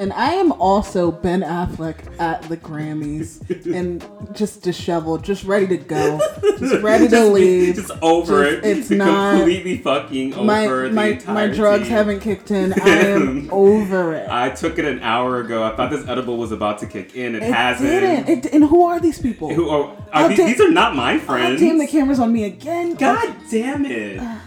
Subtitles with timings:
[0.00, 3.40] And I am also Ben Affleck at the Grammys
[3.74, 4.06] and
[4.36, 6.20] just disheveled, just ready to go,
[6.60, 7.74] just ready to leave.
[7.74, 8.78] Just over Just- it.
[8.78, 12.74] It's not completely fucking over my the my my drugs haven't kicked in.
[12.74, 14.28] I am over it.
[14.30, 15.64] I took it an hour ago.
[15.64, 17.34] I thought this edible was about to kick in.
[17.34, 17.88] It, it hasn't.
[17.90, 18.28] didn't.
[18.46, 19.52] It, and who are these people?
[19.52, 21.60] Who are, Oh, are these, damn- these are not my Oh, friends.
[21.60, 22.94] damn, the camera's on me again.
[22.94, 24.20] God damn it.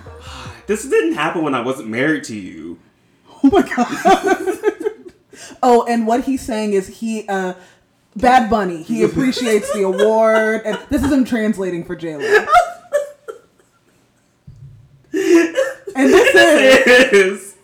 [0.68, 2.80] This didn't happen when I wasn't married to you.
[3.44, 5.01] Oh my god.
[5.64, 7.54] Oh, and what he's saying is he uh
[8.16, 12.46] Bad Bunny, he appreciates the award and this is him translating for J Lo.
[15.94, 17.56] And this is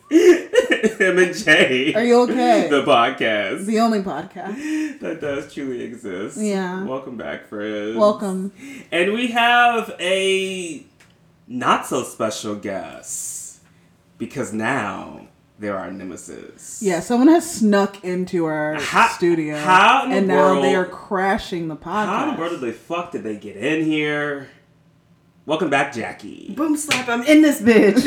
[0.98, 1.94] him and Jay.
[1.94, 2.68] Are you okay?
[2.70, 5.00] The podcast the only podcast.
[5.00, 6.38] that does truly exist.
[6.38, 6.84] Yeah.
[6.84, 7.98] Welcome back, friends.
[7.98, 8.52] Welcome.
[8.92, 10.86] And we have a
[11.48, 13.62] not so special guest
[14.18, 15.27] because now
[15.60, 16.82] there are nemesis.
[16.82, 20.86] Yeah, someone has snuck into our How- studio how in the and now they are
[20.86, 22.06] crashing the podcast.
[22.06, 24.50] How in the world did the fuck did they get in here?
[25.46, 26.54] Welcome back, Jackie.
[26.56, 27.96] Boom slap, I'm in this bitch.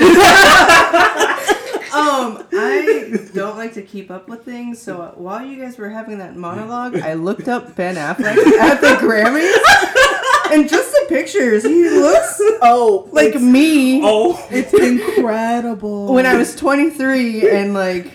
[1.92, 6.18] um, I don't like to keep up with things, so while you guys were having
[6.18, 10.16] that monologue, I looked up Ben Affleck at the Grammys.
[10.54, 16.12] And just the pictures, he looks oh, like me Oh, it's incredible.
[16.12, 18.06] when I was 23 and like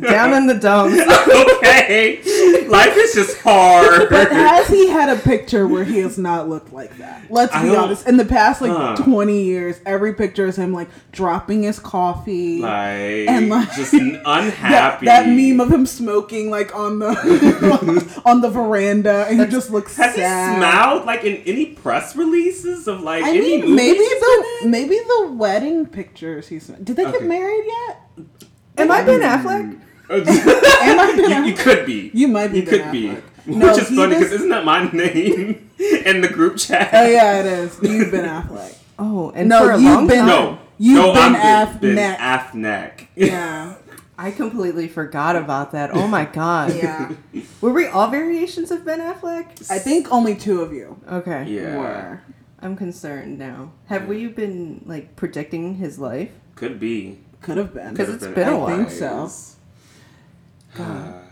[0.00, 0.98] down in the dumps.
[1.56, 2.20] okay.
[2.68, 4.08] Life is just hard.
[4.14, 7.30] But has he had a picture where he has not looked like that?
[7.30, 8.06] Let's be honest.
[8.06, 8.96] In the past like Huh.
[8.96, 12.60] 20 years, every picture is him like dropping his coffee.
[12.60, 15.06] like, And, like, just unhappy.
[15.06, 19.96] that meme of him smoking like on the on the veranda and he just looks
[19.96, 20.54] Has sad.
[20.54, 24.68] he smiled like in any press releases of like I any mean, movies maybe the
[24.68, 26.66] maybe the wedding pictures he's.
[26.68, 27.18] Did they Okay.
[27.18, 28.00] get married yet?
[28.78, 29.80] Am I Ben Affleck?
[30.10, 32.10] Am I Ben you, you could be.
[32.14, 33.16] You might be You Ben could be.
[33.46, 36.90] No, Which is funny does- because isn't that my name in the group chat?
[36.92, 37.78] Oh yeah, it is.
[37.82, 38.76] You've been Affleck.
[38.98, 40.58] Oh, and No, for a you've long been- time, No.
[40.78, 42.50] You've no, been I'm Ben, ben Affleck.
[42.96, 43.06] Affleck.
[43.14, 43.74] Yeah,
[44.18, 45.90] I completely forgot about that.
[45.94, 46.74] Oh my god.
[46.74, 47.12] yeah.
[47.60, 49.70] Were we all variations of Ben Affleck?
[49.70, 51.44] I think only two of you Okay.
[51.48, 51.76] Yeah.
[51.78, 52.20] were.
[52.60, 53.72] I'm concerned now.
[53.86, 56.30] Have we been like predicting his life?
[56.56, 57.18] Could be.
[57.42, 57.90] Could have been.
[57.90, 58.68] Because it's been a while.
[58.74, 59.30] I think so.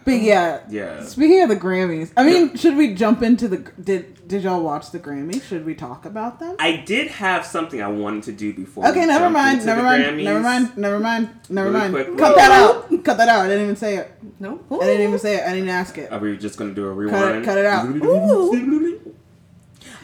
[0.05, 1.05] But yeah, Yeah.
[1.05, 3.59] Speaking of the Grammys, I mean, should we jump into the?
[3.59, 5.43] Did Did y'all watch the Grammys?
[5.45, 6.57] Should we talk about them?
[6.59, 8.85] I did have something I wanted to do before.
[8.89, 10.25] Okay, never mind, never mind, Grammys.
[10.25, 11.95] never mind, never mind, never Really mind.
[12.07, 12.19] quick.
[12.19, 13.05] Cut that out.
[13.05, 13.45] Cut that out.
[13.45, 14.11] I didn't even say it.
[14.41, 14.59] No.
[14.73, 15.43] I didn't even say it.
[15.47, 16.11] I didn't ask it.
[16.11, 17.37] Are we just gonna do a Cut rewind?
[17.37, 17.87] it, cut it out.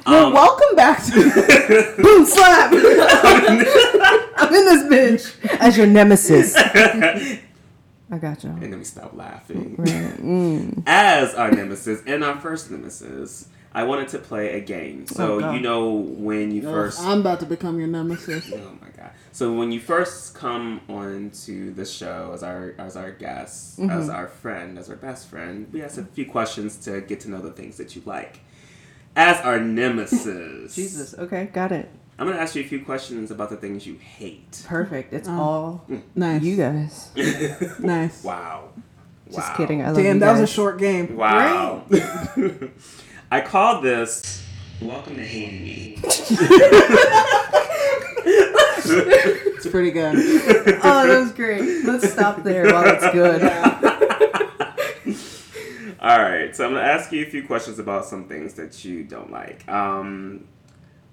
[0.07, 1.13] Um, well, welcome back to.
[2.03, 2.73] Boom slap.
[4.39, 6.55] I'm in this bitch as your nemesis.
[8.11, 8.51] I got you.
[8.51, 9.75] and then we stop laughing.
[9.79, 10.17] Right.
[10.17, 10.83] Mm.
[10.87, 15.07] As our nemesis and our first nemesis, I wanted to play a game.
[15.07, 17.01] So Oh, you know when you first.
[17.01, 18.51] I'm about to become your nemesis.
[18.55, 19.11] Oh my god!
[19.33, 23.91] So when you first come onto the show as our as our guest, Mm-hmm.
[23.91, 27.31] as our friend, as our best friend, we ask a few questions to get to
[27.31, 28.41] know the things that you like.
[29.17, 31.15] As our nemesis, Jesus.
[31.19, 31.91] Okay, got it.
[32.19, 34.65] I'm gonna ask you a few questions about the things you hate.
[34.67, 35.13] Perfect.
[35.13, 35.33] It's Oh.
[35.41, 35.87] all
[36.17, 36.43] Nice.
[36.43, 37.11] you guys.
[37.79, 38.25] Nice.
[38.25, 38.71] Wow.
[39.27, 39.55] Just Wow.
[39.57, 39.83] kidding.
[39.83, 41.17] I love Damn, you that was a short game.
[41.17, 41.85] Wow.
[43.31, 44.45] I called this
[44.81, 45.99] Welcome to Hating Me.
[48.91, 50.15] It's pretty good.
[50.17, 51.85] Oh, that was great.
[51.85, 53.43] Let's stop there while it's good.
[56.01, 59.03] All right, so I'm gonna ask you a few questions about some things that you
[59.03, 59.69] don't like.
[59.69, 60.45] Um,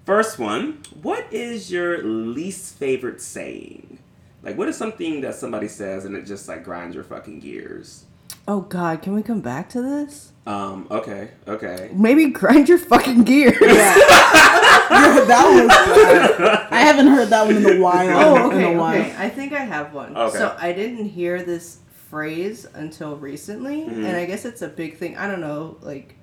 [0.06, 3.98] first one, what is your least favorite saying?
[4.42, 8.04] Like, what is something that somebody says and it just like grinds your fucking gears?
[8.48, 10.32] Oh God, can we come back to this?
[10.46, 11.90] Um, okay, okay.
[11.92, 13.56] Maybe grind your fucking gears.
[13.60, 13.66] Yeah,
[15.26, 16.66] that was.
[16.70, 18.08] I haven't heard that one in a while.
[18.38, 19.00] Oh, in okay, a while.
[19.00, 19.14] okay.
[19.18, 20.16] I think I have one.
[20.16, 20.38] Okay.
[20.38, 21.78] So I didn't hear this
[22.08, 24.04] phrase until recently, Mhm.
[24.06, 25.16] and I guess it's a big thing.
[25.16, 26.14] I don't know, like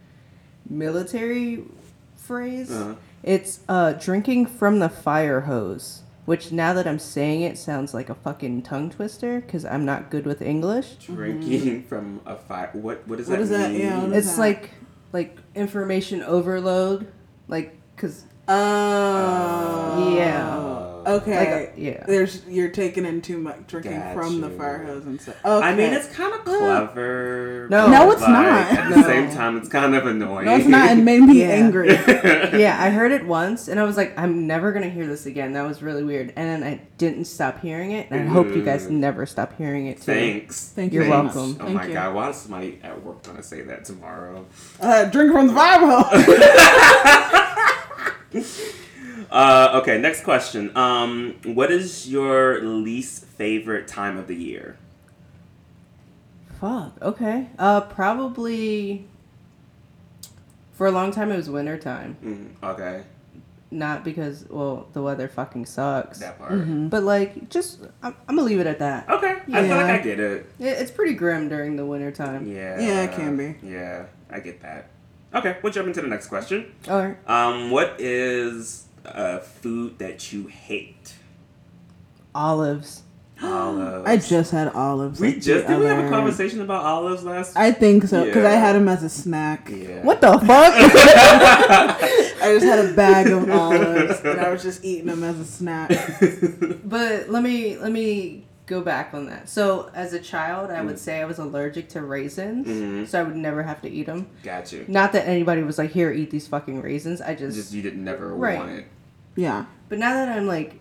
[0.69, 1.63] military
[2.15, 2.71] phrase.
[2.71, 2.95] Uh-huh.
[3.24, 6.02] It's uh, drinking from the fire hose.
[6.25, 10.10] Which now that I'm saying it sounds like a fucking tongue twister because I'm not
[10.10, 10.92] good with English.
[11.06, 12.70] Drinking from a fire.
[12.74, 13.72] What what does What that is that?
[13.72, 13.81] mean?
[13.81, 14.42] Yeah, what is It's that?
[14.42, 14.70] like
[15.12, 17.12] like information overload,
[17.50, 20.14] like because Oh.
[20.16, 20.73] Yeah.
[21.05, 21.59] Uh, Okay.
[21.61, 22.03] like yeah.
[22.07, 25.35] There's you're taking in too much drinking Got from the fire hose and stuff.
[25.45, 25.65] Okay.
[25.67, 27.67] I mean, it's kind of clever.
[27.69, 27.88] No.
[27.89, 28.45] No, it's but not.
[28.71, 29.07] At the No.
[29.07, 30.45] same time, it's kind of annoying.
[30.45, 30.91] no, it's not.
[30.91, 31.47] It made me Yeah.
[31.50, 31.89] angry.
[32.59, 35.53] yeah, I heard it once and I was like, I'm never gonna hear this again.
[35.53, 36.33] That was really weird.
[36.35, 38.91] And then I didn't stop hearing it, and I hope you guys Mm.
[38.91, 40.13] never stop hearing it too.
[40.13, 40.69] Thanks.
[40.75, 41.11] Thank You're you.
[41.11, 41.35] Thanks.
[41.35, 41.57] welcome.
[41.59, 41.94] Oh Thank my you.
[41.94, 44.45] god, why is somebody at work gonna say that tomorrow?
[44.79, 46.23] Uh, drinking from the fire hose.
[49.33, 50.71] Uh, okay, next question.
[50.77, 54.77] Um, what is your least favorite time of the year?
[56.62, 56.94] Fuck.
[57.01, 57.47] Okay.
[57.57, 59.07] Uh, probably.
[60.74, 62.15] For a long time, it was winter time.
[62.24, 63.03] Mm, okay,
[63.71, 66.19] Not because, well, the weather fucking sucks.
[66.19, 66.51] that part.
[66.53, 66.89] Mm-hmm.
[66.89, 69.09] But like, just I'm, I'm gonna leave it at that.
[69.09, 69.94] Okay, I feel like Yeah.
[69.94, 70.45] I get it.
[70.59, 72.45] It, it's pretty grim during the winter time.
[72.47, 72.79] Yeah.
[72.79, 73.56] Yeah, it can be.
[73.68, 74.89] Yeah, I get that.
[75.33, 76.74] Okay, we'll jump into the next question.
[76.88, 77.18] All right.
[77.29, 81.13] Um, what is a food that you hate?
[82.35, 83.03] Olives.
[83.41, 84.07] Olives.
[84.07, 85.19] I just had olives.
[85.19, 87.55] We like just did we have a conversation about olives last?
[87.57, 89.69] I think so because I had them as a snack.
[89.71, 90.03] yeah.
[90.03, 90.44] What the fuck?
[90.75, 95.45] I just had a bag of olives and I was just eating them as a
[95.45, 95.89] snack.
[96.85, 99.50] but let me let me go back on that.
[99.50, 100.85] So as a child, I Mm.
[100.85, 103.05] would say I was allergic to raisins, Mhm.
[103.07, 104.27] so I would never have to eat them.
[104.41, 104.85] Got you.
[104.88, 108.03] Not that anybody was like, "Here, eat these fucking raisins." I just, Just you didn't
[108.05, 108.57] never Right.
[108.57, 108.85] want it.
[109.35, 109.65] Yeah.
[109.89, 110.80] but now that I'm like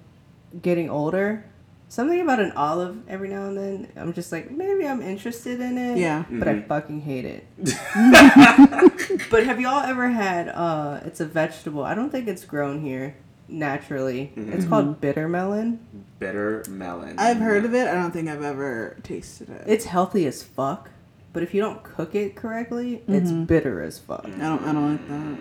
[0.61, 1.45] getting older,
[1.89, 5.77] something about an olive every now and then, I'm just like, maybe I'm interested in
[5.79, 5.99] it.
[5.99, 6.25] Yeah.
[6.31, 6.67] But I Mhm.
[6.67, 7.47] fucking hate it.
[9.31, 10.49] but have y'all ever had?
[10.49, 11.83] uh It's a vegetable.
[11.85, 13.15] I don't think it's grown here
[13.49, 14.33] naturally.
[14.37, 14.55] Mhm.
[14.55, 15.81] It's called bitter melon.
[16.19, 17.19] Bitter melon.
[17.19, 17.87] I've heard of it.
[17.89, 19.65] I don't think I've ever tasted it.
[19.67, 20.91] It's healthy as fuck,
[21.33, 23.47] but if you don't cook it correctly, it's Mhm.
[23.47, 24.25] bitter as fuck.
[24.27, 24.63] I don't.
[24.65, 25.39] I don't like that.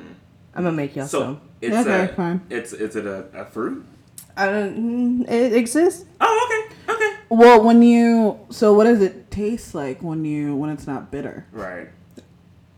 [0.55, 1.41] I'm gonna make y'all So some.
[1.61, 2.41] It's Okay, a, fine.
[2.49, 3.85] It's is it a, a fruit?
[4.37, 5.23] I don't.
[5.25, 6.05] mm, It exists.
[6.19, 7.15] Oh, okay, okay.
[7.29, 11.45] Well, when you so what does it taste like when you when it's not bitter?
[11.51, 11.89] Right.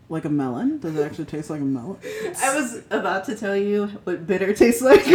[0.09, 0.79] Like a melon?
[0.79, 1.97] Does it actually taste like a melon?
[2.43, 5.05] I was about to tell you what bitter tastes like.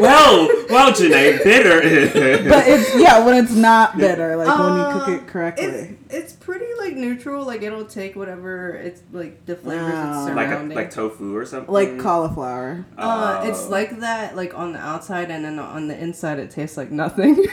[0.00, 2.12] well, well, Janay, bitter is.
[2.48, 5.64] But it's yeah when it's not bitter, like when you cook Uh, it correctly.
[5.66, 7.44] It's, it's pretty like neutral.
[7.44, 10.26] Like it'll take whatever it's like the flavors Oh.
[10.26, 10.76] it's like a, surrounding.
[10.76, 11.72] like tofu or something.
[11.72, 12.86] like cauliflower.
[12.96, 13.48] uh, Oh.
[13.48, 16.90] it's like that, like on the outside, and then on the inside, it tastes like
[16.90, 17.34] nothing.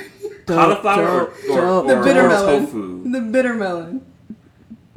[0.46, 1.86] Dope, cauliflower dope, or, or, dope.
[1.86, 2.66] or, The bitter or melon.
[2.68, 3.12] tofu.
[3.12, 4.06] the bitter melon.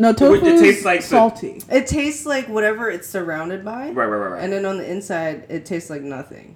[0.01, 1.63] No, It tofu tastes like the- salty.
[1.71, 4.43] It tastes like whatever it's surrounded by, Right, right, right, right.
[4.45, 6.55] and then on the inside, it tastes like nothing.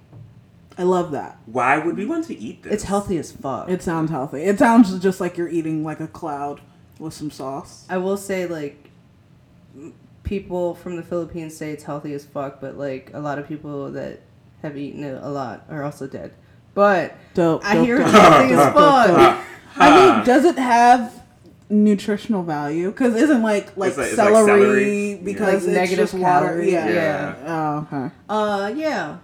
[0.77, 1.37] I love that.
[1.45, 2.73] Why would we want to eat this?
[2.73, 3.69] It's healthy as fuck.
[3.69, 4.41] It sounds healthy.
[4.43, 6.61] It sounds just like you're eating like a cloud
[6.99, 7.85] with some sauce.
[7.89, 8.89] I will say like
[10.23, 13.91] people from the Philippines say it's healthy as fuck, but like a lot of people
[13.91, 14.21] that
[14.61, 16.33] have eaten it a lot are also dead.
[16.73, 17.63] But Dope.
[17.65, 19.17] I dope, hear dope, it's dope, healthy as dope, dope, dope.
[19.17, 19.45] fuck.
[19.77, 21.22] I mean, does it have
[21.73, 22.91] nutritional value?
[22.91, 25.15] Because isn't like like It's like- it's like celery, celery.
[25.23, 26.45] because Like it's negative just water.
[26.47, 26.87] calories, Yeah.
[26.89, 27.35] yeah.
[27.45, 28.13] Oh, okay.
[28.29, 29.17] Uh, yeah.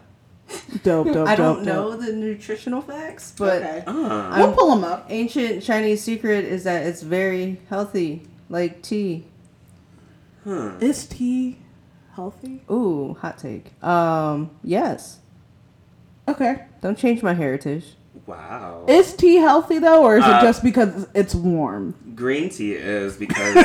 [0.84, 1.14] Dope.
[1.14, 1.28] Dope.
[1.28, 2.02] I dope, don't know dope.
[2.06, 3.84] the nutritional facts, but okay.
[3.86, 4.36] Ah.
[4.38, 5.06] we'll pull them up.
[5.10, 9.26] ancient Chinese secret is that it's very healthy, like tea.
[10.44, 10.72] Huh.
[10.80, 11.58] Is tea
[12.16, 12.62] healthy?
[12.72, 13.72] Ooh, hot take.
[13.84, 15.20] Um, yes.
[16.28, 16.64] Okay.
[16.82, 17.96] Don't change my heritage.
[18.30, 18.86] Wow.
[18.88, 21.96] Is tea healthy though, or is Uh, it just because it's warm?
[22.14, 23.62] Green tea is because the,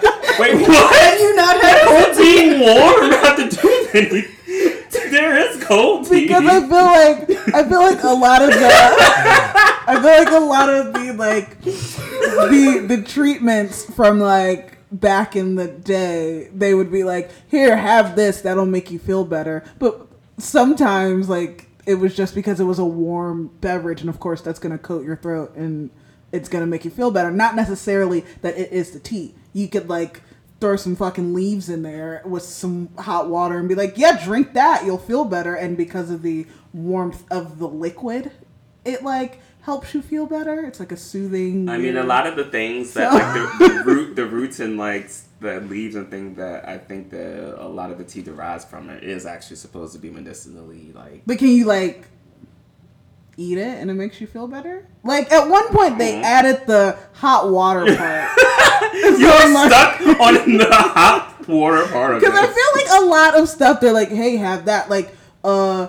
[0.00, 0.94] the wait what?
[0.94, 5.10] Have you not had Cold tea warm have to do anything.
[5.10, 6.22] There is cold tea.
[6.28, 10.44] Because I feel like I feel like a lot of the I feel like a
[10.44, 16.90] lot of the like the the treatments from like back in the day they would
[16.90, 20.06] be like here have this that'll make you feel better but
[20.38, 24.58] sometimes like it was just because it was a warm beverage and of course that's
[24.58, 25.90] going to coat your throat and
[26.32, 27.30] it's going to make you feel better.
[27.30, 29.34] Not necessarily that it is the tea.
[29.52, 30.22] You could like
[30.60, 34.52] throw some fucking leaves in there with some hot water and be like yeah drink
[34.54, 34.84] that.
[34.84, 35.54] You'll feel better.
[35.54, 38.30] And because of the warmth of the liquid
[38.84, 42.34] it like helps you feel better it's like a soothing I mean, a lot of
[42.36, 46.10] the things that So- like the, the root, the roots and like the leaves and
[46.10, 49.56] things that I think that a lot of the tea derives from it is actually
[49.56, 51.22] supposed to be medicinally like.
[51.26, 52.06] But can you like
[53.36, 54.86] eat it and it makes you feel better?
[55.04, 56.22] Like at one point they Mhm.
[56.24, 58.30] added the hot water part.
[58.94, 59.18] You're
[59.66, 63.80] stuck on the hot water part of Because I feel like a lot of stuff
[63.80, 65.14] they're like, hey, have that like
[65.44, 65.88] uh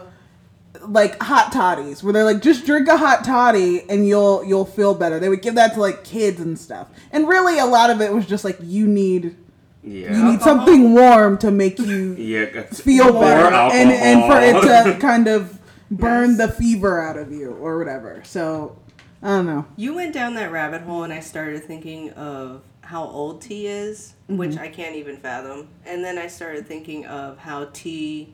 [0.87, 4.93] like hot toddies where they're like just drink a hot toddy and you'll you'll feel
[4.93, 5.19] better.
[5.19, 6.89] They would give that to like kids and stuff.
[7.11, 9.35] And really a lot of it was just like you need
[9.83, 10.15] yeah.
[10.15, 12.63] you need something warm to make you yeah.
[12.63, 15.59] feel More better and and for it to kind of
[15.89, 16.37] burn Yes.
[16.37, 18.21] the fever out of you or whatever.
[18.23, 18.77] So
[19.21, 19.65] I don't know.
[19.75, 24.15] You went down that rabbit hole, and I started thinking of how old tea is,
[24.27, 24.63] which mm-hmm.
[24.63, 25.69] I can't even fathom.
[25.85, 28.33] And then I started thinking of how tea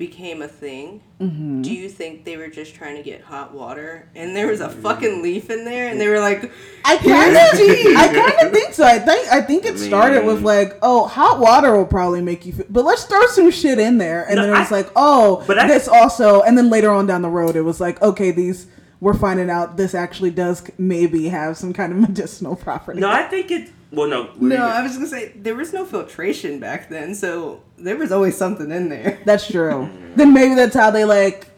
[0.00, 1.00] became a thing.
[1.20, 1.60] Mm-hmm.
[1.62, 4.68] Do you think they were just trying to get hot water, and there was a
[4.70, 6.50] fucking leaf in there, and they were like,
[6.84, 8.84] I kind of, I kind of think so.
[8.84, 12.54] I think, I think it started with like, oh, hot water will probably make you,
[12.54, 14.90] feel, but let's throw some shit in there, and No, then it was I- like,
[14.96, 18.00] oh, but I- this also, and then later on down the road, it was like,
[18.02, 18.66] okay, these,
[19.00, 23.00] we're finding out this actually does maybe have some kind of medicinal property.
[23.00, 23.70] No, I think it.
[23.90, 24.30] Well, no.
[24.38, 28.36] No, I was gonna say there was no filtration back then, so there was always
[28.36, 29.20] something in there.
[29.24, 29.90] That's true.
[30.14, 31.48] then maybe that's how they like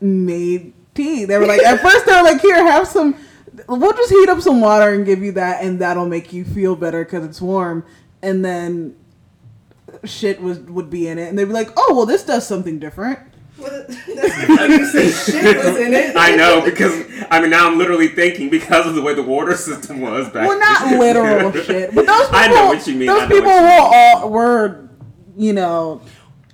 [0.00, 1.24] made tea.
[1.24, 3.16] They were like, at first they were like, here, have some.
[3.68, 6.76] We'll just heat up some water and give you that, and that'll make you feel
[6.76, 7.84] better because it's warm.
[8.22, 8.96] And then
[10.04, 12.78] shit was would be in it, and they'd be like, oh, well, this does something
[12.78, 13.18] different.
[13.60, 16.16] Well, that's like you say shit was in it.
[16.16, 19.56] I know because I mean now I'm literally thinking because of the way the water
[19.68, 20.48] system was back.
[20.48, 20.98] Well, not then.
[20.98, 22.38] literal shit, but those people.
[22.38, 24.88] I know what you mean, Those people were you all were,
[25.36, 26.00] you know,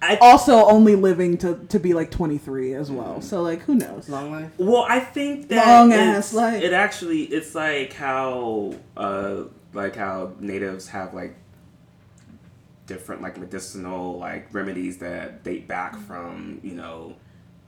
[0.03, 3.21] I, also only living to to be like twenty three as well.
[3.23, 4.09] So like, who knows?
[4.09, 4.51] Long life.
[4.59, 6.63] Well, I think that Long ass life.
[6.63, 11.37] it actually it's like how uh like how natives have like
[12.87, 16.05] different like medicinal like remedies that date back mm-hmm.
[16.05, 17.15] from you know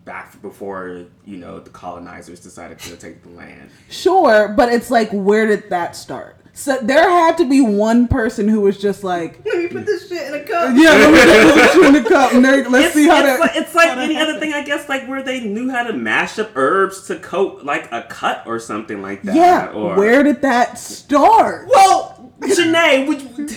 [0.09, 3.71] back before you know the colonizers decided to take the land.
[3.91, 6.37] Sure, but it's like, where did that start?
[6.55, 10.09] So there had to be one person who was just like, Let me put this
[10.09, 10.75] shit in a cup.
[10.77, 12.33] yeah, let me put you in the cup.
[12.33, 13.41] and Let's it's, see how it's that.
[13.41, 16.39] like, it's like any other thing, I guess, like where they knew how to mash
[16.39, 19.37] up herbs to coat like a cut or something like that.
[19.37, 21.69] yeah, or, where did that start?
[21.69, 23.49] Well, Janay, would you,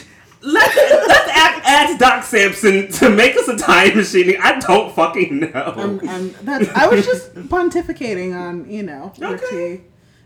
[0.41, 4.35] let's let's ask, ask Doc Sampson to make us a time machine.
[4.41, 5.73] I don't fucking know.
[5.77, 9.77] I'm, I'm, that's, I was just pontificating on, you know, Okay.
[9.77, 9.83] tea.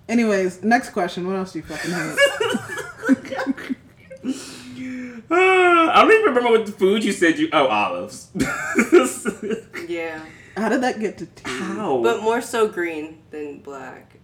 [0.07, 1.25] Anyways, next question.
[1.27, 2.17] What else do you fucking hate?
[5.29, 7.49] Uh, I don't even remember what the food you said you.
[7.51, 8.29] Oh, olives.
[9.87, 10.19] Yeah,
[10.57, 11.43] How did that get to tea?
[11.49, 12.01] How?
[12.01, 14.17] but more so green than black.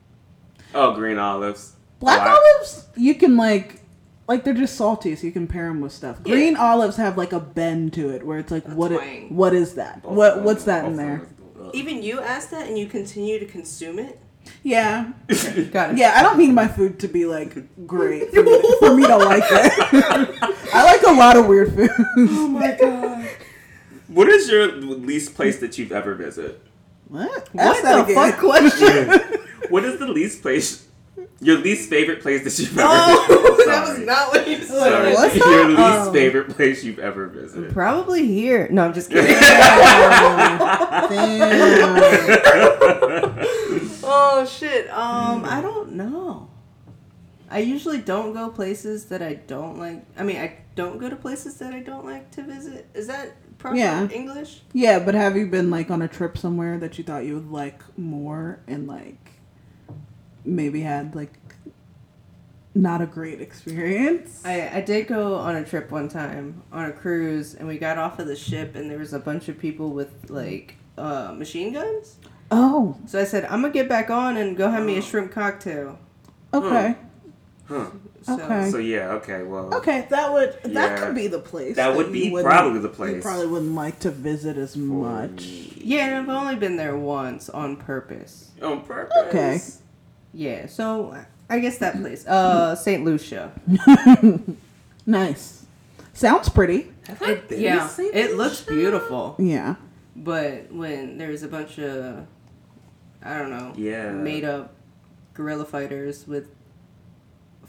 [0.73, 1.73] oh, green olives.
[1.99, 3.80] Black I- olives, you can like,
[4.31, 6.23] like they're just salty, so you can pair them with stuff.
[6.23, 8.91] Green olives have like a bend to it, where it's like, what?
[8.91, 10.01] It, what is that?
[10.03, 10.35] both What?
[10.35, 11.27] them- What's that in there?
[11.73, 14.19] Even you asked that, and you continue to consume it.
[14.63, 15.11] Yeah,
[15.71, 15.97] Got it.
[15.97, 16.13] yeah.
[16.15, 17.53] I don't need my food to be like
[17.85, 19.73] great for me, for me to like it.
[20.73, 21.89] I like a lot of weird food.
[22.17, 23.29] Oh my god.
[24.07, 26.59] What is your least place that you've ever visited?
[27.07, 27.29] What?
[27.31, 28.31] Ask What that the again.
[28.31, 29.39] fuck question?
[29.69, 30.87] what is the least place?
[31.43, 33.67] Your least favorite place that you've ever Oh, visited?
[33.73, 34.91] that was not what you Sorry.
[34.91, 35.13] said.
[35.15, 35.79] What's Your least?
[35.79, 37.73] Um, favorite place you've ever visited.
[37.73, 38.67] Probably here.
[38.69, 39.35] No, I'm just kidding.
[39.35, 40.59] Damn.
[44.03, 44.89] oh shit.
[44.91, 46.49] Um, I don't know.
[47.49, 50.05] I usually don't go places that I don't like.
[50.17, 52.87] I mean, I don't go to places that I don't like to visit.
[52.93, 54.07] Is that proper Yeah.
[54.09, 54.61] English?
[54.73, 57.51] Yeah, but have you been like on a trip somewhere that you thought you would
[57.51, 59.30] like more and like
[60.45, 61.33] maybe had like
[62.73, 64.41] not a great experience?
[64.45, 67.97] I, I did go on a trip one time on a cruise, and we got
[67.97, 71.73] off of the ship, and there was a bunch of people with like uh, machine
[71.73, 72.15] guns.
[72.49, 75.31] Oh, So I said, I'm gonna get back on and go have me a shrimp
[75.31, 75.99] cocktail.
[76.53, 76.95] okay.
[77.65, 77.85] Huh.
[78.23, 78.69] So, Okay.
[78.69, 79.73] So yeah, okay, well.
[79.75, 81.05] Okay, that would that Yeah.
[81.05, 81.77] could be the place.
[81.77, 83.23] That would be probably the You place.
[83.23, 85.45] probably wouldn't like to visit as much.
[85.77, 88.51] Yeah, and I've only been there once on purpose.
[88.61, 89.15] On purpose.
[89.29, 89.59] Okay.
[90.33, 91.15] Yeah, so
[91.49, 93.51] I guess that place, uh, Saint Lucia.
[95.05, 95.65] Nice.
[96.13, 96.91] Sounds pretty.
[97.09, 98.13] I It, been yeah, St.
[98.15, 99.75] it looks beautiful, Yeah.
[100.15, 102.25] but when there's a bunch of,
[103.23, 104.11] I don't know, Yeah.
[104.11, 104.73] made up
[105.33, 106.49] guerrilla fighters with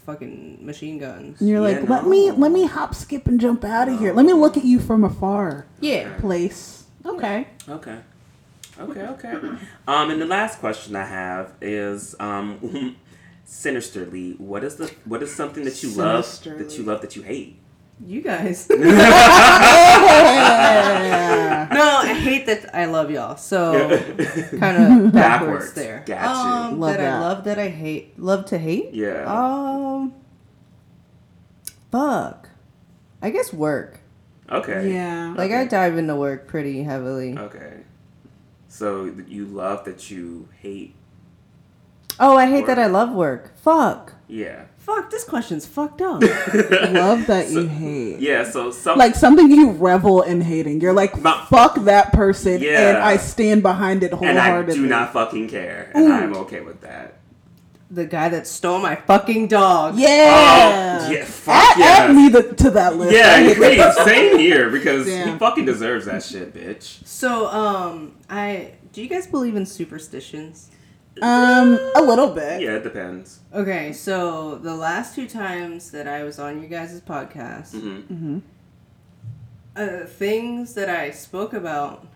[0.05, 1.39] fucking machine guns.
[1.41, 4.13] And you're Yeah, like, let me let me hop, skip, and jump out of here.
[4.13, 5.65] Let me look at you from afar.
[5.79, 6.13] Yeah.
[6.19, 6.83] Place.
[7.05, 7.47] Okay.
[7.67, 7.97] Okay.
[8.79, 9.33] Okay, okay.
[9.87, 12.95] Um, and the last question I have is, um,
[13.45, 17.21] sinisterly, what is the what is something that you love that you love that you
[17.21, 17.59] hate?
[18.05, 18.67] You guys.
[18.69, 18.77] Yeah.
[21.73, 23.37] no, I hate that I love y'all.
[23.37, 23.89] So
[24.57, 25.73] kind of backwards, Backwards.
[25.73, 26.03] there.
[26.05, 26.27] Gotcha.
[26.27, 27.13] Um, Love that, that.
[27.13, 28.19] I love that I hate.
[28.19, 28.93] Love to hate.
[28.93, 29.25] Yeah.
[29.27, 30.13] Um.
[31.91, 32.49] Fuck.
[33.21, 33.99] I guess work.
[34.49, 34.93] Okay.
[34.93, 35.33] yeah.
[35.37, 37.37] Like I dive into work pretty heavily.
[37.37, 37.83] Okay.
[38.73, 40.95] So you love that you hate.
[42.19, 43.55] Oh, I hate that I love work.
[43.59, 44.13] Fuck.
[44.27, 44.63] Yeah.
[44.79, 46.21] Fuck, this question's fucked up.
[46.89, 48.19] Love that you hate.
[48.19, 48.43] Yeah.
[48.43, 50.81] So some Like something you revel in hating.
[50.81, 52.89] You're like, Ma- fuck that person, Yeah.
[52.89, 54.73] and I stand behind it wholeheartedly.
[54.73, 54.85] and.
[54.85, 57.19] I do not fucking care, and I'm okay with that.
[57.93, 59.95] The guy that stole my fucking dog.
[59.97, 60.99] Yeah.
[61.01, 61.99] Oh, yeah, fuck Add, yes.
[61.99, 63.15] add me the, to that list.
[63.15, 67.05] Yeah, hate please, same here because he fucking deserves that shit, bitch.
[67.05, 70.69] So, um, I do you guys believe in superstitions?
[71.21, 72.61] Um, a little bit.
[72.61, 73.39] Yeah, it depends.
[73.53, 78.39] Okay, so the last two times that I was on your guys' podcast, hmm
[79.75, 82.07] uh, things that I spoke about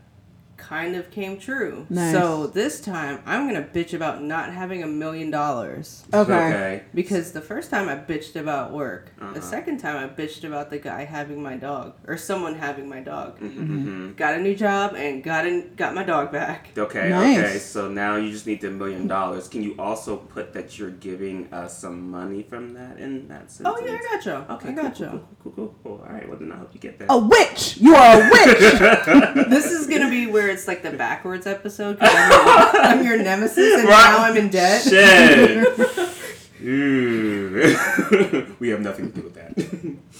[0.58, 1.86] kind of came true.
[1.90, 2.12] Nice.
[2.14, 6.04] So this time I'm gonna bitch about not having a million dollars.
[6.14, 6.34] Okay.
[6.34, 6.84] Okay.
[6.94, 9.34] Because the first time I bitched about work, Uh-huh.
[9.34, 13.00] the second time I bitched about the guy having my dog or someone having my
[13.02, 13.38] dog.
[13.40, 16.70] hmm Got a new job and got in, got my dog back.
[16.78, 17.10] Okay.
[17.10, 17.38] Nice.
[17.40, 17.58] Okay.
[17.60, 19.48] So now you just need the million dollars.
[19.48, 23.78] Can you also put that you're giving us some money from that in that sentence?
[23.80, 24.56] Oh yeah, I got you.
[24.56, 24.70] Okay.
[24.70, 25.12] I got cool, you.
[25.12, 26.06] Cool, cool, cool, cool.
[26.08, 26.28] All right.
[26.28, 27.08] Well, then I hope you get that.
[27.10, 27.78] A witch.
[27.78, 29.48] You are a witch.
[29.58, 31.98] This is gonna be where it's like the backwards episode.
[32.02, 34.12] I'm, your, I'm your nemesis, and Right.
[34.12, 34.84] now I'm in debt.
[34.84, 35.78] Shit.
[38.60, 39.56] We have nothing to do with that.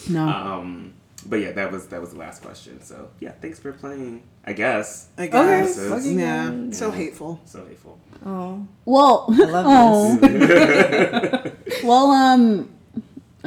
[0.10, 0.28] no.
[0.28, 0.94] Um,
[1.26, 2.80] but yeah, that was that was the last question.
[2.82, 4.22] So yeah, thanks for playing.
[4.46, 5.08] I guess.
[5.18, 5.32] I Okay.
[5.32, 5.80] guess.
[5.88, 6.52] Fucking Yeah.
[6.52, 6.72] yeah.
[6.72, 7.42] So hateful.
[7.46, 7.98] So hateful.
[8.26, 11.52] Oh, Well, I love oh.
[11.84, 12.70] well, um,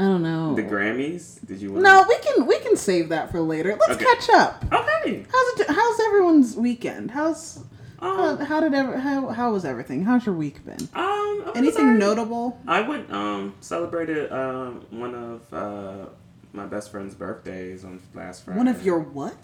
[0.00, 0.54] I don't know.
[0.54, 1.44] The Grammys?
[1.46, 1.72] Did you?
[1.72, 1.82] Wanna...
[1.82, 3.76] no, we can we can save that for later.
[3.78, 4.04] Let's Okay.
[4.06, 4.64] catch up.
[4.72, 5.26] Okay.
[5.30, 5.68] How's it?
[5.68, 7.10] How's everyone's weekend?
[7.10, 7.62] How's
[8.00, 10.04] how, Um, how did ever how how was everything?
[10.04, 10.88] How's your week been?
[10.94, 11.98] um, it was Anything alright.
[11.98, 12.58] notable?
[12.66, 16.06] I went um celebrated um one of uh
[16.54, 18.56] my best friend's birthdays on last Friday.
[18.56, 19.36] One of your what?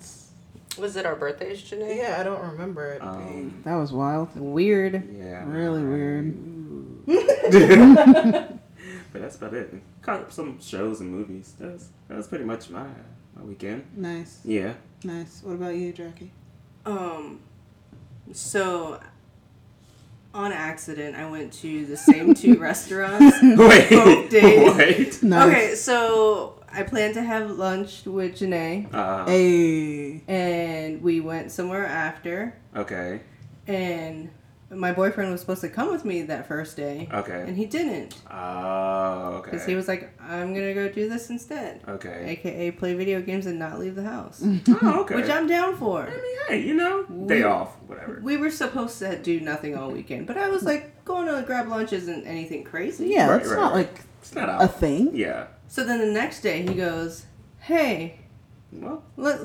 [0.79, 1.97] was it our birthdays, Janay?
[1.99, 3.03] Yeah, I don't remember it.
[3.03, 4.29] Um, that was wild.
[4.35, 5.07] Weird.
[5.19, 5.45] yeah.
[5.47, 6.35] Really weird.
[9.17, 9.73] but that's about it.
[10.03, 11.55] Caught up some shows and movies.
[11.59, 12.87] That was that was pretty much my
[13.35, 13.85] my weekend.
[13.97, 14.75] Nice, Yeah.
[15.05, 15.41] nice.
[15.43, 16.31] What about you, Jackie?
[16.85, 17.41] Um,
[18.33, 19.01] so
[20.35, 23.39] on accident, I went to the same two restaurants.
[23.43, 23.89] Wait.
[23.91, 24.75] Both days.
[24.77, 25.19] Wait.
[25.23, 25.49] Nice.
[25.49, 30.21] Okay, so I planned to have lunch with Janay, Uh, Hey.
[30.29, 32.55] and we went somewhere after.
[32.77, 33.21] okay.
[33.67, 34.29] And
[34.71, 37.45] my boyfriend was supposed to come with me that first day, Okay.
[37.47, 39.51] and he didn't Oh, okay.
[39.51, 42.25] because he was like, "I'm gonna go do this instead." okay.
[42.31, 44.43] AKA play video games and not leave the house,
[44.83, 45.15] Oh, okay.
[45.15, 46.03] which I'm down for.
[46.03, 48.21] I mean, hey, you know, day We- off, whatever.
[48.23, 51.69] We were supposed to do nothing all weekend, but I was like, going to grab
[51.69, 53.07] lunch isn't anything crazy.
[53.09, 53.87] Yeah, Right, it's right, not right.
[53.87, 55.15] like It's not a thing.
[55.15, 55.47] Yeah.
[55.69, 57.27] So then the next day he goes,
[57.61, 58.19] "Hey,
[58.73, 59.39] Well, let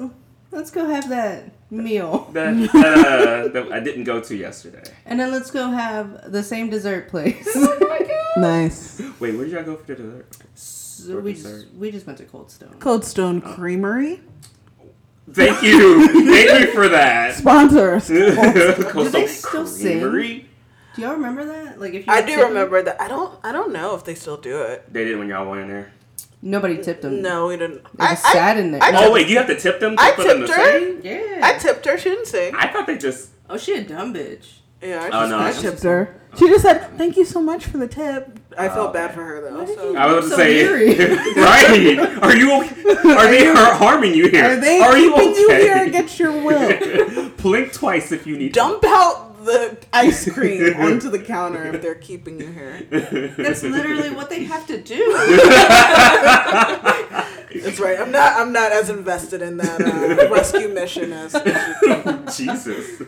[0.52, 4.84] let's go have that meal, that, uh, that I didn't go to yesterday.
[5.06, 8.00] and then let's go have the same dessert place." Oh my
[8.36, 8.42] god!
[8.42, 9.00] Nice.
[9.20, 10.28] Wait, where did y'all go for the dessert?
[10.56, 11.62] so we dessert.
[11.64, 12.76] just we just went to Cold Stone.
[12.80, 14.22] Cold Stone Creamery
[15.32, 16.08] Thank you.
[16.30, 17.36] Thank you for that.
[17.36, 18.08] sponsors.
[18.92, 20.00] Coastal they still sing?
[20.02, 20.50] Creamery?
[20.96, 21.80] Do y'all remember that?
[21.80, 23.00] Like if you I do tipping- remember that.
[23.00, 23.40] I don't.
[23.44, 24.92] I don't know if they still do it.
[24.92, 25.94] They did when y'all went in there.
[26.44, 27.22] Nobody tipped them.
[27.22, 27.78] No, we didn't.
[27.78, 28.82] it I, was sad in there.
[28.82, 30.80] I Oh wait, you have to tip them to I for them to tipped her.
[30.80, 31.02] sing?
[31.04, 31.40] yeah.
[31.44, 31.98] I, I tipped her.
[31.98, 32.56] She didn't sing.
[32.56, 33.30] I thought they just.
[33.50, 34.54] oh, she a dumb bitch.
[34.82, 36.16] Yeah, I Oh, just, no, I I tipped her.
[36.40, 39.16] She just said, "Thank you so much for the tip." I felt Oh, bad okay.
[39.16, 39.66] for her though.
[39.76, 39.96] So.
[39.96, 40.96] I was about to So say, eerie.
[41.36, 42.24] right?
[42.24, 42.52] Are you?
[43.12, 44.46] Are they har- harming you here?
[44.46, 45.62] Are they you keeping you okay?
[45.62, 47.30] here against your will?
[47.38, 48.54] Blink twice if you need.
[48.54, 53.34] Dump out the ice cream onto the counter if they're keeping you here.
[53.38, 55.14] That's literally what they have to do.
[57.62, 58.00] That's right.
[58.00, 58.40] I'm not.
[58.40, 61.34] I'm not as invested in that uh, rescue mission as.
[62.36, 63.02] Jesus.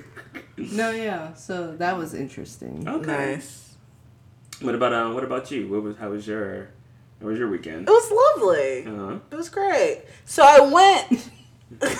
[0.58, 1.34] no, yeah.
[1.34, 2.88] So that was interesting.
[2.88, 3.06] Okay.
[3.06, 3.76] Nice.
[4.62, 5.14] What about um?
[5.14, 5.70] What about you?
[5.70, 5.98] What was?
[5.98, 6.70] How was your?
[7.22, 7.88] How was your weekend?
[7.88, 8.86] It was lovely.
[8.86, 9.20] Uh-huh.
[9.32, 10.04] It was great.
[10.26, 11.30] So I went.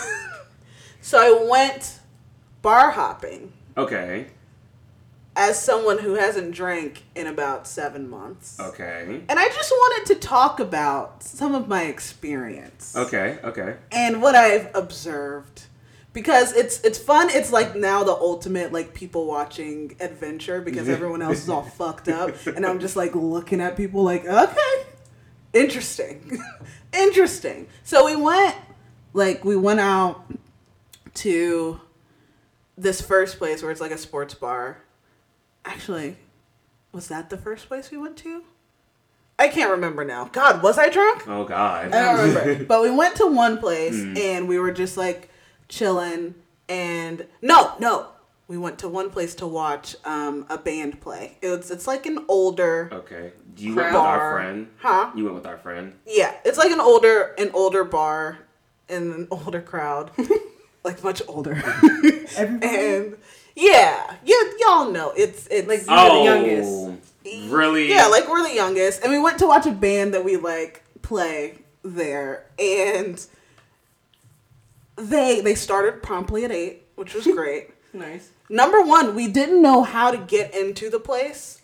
[1.02, 2.00] so I went
[2.62, 4.28] bar hopping Okay.
[5.36, 8.60] as someone who hasn't drank in about seven months.
[8.60, 9.22] Okay.
[9.28, 13.40] And I just wanted to talk about some of my experience Okay.
[13.44, 13.78] Okay.
[13.92, 15.64] and what I've observed.
[16.14, 17.32] Because it's it's fun.
[17.32, 22.08] It's like now the ultimate like people watching adventure because everyone else is all fucked
[22.08, 24.86] up and I'm just like looking at people like, okay.
[25.54, 26.38] Interesting.
[26.94, 27.68] Interesting.
[27.84, 28.56] So we went
[29.14, 30.24] like we went out
[31.16, 31.80] to
[32.84, 34.80] this first place where it's like a sports bar.
[35.66, 36.18] Actually,
[36.92, 38.44] was that the first place we went to?
[39.40, 40.26] I can't remember now.
[40.26, 41.28] God, was I drunk?
[41.28, 41.94] Oh God.
[41.94, 42.66] I don't remember.
[42.72, 44.16] but we went to one place Hmm.
[44.18, 45.30] and we were just like
[45.68, 46.36] chilling
[46.70, 48.08] and no, no.
[48.48, 51.38] we went to one place to watch um, a band play.
[51.42, 53.32] It's it's like an older, Okay.
[53.58, 54.68] You went with our friend.
[54.80, 55.12] huh?
[55.16, 55.94] You went with our friend.
[56.08, 58.40] Yeah, it's like an older an older bar
[58.90, 60.12] and an older crowd,
[60.84, 61.62] like much older.
[62.38, 63.18] And
[63.56, 67.52] yeah, you y'all know it's it's Like- like You're the oh, youngest.
[67.52, 67.90] really?
[67.90, 70.84] yeah, like we're the youngest, and we went to watch a band that we like
[71.04, 73.24] play there, and
[74.96, 77.70] they they started promptly at eight, which was great.
[77.94, 78.30] nice.
[78.50, 81.62] Number one, we didn't know how to get into the place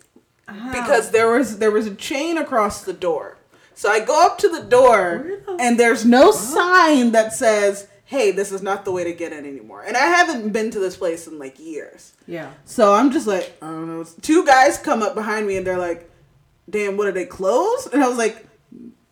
[0.72, 3.38] because there was there was a chain across the door.
[3.74, 8.32] So I go up to the door the and there's no sign that says, "Hey,
[8.32, 10.96] this is not the way to get in anymore." And I haven't been to this
[10.96, 12.12] place in like years.
[12.26, 12.50] Yeah.
[12.64, 14.04] So I'm just like, I don't know.
[14.20, 16.10] Two guys come up behind me and they're like,
[16.68, 17.92] "Damn, what are they closed?
[17.92, 18.44] And I was like,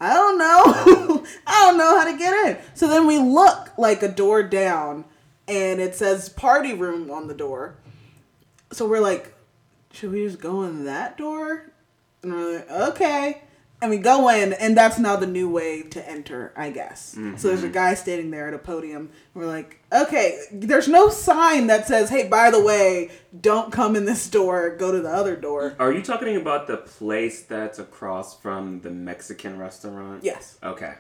[0.00, 1.24] "I don't know.
[1.46, 5.04] I don't know how to get in." So then we look like a door down,
[5.46, 7.76] and it says "party room" on the door.
[8.72, 9.32] So we're like,
[9.92, 11.70] "Should we just go in that door?"
[12.24, 13.42] And we're like, "Okay."
[13.81, 17.11] And we go in, and that's now the new way to enter, I guess.
[17.37, 17.73] So there's a mm-hmm.
[17.73, 19.11] guy standing there at a podium.
[19.35, 23.11] We're like, okay, there's no sign that says, hey, by the way,
[23.41, 25.77] don't come in this door, go to the other door.
[25.79, 30.25] Are you talking about the place that's across from the Mexican restaurant?
[30.25, 30.59] Yes.
[30.61, 30.95] Okay.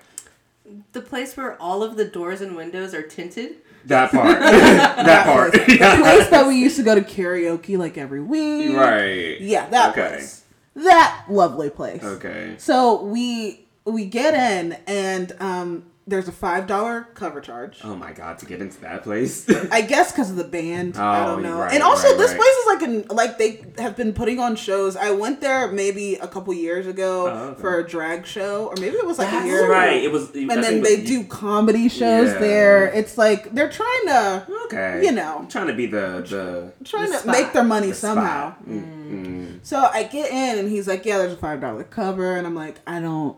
[0.92, 3.56] The place where all of the doors and windows are tinted.
[3.86, 4.38] That part.
[4.38, 5.52] that part.
[5.66, 8.76] The place that we used to go to karaoke like every week.
[8.76, 9.40] right.
[9.40, 10.08] Yeah, that Okay.
[10.10, 10.44] place.
[10.74, 12.02] That lovely place.
[12.02, 12.54] Okay.
[12.58, 17.78] So we we get in and um there's a five dollar cover charge.
[17.84, 19.48] Oh my god, to get into that place.
[19.70, 20.96] I guess because of the band.
[20.96, 21.58] I Oh, don't know.
[21.58, 22.40] right, and also, right, this right.
[22.40, 24.96] place is like an like they have been putting on shows.
[24.96, 27.60] I went there maybe a couple years ago Oh, okay.
[27.60, 29.64] for a drag show, or maybe it was like a That's year.
[29.64, 29.72] ago.
[29.72, 30.02] right.
[30.02, 30.30] It was.
[30.34, 32.38] And then they do comedy shows Yeah.
[32.38, 32.86] there.
[32.86, 35.02] It's like they're trying to Okay.
[35.04, 35.38] you know.
[35.40, 38.54] I'm trying to be the the, trying The to make their money the somehow.
[38.68, 39.58] Mm, mm.
[39.62, 42.54] So I get in and he's like, "Yeah, there's a five dollar cover," and I'm
[42.54, 43.36] like, "I don't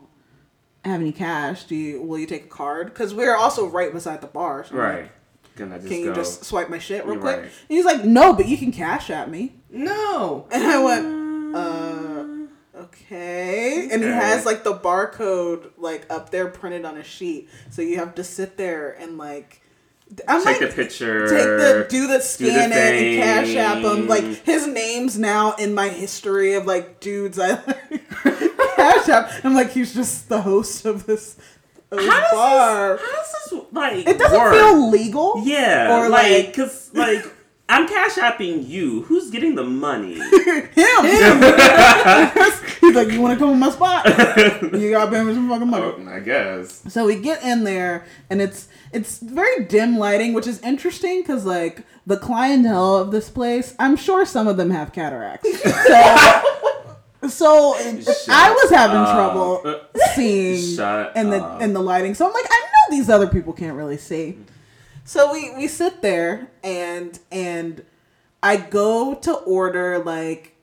[0.84, 1.64] have any cash.
[1.64, 2.02] Do you?
[2.02, 2.86] Will you take a card?
[2.88, 4.64] Because we're also right beside the bar.
[4.64, 5.10] So I'm like, Right.
[5.56, 6.08] Can I just Can go?
[6.08, 7.36] you just swipe my shit real You're quick?
[7.36, 7.44] right.
[7.44, 10.46] And he's like, "No, but you can cash at me." No.
[10.50, 13.88] And I went, uh, okay.
[13.90, 17.96] And he has like the barcode like up there printed on a sheet, so you
[17.98, 19.60] have to sit there and like.
[20.26, 21.28] I'm Take like, the picture.
[21.28, 24.08] take the do the scan it and cash app him.
[24.08, 27.99] Like his name's now in my history of like dudes I like
[28.80, 29.44] cash app.
[29.44, 31.36] I'm like he's just the host of this,
[31.90, 32.96] of this How does bar.
[32.96, 33.06] this?
[33.06, 34.06] How does this like?
[34.06, 34.54] it doesn't work?
[34.54, 35.42] feel legal.
[35.44, 35.98] Yeah.
[35.98, 37.24] Or, like, like- cause like
[37.68, 39.02] I'm cash apping you.
[39.02, 40.14] Who's getting the money?
[40.14, 40.20] him.
[42.80, 44.06] he's like, you want to come in my spot?
[44.74, 45.84] you got to pay me some fucking money.
[45.84, 46.82] oh, I guess.
[46.92, 51.44] So we get in there, and it's it's very dim lighting, which is interesting because
[51.44, 55.48] like the clientele of this place, I'm sure some of them have cataracts.
[55.62, 56.42] So,
[57.28, 59.14] so I was having up.
[59.14, 59.80] trouble
[60.14, 61.60] seeing Shut in the up.
[61.62, 62.14] in the lighting.
[62.14, 64.38] So I'm like, I know these other people can't really see.
[65.04, 67.84] So we we sit there and and
[68.42, 70.56] I go to order like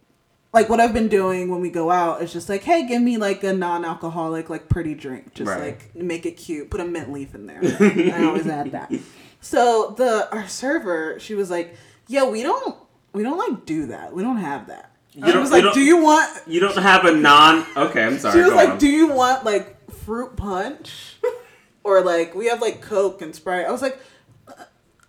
[0.53, 3.17] like what I've been doing when we go out is just like, hey, give me
[3.17, 5.33] like a non-alcoholic, like pretty drink.
[5.35, 5.61] Just Right.
[5.61, 6.69] like make it cute.
[6.71, 7.59] Put a mint leaf in there.
[7.63, 8.91] I always add that.
[9.39, 11.75] So the our server, she was like,
[12.07, 12.75] yeah, we don't
[13.13, 14.11] we don't like do that.
[14.13, 14.91] We don't have that.
[15.17, 16.47] You don't- was like, do you want?
[16.47, 17.65] You don't have a non.
[17.75, 18.33] Okay, I'm sorry.
[18.39, 18.77] She was like, on.
[18.77, 21.15] do you want like fruit punch?
[21.83, 23.65] or like we have like Coke and Sprite.
[23.65, 23.99] I was like,
[24.47, 24.51] uh,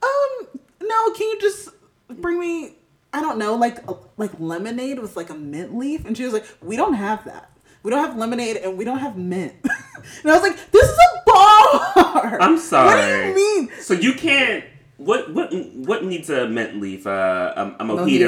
[0.02, 1.10] um, no.
[1.12, 1.68] Can you just
[2.08, 2.76] bring me?
[3.12, 6.06] I don't know, like a, like lemonade with like a mint leaf.
[6.06, 7.50] And she was like, we don't have that.
[7.82, 9.54] We don't have lemonade and we don't have mint.
[9.64, 12.40] and I was like, this is a bar.
[12.40, 12.86] I'm sorry.
[12.86, 13.70] What do you mean?
[13.80, 14.64] So you can't.
[14.98, 17.06] What what what needs a mint leaf?
[17.06, 18.18] Uh, a, a mojito.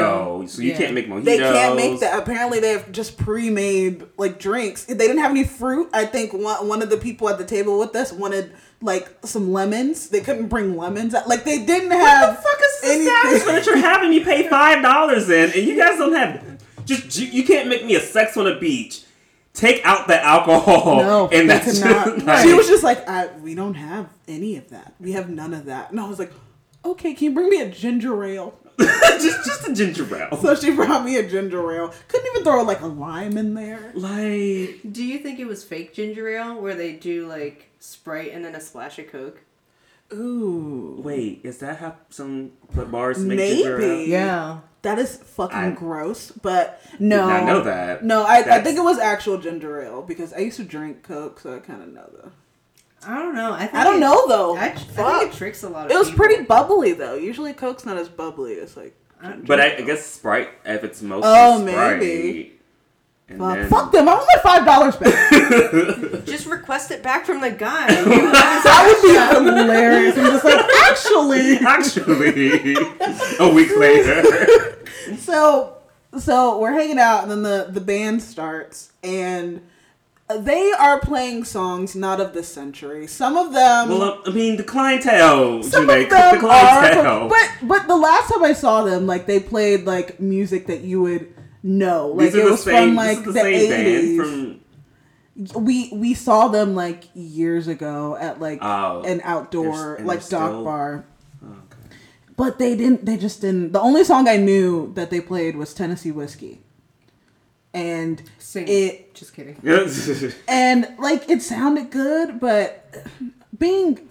[0.42, 0.48] Mojito.
[0.48, 0.78] So you Yeah.
[0.78, 1.24] can't make mojitos.
[1.24, 2.16] They can't make that.
[2.16, 4.84] Apparently, they have just pre-made like drinks.
[4.84, 5.90] They didn't have any fruit.
[5.92, 9.52] I think one one of the people at the table with us wanted like some
[9.52, 10.10] lemons.
[10.10, 11.12] They couldn't bring lemons.
[11.26, 12.28] Like they didn't have.
[12.28, 13.06] What the fuck is this anything.
[13.14, 17.18] establishment that you're having me pay five dollars in, and you guys don't have just
[17.18, 19.02] you, you can't make me a sex on a beach.
[19.54, 20.98] Take out the alcohol.
[21.02, 22.16] No, and that's not.
[22.24, 24.94] like- She was just like, I, "We don't have any of that.
[25.00, 26.32] We have none of that." And I was like,
[26.84, 30.36] "Okay, can you bring me a ginger ale?" just just a ginger ale.
[30.40, 31.92] So she brought me a ginger ale.
[32.08, 33.92] Couldn't even throw like a lime in there.
[33.94, 38.44] like Do you think it was fake ginger ale where they do like Sprite and
[38.44, 39.40] then a splash of Coke?
[40.12, 43.88] Ooh, wait, is that how some bars make ginger ale?
[43.88, 44.10] maybe.
[44.10, 44.60] Yeah.
[44.82, 47.28] That is fucking I gross, but no.
[47.28, 48.02] I know that.
[48.02, 51.38] No, I, I think it was actual ginger ale because I used to drink Coke,
[51.38, 52.30] so I kind of know the.
[53.06, 53.52] I don't know.
[53.52, 54.56] I, think I don't it- know though.
[54.56, 56.26] I, I think it tricks a lot of It was people.
[56.26, 57.14] pretty bubbly though.
[57.14, 58.52] Usually Coke's not as bubbly.
[58.54, 61.98] It's like don't But I, I guess Sprite, if it's mostly Oh, Sprite.
[61.98, 62.52] maybe.
[63.38, 64.08] Fuck, then, fuck them.
[64.08, 66.24] I want my five dollars back.
[66.26, 67.86] Just request it back from the guy.
[68.62, 70.18] That would be hilarious.
[70.18, 71.56] I'm just like, actually.
[71.60, 72.74] Actually,
[73.38, 74.76] a week later.
[75.16, 75.76] So,
[76.18, 79.60] so we're hanging out, and then the the band starts, and
[80.38, 83.06] they are playing songs not of this century.
[83.06, 83.88] Some of them.
[83.90, 88.32] well, I mean, the clientele, some Janay, of them the are, but but the last
[88.32, 92.44] time I saw them, like they played like music that you would know, like it
[92.44, 95.54] was same, from like the the same band eighties.
[95.54, 99.02] we we saw them like years ago at like Oh.
[99.02, 101.04] an outdoor and like dock still- bar.
[101.44, 101.96] oh, okay.
[102.36, 103.04] But they didn't.
[103.04, 103.72] They just didn't.
[103.72, 106.62] The only song I knew that they played was Tennessee Whiskey,
[107.72, 108.66] and Sing.
[108.68, 109.56] it Just kidding.
[110.48, 112.94] and like it sounded good, but
[113.58, 114.10] being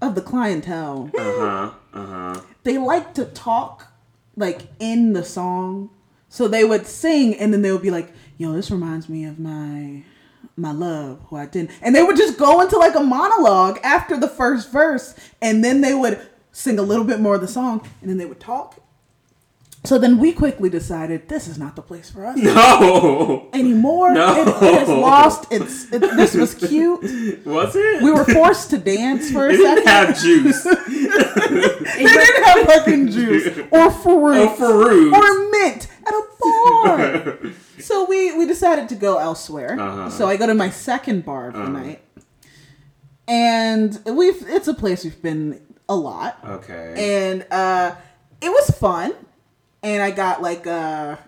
[0.00, 1.70] of the clientele, uh huh.
[1.92, 2.40] Uh huh.
[2.62, 3.88] they like to talk
[4.36, 5.90] like in the song.
[6.28, 9.38] So they would sing and then they would be like, "Yo, this reminds me of
[9.40, 10.04] my
[10.56, 14.16] my love who I didn't." And they would just go into like a monologue after
[14.16, 16.20] the first verse and then they would
[16.52, 18.76] sing a little bit more of the song and then they would talk.
[19.82, 23.48] So then we quickly decided this is not the place for us No.
[23.54, 24.12] anymore.
[24.12, 24.34] No.
[24.42, 25.90] It, it has lost its.
[25.90, 27.00] It, this was cute.
[27.46, 28.02] Was it?
[28.02, 29.88] We were forced to dance for a It didn't second.
[29.88, 30.62] have juice.
[30.64, 35.14] they didn't have fucking juice or fruit Oh, fruit.
[35.14, 37.38] or mint at a bar.
[37.80, 39.80] so we we decided to go elsewhere.
[39.80, 40.10] Uh-huh.
[40.10, 41.70] So I go to my second bar of the Uh-huh.
[41.72, 42.02] night,
[43.28, 47.30] and we've it's a place we've been a lot, Okay.
[47.32, 47.94] and uh,
[48.42, 49.14] it was fun.
[49.82, 51.18] And I got like a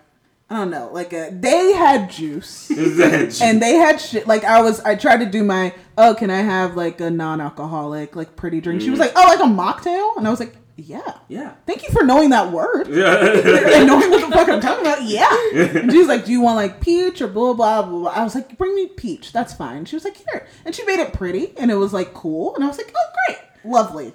[0.49, 2.67] I don't know like a they had juice.
[2.73, 3.41] Juice?
[3.41, 6.41] and they had shit like I was I tried to do my oh can I
[6.41, 8.81] have like a non-alcoholic like pretty drink?
[8.81, 9.03] She was Mm.
[9.03, 10.17] like oh like a mocktail?
[10.17, 11.19] And I was like yeah.
[11.27, 11.53] Yeah.
[11.67, 12.87] thank you for knowing that word.
[12.87, 13.15] Yeah.
[13.77, 15.03] and knowing what the fuck I'm talking about?
[15.03, 15.29] Yeah.
[15.55, 18.11] And she was like do you want like peach or blah blah blah blah?
[18.11, 19.31] I was like bring me peach.
[19.33, 19.85] That's fine.
[19.85, 20.47] She was like here.
[20.65, 22.53] And she made it pretty and it was like cool.
[22.55, 23.39] And I was like oh great.
[23.65, 24.13] Lovely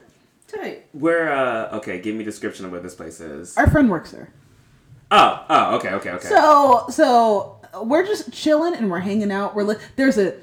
[0.48, 0.86] Tight.
[0.92, 1.32] Where?
[1.32, 1.76] Uh.
[1.76, 2.00] Okay.
[2.00, 3.56] Give me a description of where this place is.
[3.56, 4.32] our friend works there
[5.10, 5.44] Oh.
[5.48, 5.76] Oh.
[5.76, 5.90] Okay.
[5.90, 6.10] Okay.
[6.10, 6.28] Okay.
[6.28, 10.34] so so we're just chilling and we're hanging out we're li- there's a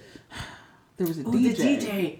[0.98, 1.56] there was a Oh, DJ.
[1.58, 2.20] the DJ.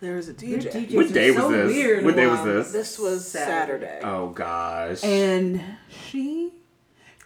[0.00, 0.86] There was a Their DJ.
[0.88, 1.66] DJs What day was so this?
[1.74, 2.04] Weird.
[2.06, 2.72] What day was this?
[2.72, 3.84] This was Saturday.
[3.86, 4.00] Saturday.
[4.06, 5.04] oh gosh.
[5.04, 6.52] and she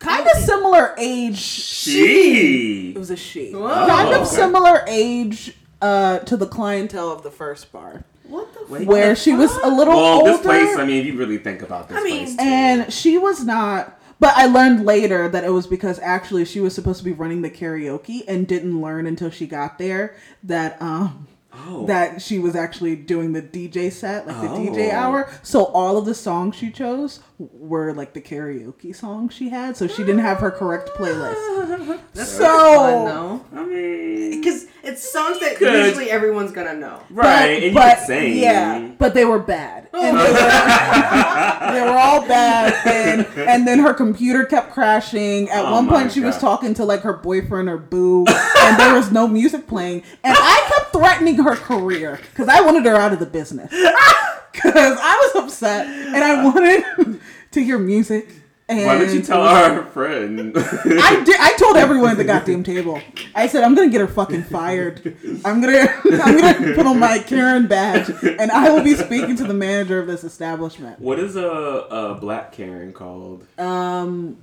[0.00, 2.90] kind of similar age she.
[2.90, 3.52] It was a she.
[3.52, 3.68] Whoa.
[3.86, 4.36] kind Oh, of okay.
[4.36, 8.02] similar age uh to the clientele of the first bar.
[8.28, 8.86] What the Wait.
[8.86, 10.76] where she was a little Well, older this place.
[10.76, 12.42] I mean, if you really think about this I mean- place, too.
[12.42, 16.74] and she was not but I learned later that it was because actually she was
[16.74, 21.26] supposed to be running the karaoke and didn't learn until she got there that um
[21.66, 24.96] oh, that she was actually doing the DJ set, like the DJ Oh.
[24.96, 25.30] hour.
[25.42, 29.76] So all of the songs she chose were like the karaoke songs she had.
[29.76, 31.98] So she didn't have her correct playlist.
[32.14, 32.44] That's So-
[32.76, 33.44] fun though.
[33.54, 35.86] I mean, Because it's songs that Could.
[35.86, 37.00] usually everyone's gonna know.
[37.10, 38.36] right, and you but could sing.
[38.38, 39.88] yeah, but they were bad.
[39.92, 40.02] Oh.
[40.02, 45.48] And they, were, they were all bad, and and then her computer kept crashing.
[45.50, 48.78] At Oh one my point, she was talking to like her boyfriend or boo, and
[48.78, 50.02] there was no music playing.
[50.22, 53.70] And I kept threatening her career because I wanted her out of the business
[54.52, 57.20] because I was upset and I wanted
[57.52, 58.28] to hear music.
[58.66, 60.40] And Why didn't you tell our friend?
[60.56, 61.36] I did.
[61.38, 62.98] I told everyone at the goddamn table.
[63.34, 65.16] I said I'm gonna get her fucking fired.
[65.44, 65.80] I'm gonna
[66.22, 69.98] I'm gonna put on my Karen badge, and I will be speaking to the manager
[70.00, 70.98] of this establishment.
[70.98, 73.46] what is a, a black Karen called?
[73.58, 74.38] Um.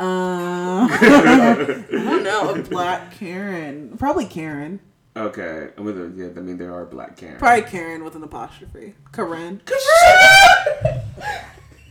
[0.00, 2.50] Uh, I don't know.
[2.52, 4.80] A black Karen, probably Karen.
[5.16, 7.38] Okay, with a, yeah, I mean there are black Karen.
[7.38, 8.94] Probably Karen with an apostrophe.
[9.12, 9.60] Karen.
[9.64, 11.00] Karen.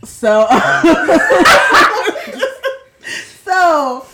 [0.04, 0.46] So,
[3.44, 4.06] so,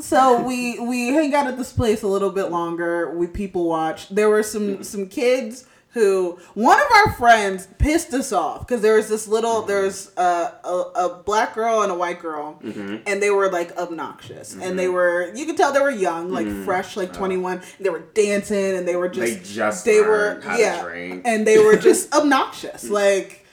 [0.00, 3.10] so we we hang out at this place a little bit longer.
[3.14, 4.08] We people watch.
[4.08, 8.96] There were some some kids who one of our friends pissed us off because there
[8.96, 10.20] was this little there was a,
[10.62, 12.96] a, a black girl and a white girl mm-hmm.
[13.06, 14.52] and they were like obnoxious.
[14.52, 14.92] And they mm-hmm.
[14.92, 16.66] were you could tell they were young like mm-hmm.
[16.66, 17.14] fresh like uh.
[17.14, 20.62] 21 they were dancing and they were just They just they were learned how to
[20.62, 21.20] yeah.
[21.24, 22.90] and they were just obnoxious.
[22.90, 23.45] Like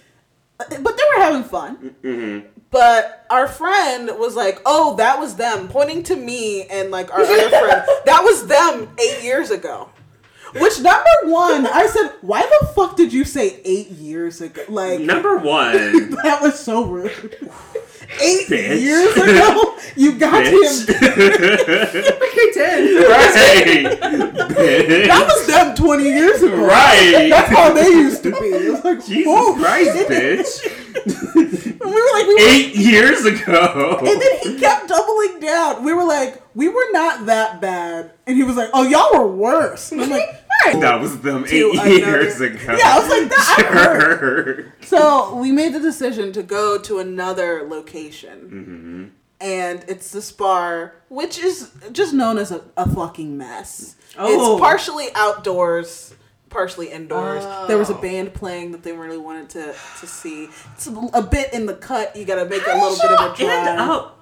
[0.57, 0.77] but they
[1.15, 2.47] were having fun Mm-hmm.
[2.71, 7.21] But our friend was like, "Oh, that was them," pointing to me and like our
[7.21, 7.83] other friend.
[8.05, 9.89] That was them eight years ago.
[10.55, 14.63] Which number one, I said, why the fuck did you say eight years ago?
[14.69, 17.49] Like Number one, that was so rude.
[18.21, 18.81] Eight Bitch.
[18.81, 20.87] years ago, you got bitch.
[20.87, 22.13] him.
[22.33, 22.95] Okay, ten.
[23.09, 23.99] right,
[24.49, 25.07] bitch.
[25.07, 26.65] That was them twenty years ago.
[26.65, 27.27] Right.
[27.29, 28.47] That's how they used to be.
[28.47, 30.63] It was like, Jesus oh, Christ, bitch.
[31.05, 33.97] we were like, we were, Eight years ago.
[33.99, 35.83] and then he kept doubling down.
[35.83, 39.31] We were like, we were not that bad, and he was like, oh, y'all were
[39.31, 39.91] worse.
[39.91, 40.81] And I'm like, all right.
[40.81, 42.57] that was them To eight another- years ago.
[42.77, 44.55] Yeah, I was like, that- I heard.
[44.57, 44.73] Sure.
[44.81, 48.39] So we made the decision to go to another location.
[48.39, 49.05] Mm-hmm.
[49.41, 53.95] And it's this bar, which is just known as a, a fucking mess.
[54.17, 54.53] Oh.
[54.53, 56.13] It's partially outdoors,
[56.49, 57.43] partially indoors.
[57.45, 57.67] Oh.
[57.67, 60.47] There was a band playing that they really wanted to, to see.
[60.75, 62.15] It's a, a bit in the cut.
[62.15, 63.79] You gotta make a little bit of a And drive.
[63.79, 64.05] out.
[64.05, 64.12] Ooh,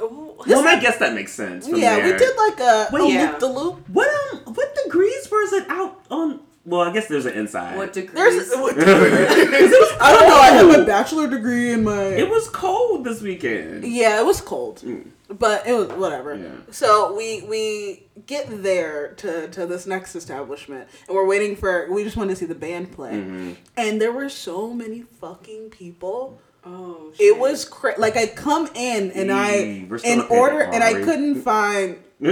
[0.00, 1.66] Well, I guess that makes sense.
[1.68, 3.30] From yeah, we did like a, Wait, a yeah.
[3.30, 3.88] loop the loop.
[3.88, 4.54] What um?
[4.54, 6.40] What degrees was it out on?
[6.64, 7.76] Well, I guess there's an inside.
[7.76, 8.14] What degrees?
[8.14, 10.36] There's, it I don't know.
[10.36, 12.02] I have my bachelor degree in my.
[12.02, 13.84] It was cold this weekend.
[13.84, 15.08] Yeah, it was cold, Mm.
[15.30, 16.34] but it was whatever.
[16.36, 16.48] Yeah.
[16.70, 21.90] So we we get there to to this next establishment, and we're waiting for.
[21.90, 23.52] We just wanted to see the band play, Mm-hmm.
[23.76, 26.40] and there were so many fucking people.
[26.64, 27.26] Oh, shit.
[27.36, 31.42] It was cra- like I come in and I still in order, and I couldn't
[31.42, 31.98] find.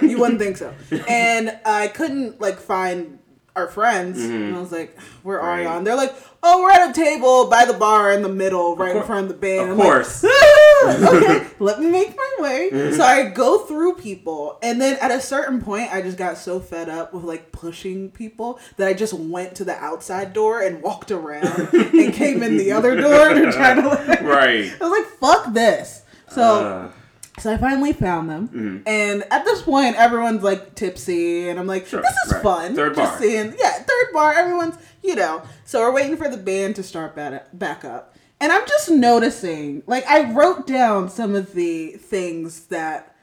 [0.00, 0.72] You wouldn't think so,
[1.06, 3.18] and I couldn't like find
[3.56, 5.56] our friends, and I was like, "Where are Mm-hmm.
[5.58, 5.62] Right.
[5.64, 8.76] y'all?" And they're like, "Oh, we're at a table by the bar in the middle,
[8.76, 10.24] right in front of the band." Of I'm like, course.
[10.84, 12.70] okay, let me make my way.
[12.92, 16.60] So I go through people, and then at a certain point, I just got so
[16.60, 20.82] fed up with like pushing people that I just went to the outside door and
[20.82, 23.88] walked around and came in the other door to try to.
[23.88, 24.70] Like, right.
[24.80, 26.42] I was like, "Fuck this!" So.
[26.42, 26.90] Uh,
[27.38, 28.82] So I finally found them, Mhm.
[28.88, 32.42] and at this point, everyone's like tipsy, and I'm like, Sure, "This is right.
[32.42, 33.20] fun." Third Just bar.
[33.20, 34.32] seeing, yeah, third bar.
[34.32, 35.42] Everyone's, you know.
[35.66, 39.82] So we're waiting for the band to start back back up, and I'm just noticing.
[39.86, 43.14] Like I wrote down some of the things that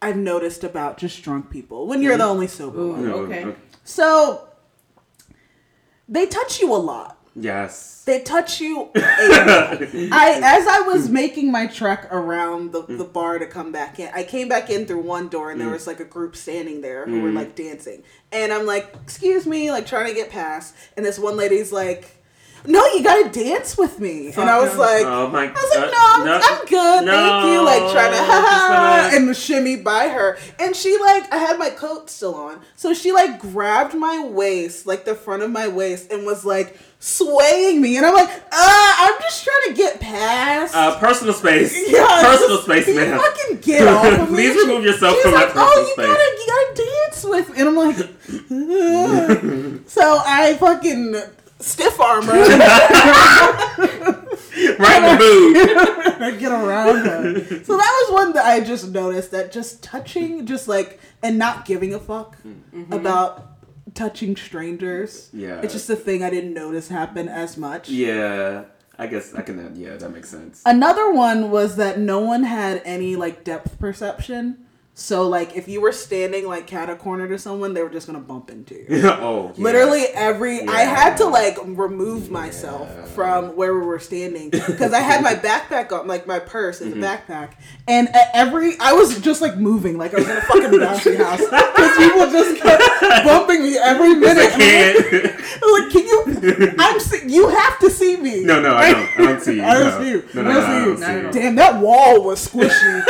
[0.00, 2.92] I've noticed about just drunk people when you're the only sober Ooh.
[2.92, 3.06] one.
[3.06, 3.44] no, Okay.
[3.44, 3.54] no.
[3.84, 4.48] So
[6.08, 7.15] they touch you a lot.
[7.38, 8.02] Yes.
[8.06, 8.88] They touch you.
[8.94, 14.10] I as I was making my trek around the, the bar to come back in,
[14.14, 15.72] I came back in through one door and there mm.
[15.72, 17.34] was like a group standing there who were mm.
[17.34, 21.36] like dancing, and I'm like, "Excuse me," like trying to get past, and this one
[21.36, 22.12] lady's like.
[22.68, 25.92] No, you gotta dance with me, and I was like, Oh my I was like,
[25.92, 26.40] no, No.
[26.42, 27.64] I'm good, thank you.
[27.64, 31.32] Like trying to No, ha just ha gonna- and shimmy by her, and she like,
[31.32, 35.44] I had my coat still on, so she like grabbed my waist, like the front
[35.44, 39.68] of my waist, and was like swaying me, and I'm like, ah, I'm just trying
[39.68, 40.74] to get past.
[40.74, 41.74] Uh, personal space.
[41.90, 43.18] Yeah, personal just- space, man.
[43.18, 44.36] fucking get off of me.
[44.36, 47.48] Please remove yourself she's from my like, personal oh, you gotta, you gotta dance with
[47.50, 47.58] me.
[47.60, 47.96] And I'm like,
[49.88, 51.14] so I fucking
[51.60, 52.32] stiff arm her.
[54.78, 56.38] right in the mood.
[56.40, 57.40] Get around her.
[57.64, 61.64] So that was one that I just noticed that just touching, just like, and not
[61.66, 62.36] giving a fuck
[62.90, 63.55] about
[63.96, 65.30] touching strangers.
[65.32, 65.60] Yeah.
[65.62, 67.88] It's just a thing I didn't notice happen as much.
[67.88, 68.64] Yeah.
[68.98, 69.76] I guess I can.
[69.76, 70.62] Yeah, that makes sense.
[70.64, 74.65] Another one was that no one had any like depth perception.
[74.98, 78.06] So like if you were standing like cat a corner to someone, they were just
[78.06, 78.86] gonna bump into you.
[78.88, 79.18] Yeah.
[79.20, 79.52] oh.
[79.54, 79.62] yeah.
[79.62, 83.04] Literally every I had to like remove myself Yeah.
[83.04, 86.92] from where we were standing because I had my backpack on, like my purse Mm-hmm.
[86.92, 87.50] is a backpack,
[87.86, 91.16] and at every I was just like moving like I was in a fucking bouncy
[91.18, 92.82] house because people just kept
[93.26, 94.46] bumping me every minute.
[94.46, 95.26] I can't.
[95.62, 96.74] I'm like, can you?
[96.78, 98.44] I'm see, you have to see me.
[98.44, 99.10] no, no, I don't.
[99.20, 99.62] I don't see you.
[99.62, 100.00] I don't no.
[100.02, 100.24] see you.
[100.32, 100.94] No, no, I no, don't see I you.
[100.94, 101.32] don't Not at all.
[101.34, 101.44] see you.
[101.44, 103.02] Damn, that wall was squishy.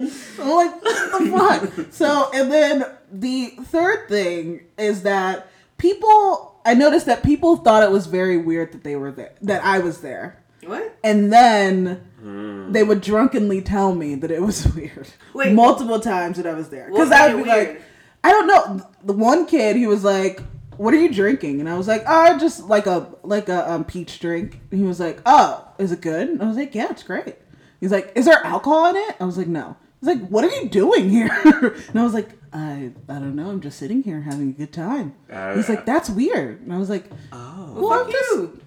[0.00, 0.06] I'm
[0.50, 1.92] like, what the fuck?
[1.92, 7.90] So, and then the third thing is that people, I noticed that people thought it
[7.90, 10.42] was very weird that they were there, that I was there.
[10.64, 10.96] What?
[11.02, 12.70] And then Hmm.
[12.70, 15.08] they would drunkenly tell me that it was weird.
[15.34, 15.52] Wait.
[15.52, 16.88] Multiple times that I was there.
[16.88, 17.68] Because I would be weird?
[17.68, 17.82] like,
[18.22, 18.88] I don't know.
[19.02, 20.40] The one kid, he was like,
[20.76, 23.84] "What are you drinking?" And I was like, "Oh, just like a like a um,
[23.84, 26.86] peach drink." And he was like, "Oh, is it good?" And I was like, "Yeah,
[26.90, 27.34] it's great."
[27.80, 30.50] He's like, "Is there alcohol in it?" I was like, "No." He's like, "What are
[30.50, 31.30] you doing here?"
[31.88, 33.48] and I was like, "I I don't know.
[33.50, 36.78] I'm just sitting here having a good time." Uh, He's like, "That's weird." And I
[36.78, 37.74] was like, Oh.
[37.76, 38.62] "Well, I'm just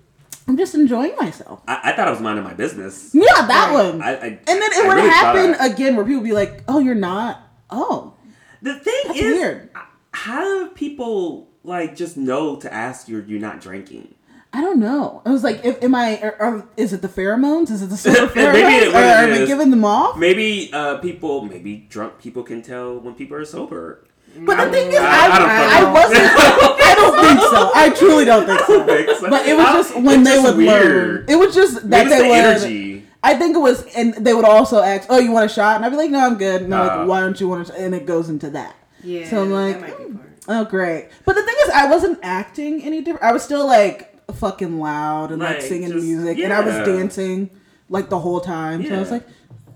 [0.47, 3.11] I'm just enjoying myself." I, I thought I was minding my business.
[3.13, 4.01] Yeah, that one.
[4.01, 6.33] I, I, and then it I would really happen I- again where people would be
[6.33, 8.13] like, "Oh, you're not." Oh,
[8.61, 9.69] The thing That's is, weird.
[10.11, 14.14] how do people like just know to ask you you're not drinking?
[14.57, 15.21] I don't know.
[15.25, 16.17] I was like, if, "Am I?
[16.23, 17.69] Or, or is it the pheromones?
[17.69, 18.53] Is it the solar pheromones?
[18.53, 22.19] Maybe it- what or it are we giving them off?" Maybe uh, people, maybe drunk
[22.19, 24.05] people can tell when people are sober.
[24.37, 25.39] But the thing is, I- I, I
[25.81, 26.23] don't I, wasn't.
[26.87, 27.71] I don't think so.
[27.75, 28.85] I truly don't think so.
[28.85, 29.21] Thanks.
[29.21, 31.25] But it was just when it's they just would learn.
[31.27, 32.37] It was just that Maybe it's they the would.
[32.37, 33.07] energy.
[33.23, 35.85] I think it was, and they would also ask, "Oh, you want a shot?" And
[35.85, 36.97] I'd be like, "No, I'm good." And they're Uh.
[36.99, 38.75] like, "Why don't you want?" A And it goes into that.
[39.03, 39.27] Yeah.
[39.29, 40.29] So I'm like, that might be part.
[40.47, 41.09] Oh, great.
[41.25, 43.23] But the thing is, I wasn't acting any different.
[43.23, 46.75] I was still like, fucking loud and like, Like, singing just- music, and I was
[46.87, 47.49] dancing
[47.89, 48.85] like the whole time.
[48.85, 49.27] So I was like,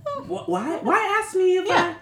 [0.07, 0.21] oh.
[0.23, 0.77] Wh- Why?
[0.77, 1.95] Why ask me if Yeah.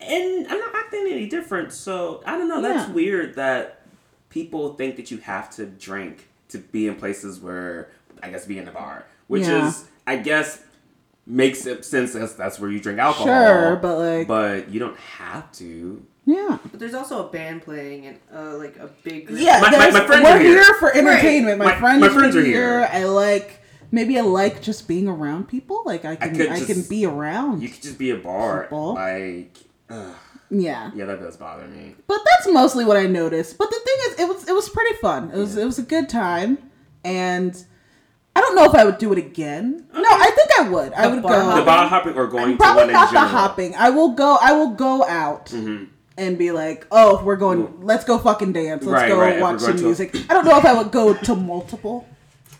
[0.00, 0.04] I?
[0.04, 1.72] And I'm not acting any different.
[1.72, 2.60] So I don't know.
[2.60, 2.94] That's Yeah.
[2.94, 3.80] weird that
[4.30, 7.90] people think that you have to drink to be in places where
[8.22, 9.68] I guess be in a bar, which Yeah.
[9.68, 10.62] is I guess
[11.26, 13.26] makes sense that's that's where you drink alcohol.
[13.26, 16.04] Sure, but, like- but you don't have to.
[16.26, 16.58] Yeah.
[16.70, 19.26] But there's also a band playing and uh, like a big.
[19.26, 19.40] group.
[19.40, 20.62] Yeah, My- my- there's- my friends we're are here.
[20.64, 20.74] here.
[20.74, 21.58] for entertainment.
[21.58, 22.78] My, My- friends, my friends are are here.
[22.80, 22.88] here.
[22.92, 23.60] I like
[23.92, 25.82] maybe I like just being around people.
[25.84, 27.62] Like I can I, could can be around.
[27.62, 28.94] You could just be a bar, People.
[28.94, 29.56] like.
[29.90, 30.14] ugh,
[30.50, 30.90] yeah.
[30.94, 31.94] yeah, that does bother me.
[32.06, 33.58] But that's mostly what I noticed.
[33.58, 35.30] But the thing is, it was it was pretty fun.
[35.30, 36.58] It was it was a good time,
[37.04, 37.56] and
[38.36, 39.86] I don't know if I would do it again.
[39.92, 40.92] No, I think I would.
[40.92, 41.38] I would bar go.
[41.38, 41.64] The hopping?
[41.64, 43.74] bar hopping or going to Probably one in not the hopping.
[43.76, 44.38] I will go.
[44.40, 45.88] I will go out Mhm.
[46.16, 47.80] And be like, "Oh, we're going.
[47.82, 48.84] Let's go fucking dance.
[48.84, 50.90] Let's Right, go right, watch some going to- music." I don't know if I would
[50.92, 52.06] go to multiple.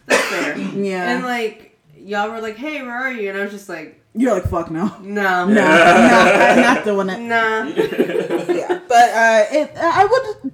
[0.07, 0.59] That's fair.
[0.75, 4.01] Yeah, And like y'all were like, "Hey, where are you?" And I was just like,
[4.15, 7.65] you're like, "Fuck no, "Nah, no, no, I'm not doing it." nah."
[8.53, 9.73] yeah, but uh, it.
[9.77, 10.53] I would.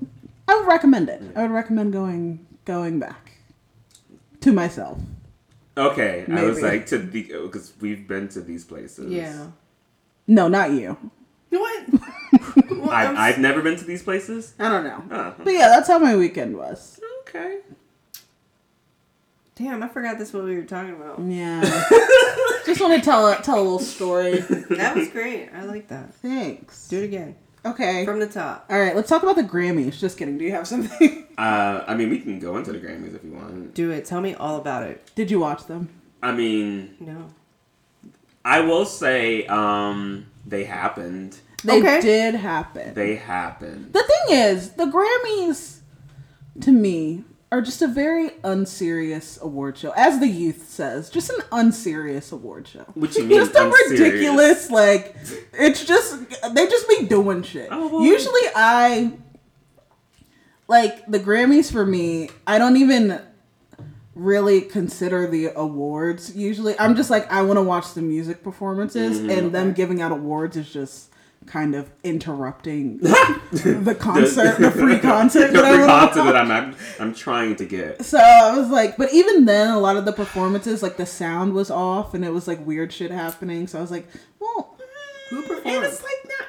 [0.49, 1.23] I would recommend it.
[1.37, 3.33] I would recommend going going back
[4.41, 4.99] to myself.
[5.77, 9.11] Okay, I was like to the because we've been to these places.
[9.13, 9.47] Yeah.
[10.27, 10.97] No, not you.
[11.51, 11.87] What?
[12.71, 14.55] Well, I'm I've, I've never been to these places.
[14.59, 15.03] I don't know.
[15.11, 16.99] Oh, But yeah, that's how my weekend was.
[17.23, 17.59] okay.
[19.55, 21.21] Damn, I forgot that's what we were talking about.
[21.21, 21.61] Yeah.
[22.65, 24.39] Just want to tell a, tell a little story.
[24.71, 25.51] That was great.
[25.55, 26.15] I like that.
[26.15, 26.89] Thanks.
[26.89, 27.37] Do it again
[27.67, 28.07] Okay.
[28.07, 28.65] from the top.
[28.71, 29.99] All right, let's talk about the Grammys.
[29.99, 30.39] Just kidding.
[30.39, 31.27] Do you have something?
[31.41, 33.73] Uh, I mean, we can go into the Grammys if you want.
[33.73, 34.05] Do it.
[34.05, 35.11] Tell me all about it.
[35.15, 35.89] Did you watch them?
[36.23, 37.29] I mean, No.
[38.45, 41.38] I will say, um, they happened.
[41.64, 42.01] They Okay.
[42.01, 42.95] did happen.
[42.95, 43.93] They happened.
[43.93, 45.78] The thing is, the Grammys,
[46.62, 49.91] to me, are just a very unserious award show.
[49.97, 52.84] As the youth says, just an unserious award show.
[52.95, 54.01] What you mean, Just a unserious?
[54.01, 55.16] ridiculous, like,
[55.53, 56.16] it's just,
[56.55, 57.68] they just be doing shit.
[57.70, 58.03] Oh, well.
[58.03, 59.12] Usually I,
[60.68, 63.20] like, the Grammys for me, I don't even
[64.15, 66.79] really consider the awards usually.
[66.79, 69.31] I'm just like, I want to watch the music performances, Mm-hmm.
[69.31, 71.09] and them giving out awards is just
[71.47, 76.37] kind of interrupting the concert, the, free concert the that I free concert that.
[76.37, 78.05] I'm, I'm I'm trying to get.
[78.05, 81.55] So I was like, but even then, a lot of the performances, like the sound
[81.55, 83.67] was off, and it was like weird shit happening.
[83.67, 84.07] So I was like,
[84.39, 84.77] well,
[85.31, 86.49] Who And it's like not.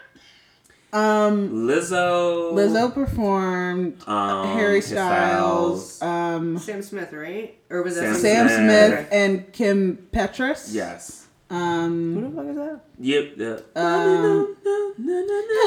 [0.93, 2.53] Um, Lizzo.
[2.53, 7.55] Lizzo performed, Um, Harry His Styles, um, Sam Smith, right?
[7.69, 8.89] Or was that Sam Sam Smith.
[8.91, 10.69] Smith, and Kim Petras.
[10.73, 11.17] Yes.
[11.49, 12.79] Who Um, the fuck is that?
[12.99, 13.35] Yep.
[13.37, 14.55] the- um,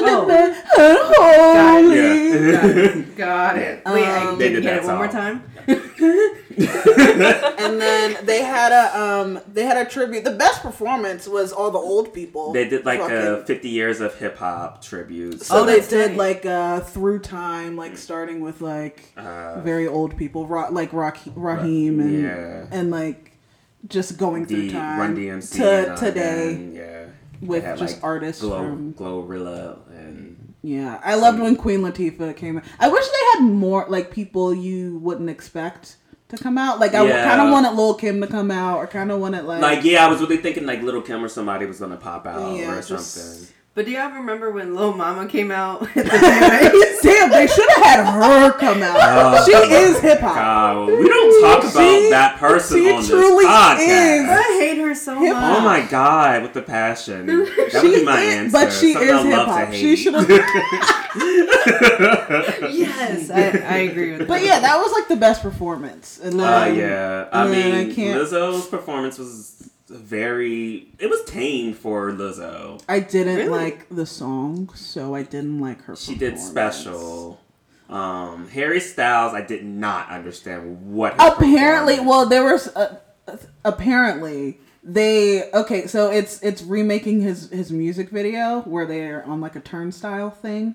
[0.07, 1.11] Oh.
[1.17, 2.51] Holy.
[2.51, 3.01] Yeah.
[3.15, 3.81] Got it.
[3.85, 5.13] Wait, I Um, They didn't get that it one more song.
[5.13, 5.43] time.
[6.57, 10.23] and then they had a um they had a tribute.
[10.23, 12.53] The best performance was all the old people.
[12.53, 15.41] They did like a 50 years of hip hop tribute.
[15.41, 16.17] So Oh, they did nice.
[16.17, 21.11] like uh through time, like starting with like Uh, very old people, Ra- like Ra-
[21.11, 22.65] Rakim and Yeah.
[22.71, 23.33] and like
[23.87, 26.53] just going through the time Run DMC to and, today.
[26.53, 27.05] and, yeah.
[27.41, 32.35] with They had, just artists Glow, from- Glorilla and Yeah, I loved when Queen Latifah
[32.35, 32.59] came.
[32.79, 35.97] I wish they had more like people you wouldn't expect
[36.35, 36.79] to come out.
[36.79, 37.27] Like I Yeah.
[37.29, 40.05] kind of wanted Lil Kim to come out, or kind of wanted like, like yeah,
[40.05, 42.81] I was really thinking like Little Kim or somebody was gonna pop out Yeah, or
[42.81, 43.47] something.
[43.75, 46.03] But do y'all remember when Lil Mama came out the
[47.03, 48.95] damn, they should have had her come out.
[48.97, 50.33] Oh, she is hip hop.
[50.35, 53.79] God, we don't talk about She- that person she on this podcast.
[53.81, 54.29] is.
[54.29, 55.57] I hate her so Hip much.
[55.57, 57.25] Oh my god, with the passion.
[57.35, 58.51] That would She be my is- answer.
[58.53, 59.67] but she Something is I love hip to hop.
[59.67, 59.79] hate.
[59.81, 60.29] She should have.
[62.75, 64.27] Yes, I, I agree with that.
[64.27, 66.19] But yeah, that was like the best performance.
[66.23, 70.87] And then, Uh, yeah, I and then mean, I can't- Lizzo's performance was very.
[70.99, 72.81] It was tame for Lizzo.
[72.89, 73.49] I didn't Really?
[73.49, 75.95] like the song, so I didn't like her.
[75.95, 77.39] She did special.
[77.89, 81.13] Um, Harry Styles, I did not understand what.
[81.19, 82.97] apparently well there was uh,
[83.63, 89.55] apparently they okay so it's it's remaking his his music video where they're on like
[89.55, 90.73] a turnstile thing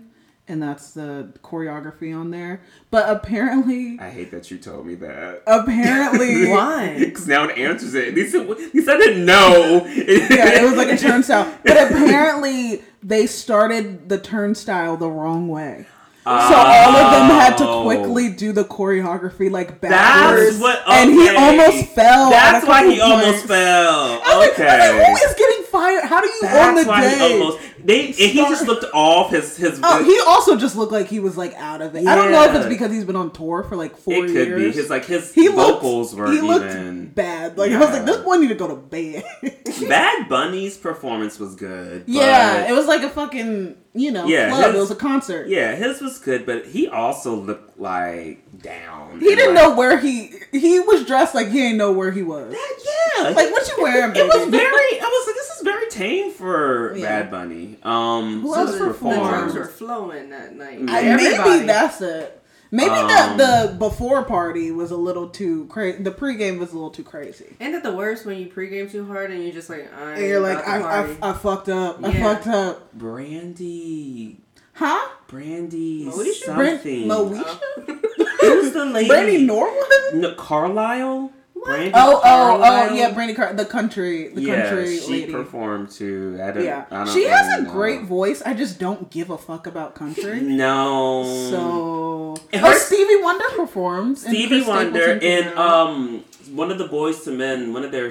[0.51, 5.43] and that's the choreography on there but apparently I hate that you told me that.
[5.47, 6.97] apparently Why?
[6.99, 8.09] Because now it answers it.
[8.09, 9.85] At least, it, at least I didn't know.
[9.87, 15.87] yeah it was like a turnstile but apparently they started the turnstile the wrong way
[16.23, 17.83] so all of them had to Oh.
[17.85, 20.83] quickly do the choreography like backwards That's what.
[20.89, 24.21] and he almost fell That's why couple he almost fell.
[24.23, 25.07] I was like- I was like, Okay.
[25.07, 26.05] who is getting fired?
[26.05, 27.70] How do you on That's the why day?
[27.81, 29.81] He they he just looked off his his.
[29.83, 32.07] Oh, he also just looked like he was like out of it.
[32.07, 34.49] I don't know if it's because he's been on tour for like four it could
[34.49, 34.75] years.
[34.75, 35.83] be his like his he looked,
[36.15, 37.09] were he looked even.
[37.09, 37.57] bad.
[37.59, 38.05] Like I was like, Yeah.
[38.07, 39.25] this boy need to go to bed.
[39.89, 42.05] Bad Bunny's performance was good.
[42.07, 44.67] yeah, it was like a fucking you know Yeah, club.
[44.67, 45.49] his- it was a concert.
[45.49, 49.21] yeah, his was good, but he also looked like down.
[49.21, 52.23] He didn't like- know where he he was dressed like he didn't know where he
[52.23, 52.55] was.
[52.55, 54.15] Yeah, Like what you wearing?
[54.17, 55.01] It was very.
[55.01, 57.23] I was like, this is very tame for Yeah.
[57.23, 57.79] Bad Bunny.
[57.83, 59.29] Um, Who else this the, the performed?
[59.29, 60.81] drums were flowing that night.
[60.89, 61.51] I- I, Everybody.
[61.51, 62.37] maybe that's it.
[62.73, 66.03] Maybe Um, the the before party was a little too crazy.
[66.05, 67.57] The pregame was a little too crazy.
[67.61, 70.25] Ain't that the worst when you pregame too hard and you're just like, I And
[70.27, 71.31] you're like, I, I.
[71.31, 72.05] I fucked up.
[72.05, 72.93] I fucked up.
[72.95, 74.39] Brandy,
[74.75, 75.09] Huh?
[75.27, 76.55] Brandy, Moesha?
[76.55, 77.09] Bran- something.
[77.09, 78.05] Moesha?
[78.41, 79.09] Who's the lady?
[79.09, 80.15] Brandy Norwood?
[80.15, 81.33] No, Carlile.
[81.63, 85.33] Brandy Oh, oh, oh, yeah, Brandi Car- the country, the yeah, country she lady.
[85.33, 86.39] performed too.
[86.43, 87.71] I don't, yeah, I don't she has a know.
[87.71, 88.41] great voice.
[88.47, 90.41] I just don't give a fuck about country.
[90.43, 91.23] No.
[91.51, 94.23] So, And oh, her- Stevie Wonder performs.
[94.23, 96.25] Stevie Chris Wonder Stapleton and um
[96.55, 98.11] one of the Boyz II Men, one of their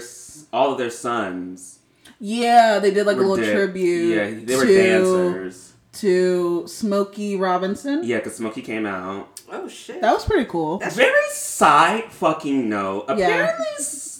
[0.54, 1.80] all of their sons.
[2.20, 4.16] yeah, they did like a little da- tribute.
[4.16, 5.74] Yeah, they were to, dancers.
[5.94, 8.04] to Smokey Robinson.
[8.04, 9.39] Yeah, because Smokey came out.
[9.52, 10.02] Oh shit.
[10.02, 10.78] That was pretty cool.
[10.78, 13.06] That's- Very side fucking note.
[13.10, 13.14] Yeah.
[13.16, 13.66] Apparently,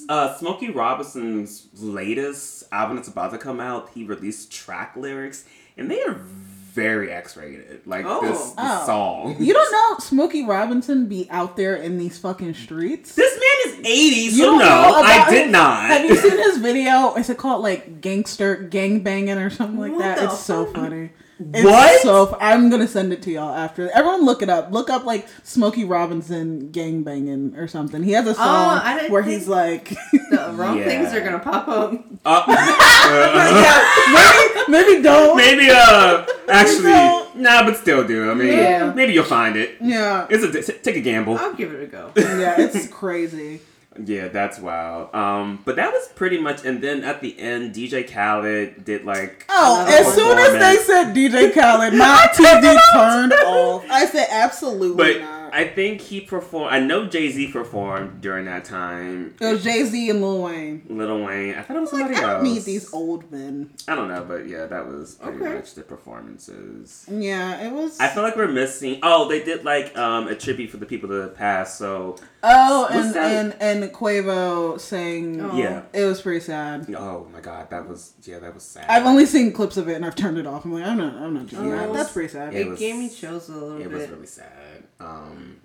[0.10, 5.46] uh, Smokey Robinson's latest album that's about to come out, he released track lyrics,
[5.78, 7.82] and they are very X-rated.
[7.86, 8.22] Like Oh.
[8.22, 8.86] this, this Oh.
[8.86, 9.36] song.
[9.40, 13.16] You don't know Smokey Robinson be out there in these fucking streets?
[13.16, 15.52] This man is eighty, You so don't no, know I about did him?
[15.52, 15.90] not.
[15.90, 17.16] Have you seen his video?
[17.16, 20.18] Is it called like gangster gang banging or something like What that?
[20.20, 20.76] the It's so fuck?
[20.76, 21.10] funny.
[21.54, 22.02] It's What?
[22.02, 23.90] So fu- I'm gonna send it to y'all after.
[23.92, 24.72] Everyone look it up.
[24.74, 28.04] Look up like Smokey Robinson gang banging or something.
[28.04, 30.86] He has a song I didn't where he's like, the wrong Yeah.
[30.86, 31.94] things are gonna pop up.
[32.26, 35.38] Uh, yeah, maybe, maybe don't.
[35.38, 37.38] maybe uh, actually, don't.
[37.38, 38.30] nah, but still do.
[38.30, 38.92] I mean, Yeah.
[38.94, 39.78] maybe you'll find it.
[39.82, 41.38] Yeah, It's a take a gamble.
[41.38, 42.12] I'll give it a go.
[42.18, 43.62] yeah, it's crazy.
[44.06, 45.14] Yeah, that's wild.
[45.14, 49.46] Um, but that was pretty much, and then at the end, DJ Khaled did like.
[49.50, 53.86] Oh, as soon as they said DJ Khaled, my TV turned off.
[53.90, 55.39] I said absolutely But not.
[55.54, 56.74] I think he performed.
[56.74, 59.36] I know Jay Z performed during that time.
[59.40, 60.84] It was Jay Z and Lil Wayne.
[60.90, 61.56] Lil Wayne.
[61.56, 62.44] I thought it was Like, somebody I don't else.
[62.44, 63.72] need these old men.
[63.88, 65.54] I don't know, but yeah, that was pretty Okay.
[65.56, 67.06] much the performances.
[67.12, 68.00] Yeah, it was.
[68.00, 69.00] I feel like we're missing.
[69.04, 71.78] Oh, they did like um a tribute for the people that passed.
[71.78, 75.42] So oh, and, and and Quavo sang.
[75.42, 75.56] Oh.
[75.58, 75.84] yeah.
[75.94, 76.94] It was pretty sad.
[76.96, 78.86] Oh my god, that was yeah, that was sad.
[78.90, 80.66] I've only seen clips of it and I've turned it off.
[80.66, 81.90] I'm like, I'm not, I'm not doing Oh, that.
[81.90, 82.54] it That's pretty sad.
[82.54, 83.92] It It, was- gave me chills a little it bit.
[83.92, 84.84] was really sad.
[85.00, 85.62] Um,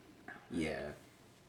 [0.50, 0.80] yeah.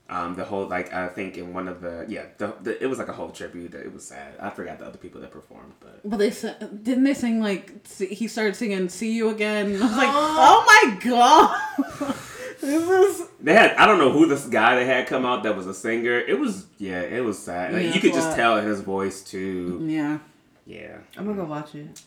[0.07, 2.99] Um, the whole like I think in one of the yeah the, the it was
[2.99, 3.71] like a whole tribute.
[3.71, 4.35] That it was sad.
[4.39, 7.73] I forgot the other people that performed, but But they sa- didn't they sing like
[7.85, 12.15] see- he started singing "See You Again." And I was like, oh my god,
[12.61, 12.87] this
[13.21, 15.65] is they had I don't know who this guy they had come out that was
[15.65, 16.19] a singer.
[16.19, 17.73] It was yeah, it was sad.
[17.73, 18.35] Like, Yeah, you could just what?
[18.35, 19.79] tell in his voice too.
[19.87, 20.19] yeah.
[20.67, 20.97] Yeah.
[21.17, 21.99] I'm gonna go watch it.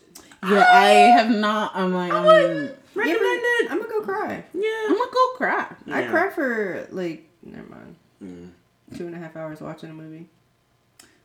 [0.42, 1.72] Yeah, I have not.
[1.74, 3.70] I'm like, I'm, I'm Recommend it.
[3.70, 4.44] I'm gonna go cry.
[4.54, 4.70] Yeah.
[4.88, 5.66] I'm gonna go cry.
[5.90, 6.10] I Yeah.
[6.10, 8.50] cried for like never mind Mm.
[8.96, 10.28] two and a half hours watching a movie.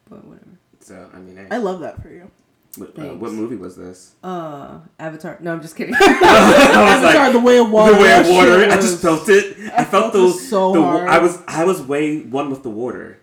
[0.09, 0.45] But whatever.
[0.81, 2.29] So I mean, hey, I love that for you.
[2.77, 3.21] what, uh, Thanks.
[3.21, 4.13] what movie was this?
[4.23, 5.37] Uh, Avatar.
[5.39, 5.95] No, I'm just kidding.
[5.99, 7.93] I was Avatar: The Way of Water.
[7.95, 8.59] the way of water.
[8.61, 9.57] shit I was- just felt it.
[9.71, 10.47] I, I felt felt it those.
[10.49, 11.07] so the, hard.
[11.09, 13.19] I was I was way one with the water.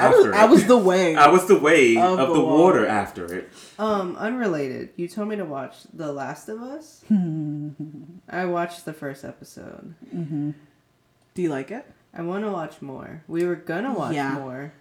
[0.00, 1.16] I was, After I was the way.
[1.16, 2.80] I was the way Of of, the the, water.
[2.80, 3.50] water after it.
[3.78, 4.90] um, unrelated.
[4.96, 7.04] You told me to watch The Last of Us.
[8.28, 9.94] I watched the first episode.
[10.12, 11.86] Do you like it?
[12.14, 13.22] I want to watch more.
[13.28, 14.34] We were gonna watch Yeah.
[14.34, 14.72] more,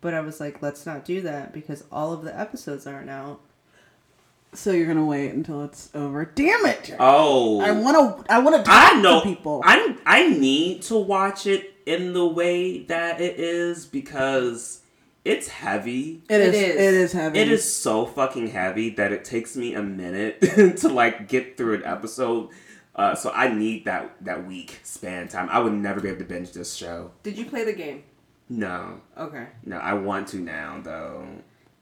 [0.00, 3.40] but I was like, let's not do that because all of the episodes aren't out.
[4.52, 6.24] So you're gonna wait until it's over?
[6.24, 6.82] Damn it!
[6.84, 6.96] Jack.
[7.00, 8.32] Oh, I want to.
[8.32, 9.62] I want to talk I know to people.
[9.64, 14.80] I I need to watch it in the way that it is because
[15.24, 16.22] it's heavy.
[16.28, 16.54] it is.
[16.54, 16.76] It is.
[16.76, 17.38] It is heavy.
[17.38, 20.40] It is so fucking heavy that it takes me a minute
[20.78, 22.48] to like get through an episode.
[22.94, 25.48] Uh, so I need that that week span time.
[25.50, 27.10] I would never be able to binge this show.
[27.22, 28.04] Did you play the game?
[28.48, 29.46] No, Okay.
[29.64, 31.24] no, I want to now though.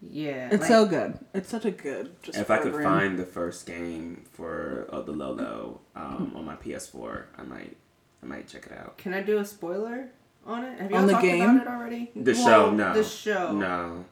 [0.03, 0.49] Yeah.
[0.53, 1.19] It's like- so good.
[1.35, 2.15] It's such a good.
[2.23, 6.57] Just if I could find the first game for uh, the Lolo um, on my
[6.57, 7.77] PS4, I might
[8.23, 8.97] I might check it out.
[8.99, 10.09] Can I do a spoiler
[10.47, 10.81] on it?
[10.81, 11.43] Have you On the talked game?
[11.43, 12.11] about it already?
[12.17, 12.95] The Well, show, no.
[12.95, 13.53] The show.
[13.53, 14.05] No.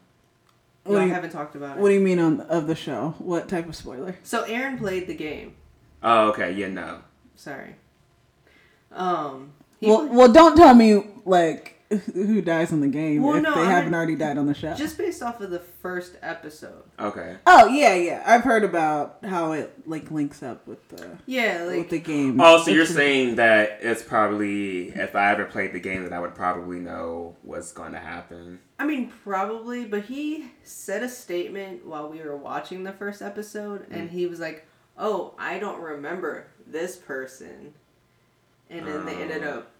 [0.85, 1.81] No, What I do you- haven't talked about it.
[1.81, 3.15] What do you mean on of the show?
[3.19, 4.15] What type of spoiler?
[4.23, 5.55] so Aaron played the game.
[6.01, 6.51] Oh, okay.
[6.53, 6.99] Yeah, no.
[7.35, 7.75] Sorry.
[8.91, 9.51] Um.
[9.81, 11.76] Well, pla- well, don't tell me like
[12.13, 14.45] who dies in the game Well, if no, they I haven't mean, already died on
[14.45, 14.73] the show.
[14.73, 16.83] Just based off of the first episode.
[16.99, 17.37] Okay.
[17.45, 18.23] oh yeah, yeah.
[18.25, 22.41] I've heard about how it like links up with the Yeah, with like the game.
[22.41, 26.19] Oh, so you're saying that it's probably if I ever played the game that I
[26.19, 28.59] would probably know what's going to happen.
[28.79, 33.87] I mean, probably, but he said a statement while we were watching the first episode,
[33.89, 34.11] and mm.
[34.11, 34.67] he was like,
[34.97, 37.73] "Oh, I don't remember this person,"
[38.69, 39.71] and then they ended up,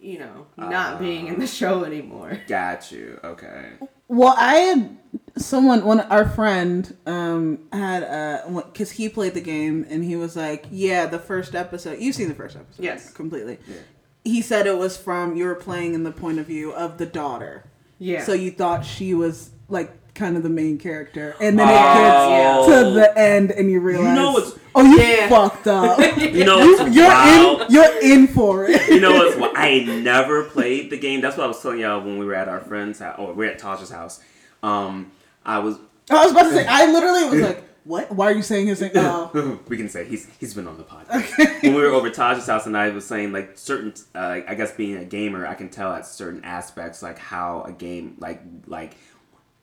[0.00, 2.40] you know, not being in the show anymore.
[2.48, 3.18] Got you.
[3.24, 3.70] Okay.
[4.08, 4.96] Well, I had
[5.36, 10.36] someone, one our friend, um, had a because he played the game and he was
[10.36, 11.98] like, "Yeah, the first episode.
[12.00, 13.10] You've seen the first episode, Yes.
[13.12, 13.76] completely." Yeah.
[14.24, 17.06] He said it was from you were playing in the point of view of the
[17.06, 17.64] daughter,
[17.98, 18.24] Yeah.
[18.24, 22.64] so you thought she was like kind of the main character, and then Oh.
[22.64, 25.28] it gets to the end and you realize, know what's- oh, you Yeah.
[25.28, 25.98] fucked up.
[26.18, 27.60] You know what's you're wild?
[27.62, 27.66] in.
[27.70, 28.88] You're in for it.
[28.88, 31.20] you know what's what I never played the game.
[31.20, 33.46] That's what I was telling y'all when we were at our friend's house or we
[33.46, 34.20] are at Taj's house.
[34.62, 35.12] Um,
[35.44, 35.76] I was
[36.10, 36.66] I was about to say.
[36.66, 38.12] I literally was like, "What?
[38.12, 39.58] Why are you saying his name?" Oh.
[39.68, 41.62] we can say he's he's been on the podcast.
[41.62, 44.72] When we were over Taj's house, and I was saying like certain, uh, I guess
[44.72, 48.96] being a gamer, I can tell at certain aspects like how a game like like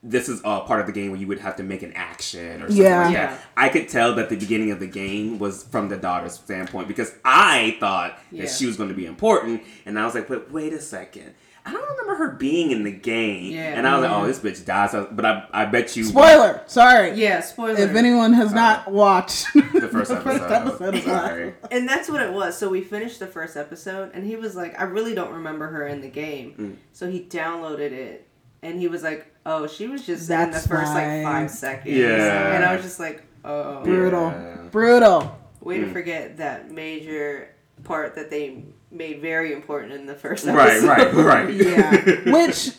[0.06, 2.62] this is uh, part of the game where you would have to make an action
[2.62, 3.06] or something Yeah.
[3.06, 3.26] like Yeah.
[3.28, 3.42] that.
[3.56, 7.14] I could tell that the beginning of the game was from the daughter's standpoint because
[7.24, 8.44] I thought Yeah.
[8.44, 11.34] that she was going to be important, and I was like, but wait a second.
[11.66, 13.62] I don't remember her being in the game, Yeah.
[13.78, 16.62] and I was like, "Oh, this bitch dies." But I, I bet you Spoiler.
[16.66, 17.14] Sorry.
[17.14, 17.80] yeah, spoiler.
[17.80, 20.24] If anyone has not watched the first the episode.
[20.24, 21.54] first episode Sorry.
[21.72, 22.58] And that's what it was.
[22.58, 25.88] So we finished the first episode, and he was like, "I really don't remember her
[25.88, 26.76] in the game." Mm.
[26.92, 28.28] So he downloaded it,
[28.62, 31.18] and he was like, "Oh, she was just in the first why.
[31.18, 32.56] like five seconds." Yeah.
[32.56, 34.56] And I was just like, "Oh, brutal, Yeah.
[34.72, 35.38] brutal.
[35.62, 35.94] way to Mm.
[35.94, 37.48] forget that major
[37.86, 41.50] part that they made very important in the first Right, right, right.
[41.54, 42.72] Yeah, which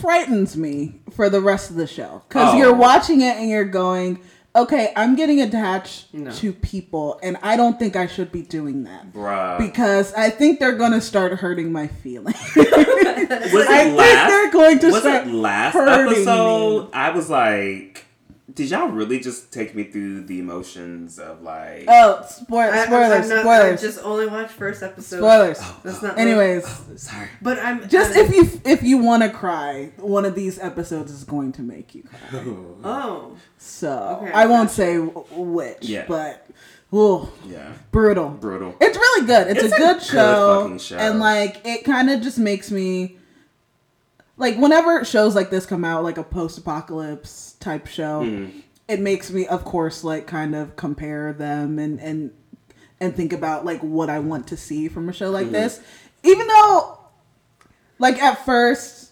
[0.00, 2.56] frightens me for the rest of the show because Oh.
[2.58, 4.20] you're watching it and you're going,
[4.56, 6.30] "Okay, I'm getting attached No.
[6.32, 9.58] to people, and I don't think I should be doing that." Bruh.
[9.58, 12.36] Because I think they're gonna start hurting my feelings.
[12.56, 12.66] was
[13.68, 16.84] I it think they're going to was start it last hurting episode?
[16.84, 16.90] me.
[16.94, 18.05] I was like,
[18.56, 21.84] did y'all really just take me through the emotions of like?
[21.86, 23.12] Oh, spoil- I, spoilers!
[23.22, 23.80] I'm not, I spoilers!
[23.82, 25.18] just only watched first episode.
[25.18, 25.58] spoilers.
[25.60, 26.16] Oh, That's oh, not.
[26.16, 26.66] Oh, Anyways,
[27.00, 27.28] sorry.
[27.40, 31.12] but I'm just I'm- if you if you want to cry, one of these episodes
[31.12, 32.40] is going to make you cry.
[32.82, 36.06] Oh, So Okay, I won't say which, Yeah.
[36.08, 36.46] but
[36.94, 38.30] ooh, Yeah, brutal.
[38.30, 38.74] brutal.
[38.80, 39.48] It's really good.
[39.48, 40.96] It's, It's a, a good, good show, fucking show.
[40.96, 43.18] and like it kind of just makes me
[44.36, 48.62] like whenever shows like this come out, like a post-apocalypse type show, Mm.
[48.88, 52.30] it makes me, of course, like kind of compare them and and
[53.00, 55.52] and think about like what I want to see from a show like Mhm.
[55.52, 55.80] this,
[56.22, 56.98] even though,
[57.98, 59.02] like at first.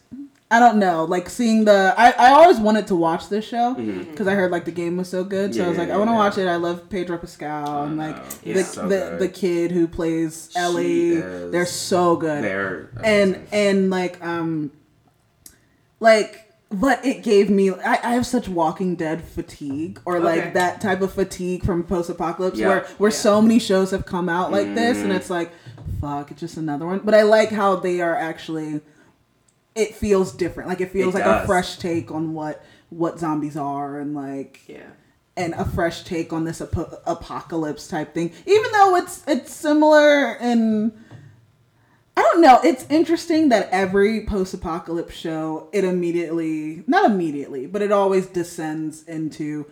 [0.50, 1.94] I don't know, like seeing the.
[1.96, 5.08] I, I always wanted to watch this show because I heard like the game was
[5.08, 5.52] so good.
[5.52, 6.18] So I was like, I want to yeah.
[6.18, 6.46] watch it.
[6.46, 8.16] I love Pedro Pascal I and like
[8.46, 8.52] know.
[8.52, 11.16] the so the, the kid who plays Ellie.
[11.16, 12.44] They're so good.
[12.44, 14.70] They're and and like um
[16.00, 16.40] like
[16.70, 20.24] but it gave me I, I have such walking dead fatigue or Okay.
[20.24, 22.68] like that type of fatigue from post apocalypse Yeah.
[22.68, 23.16] where where Yeah.
[23.16, 25.16] so many shows have come out like this and Mhm.
[25.16, 25.52] it's like
[26.00, 28.80] fuck it's just another one but i like how they are actually
[29.74, 33.56] it feels different like it feels It like a fresh take on what what zombies
[33.56, 34.86] are and like yeah.
[35.36, 40.34] and a fresh take on this ap- apocalypse type thing even though it's it's similar
[40.36, 40.92] in
[42.16, 47.92] i don't know it's interesting that every post-apocalypse show it immediately not immediately but it
[47.92, 49.66] always descends into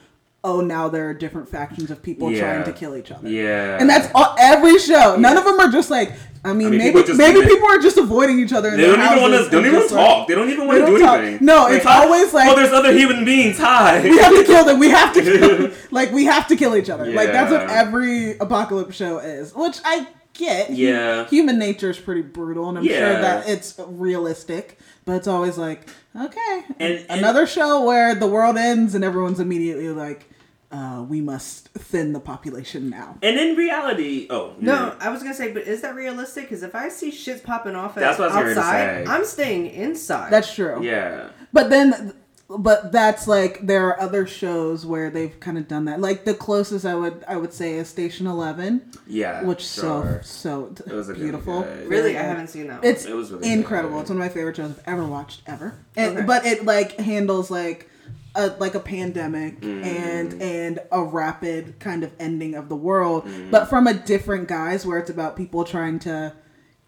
[0.45, 2.41] oh now there are different factions of people Yeah.
[2.41, 5.71] trying to kill each other yeah, and that's all, every show none of them are
[5.71, 6.13] just like
[6.45, 9.01] i mean, I mean, maybe people maybe people are just avoiding each other They don't
[9.01, 9.49] even want to.
[9.49, 10.27] Don't even just, like, talk.
[10.27, 11.21] They don't even want to do talk.
[11.21, 11.47] anything.
[11.47, 13.59] No, They it's talk, oh, always like- oh, there's other human beings.
[13.61, 14.03] Hi.
[14.03, 14.81] we have to kill them.
[14.81, 15.73] We have to kill them.
[15.93, 17.07] Like we have to kill each other.
[17.13, 20.71] Like that's what every apocalypse show is, which I get.
[20.71, 21.27] Yeah.
[21.27, 24.79] human nature is pretty brutal, and I'm sure that it's realistic.
[25.05, 29.41] But it's always like, okay, And- and- another show where the world ends and everyone's
[29.41, 30.29] immediately like,
[30.71, 33.19] uh, we must thin the population now.
[33.23, 36.45] And in reality, oh No, I was gonna say, but is that realistic?
[36.45, 39.09] Because if I see shit's popping off That's what I was getting ready to outside.
[39.09, 40.33] I'm staying inside.
[40.33, 40.83] That's true.
[40.83, 42.15] yeah, But then,
[42.59, 46.01] but that's like there are other shows where they've kind of done that.
[46.01, 50.21] Like the closest I would I would say is Station Eleven, yeah, which sure.
[50.25, 51.63] so so It was beautiful.
[51.63, 52.83] good- really, I haven't seen that.
[52.83, 52.91] One.
[52.91, 53.95] It's It was really incredible.
[53.97, 54.01] good.
[54.03, 55.75] It's one of my favorite shows I've ever watched ever.
[55.97, 56.27] And, Okay.
[56.27, 57.89] But it like handles like
[58.35, 59.85] a like a pandemic Mm.
[59.85, 63.51] and and a rapid kind of ending of the world, Mm.
[63.51, 66.33] but from a different guise where it's about people trying to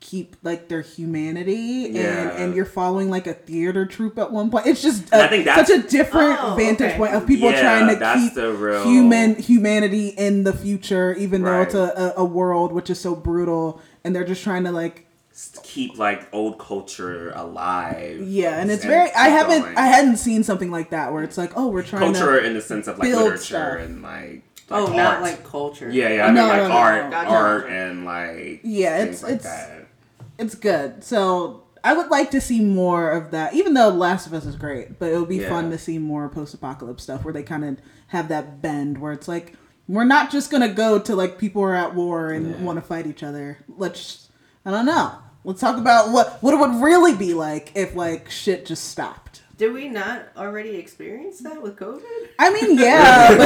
[0.06, 2.02] keep like their humanity Yeah.
[2.02, 5.24] and and you're following like a theater troupe at one point it's just And I
[5.24, 6.96] a- think that's- such a different Oh, vantage okay.
[6.98, 11.42] point of people Yeah, trying to that's keep real- human humanity in the future even
[11.42, 14.72] though it's a, a, a world which is so brutal and they're just trying to
[14.72, 15.06] like
[15.62, 18.20] keep like old culture alive.
[18.28, 19.76] yeah and it's and very i haven't going.
[19.78, 22.52] i hadn't seen something like that where it's like oh we're trying culture to in
[22.54, 23.78] the sense of like build literature stuff.
[23.80, 25.90] and like, Oh, like not like culture.
[25.90, 27.10] yeah yeah I mean like no, no, art no.
[27.10, 27.30] Gotcha.
[27.30, 29.83] art and like Yeah, it's- like it's- that.
[30.38, 31.04] It's good.
[31.04, 33.54] So I would like to see more of that.
[33.54, 35.48] Even though Last of Us is great, but it would be Yeah.
[35.50, 37.76] fun to see more post-apocalypse stuff where they kind of
[38.08, 39.54] have that bend where it's like
[39.86, 42.62] we're not just gonna go to like people are at war and Yeah.
[42.62, 43.58] want to fight each other.
[43.76, 44.28] Let's
[44.64, 45.12] I don't know.
[45.44, 49.23] Let's talk about what what it would really be like if like shit just stopped.
[49.56, 52.02] Did we not already experience that with COVID?
[52.38, 53.36] I mean, yeah,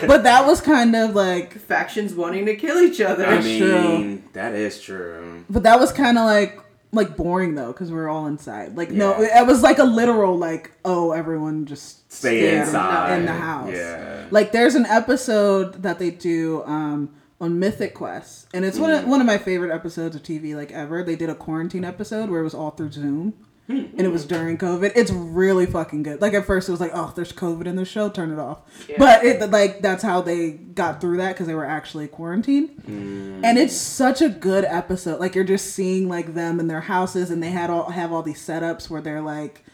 [0.00, 3.26] but, but that was kind of like Factions wanting to kill each other.
[3.26, 4.22] I That's mean, true.
[4.34, 5.44] that is true.
[5.48, 6.60] But that was kind of like
[6.92, 8.76] like boring though because we are all inside.
[8.76, 13.26] Like no, it was like a literal like oh everyone just Stay stay inside in
[13.26, 13.72] the house.
[13.72, 14.26] Yeah.
[14.30, 19.04] Like there's an episode that they do um on Mythic Quest, and it's one of,
[19.04, 19.06] Mm.
[19.06, 21.02] one of my favorite episodes of TV like ever.
[21.02, 23.32] They did a quarantine episode where it was all through Zoom.
[23.70, 24.92] And it was during COVID.
[24.96, 26.20] It's really fucking good.
[26.20, 28.58] Like at first, it was like, "Oh, there's COVID in the show, turn it off."
[28.88, 28.96] Yeah.
[28.98, 33.40] But it like that's how they got through that because they were actually quarantined Mm.
[33.44, 37.30] and it's such a good episode like you're just seeing like them in their houses
[37.30, 39.64] and they had all have all these setups where they're like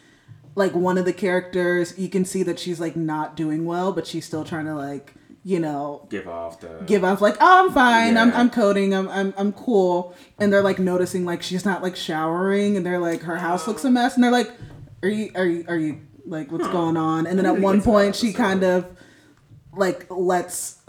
[0.55, 4.07] like one of the characters you can see that she's like not doing well but
[4.07, 5.14] she's still trying to like
[5.47, 8.18] you know Give off the give off like oh i'm fine.
[8.18, 8.92] I'm, I'm coding.
[8.92, 10.12] I'm, I'm i'm cool.
[10.40, 13.84] And they're like noticing like she's not like showering and they're like her house looks
[13.84, 14.16] a mess.
[14.16, 14.51] And they're like
[15.05, 17.28] are you are you are you like what's going on?
[17.28, 18.86] And then at one get to that point she kind of
[19.72, 20.80] like lets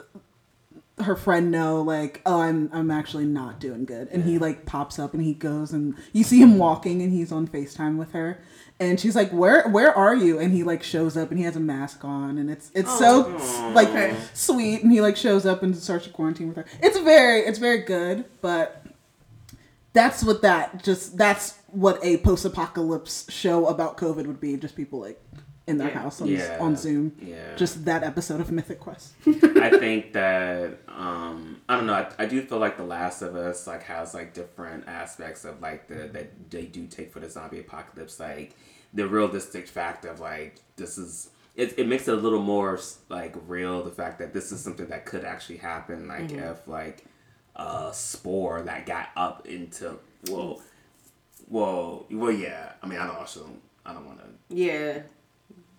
[1.01, 4.07] her friend know like oh i'm i'm actually not doing good.
[4.07, 7.31] And he like pops up and he goes and you see him walking and he's
[7.31, 8.41] on facetime with her
[8.79, 11.55] and she's like where where are you and he like shows up and he has
[11.55, 13.71] a mask on and it's it's so Aw.
[13.73, 14.15] like Okay.
[14.33, 17.59] sweet and he like shows up and starts to quarantine with her it's very it's
[17.59, 18.85] very good but
[19.93, 24.99] that's what that just that's what a post-apocalypse show about covid would be just people
[24.99, 25.19] like
[25.67, 25.99] in their Yeah.
[25.99, 26.57] house on, Yeah.
[26.59, 31.85] on zoom yeah just that episode of mythic quest I think that um I don't
[31.87, 31.93] know.
[31.95, 35.61] I, I do feel like The Last of Us like has like different aspects of
[35.61, 38.19] like the that they do take for the zombie apocalypse.
[38.21, 38.55] Like
[38.93, 43.35] the realistic fact of like this is it, it makes it a little more like
[43.47, 43.83] real.
[43.83, 46.07] The fact that this is something that could actually happen.
[46.07, 47.03] Like if like
[47.57, 49.99] a spore that got up into
[50.31, 50.61] well,
[51.49, 52.73] well, well, yeah.
[52.81, 53.49] I mean, I don't also
[53.85, 55.01] I don't want to Yeah.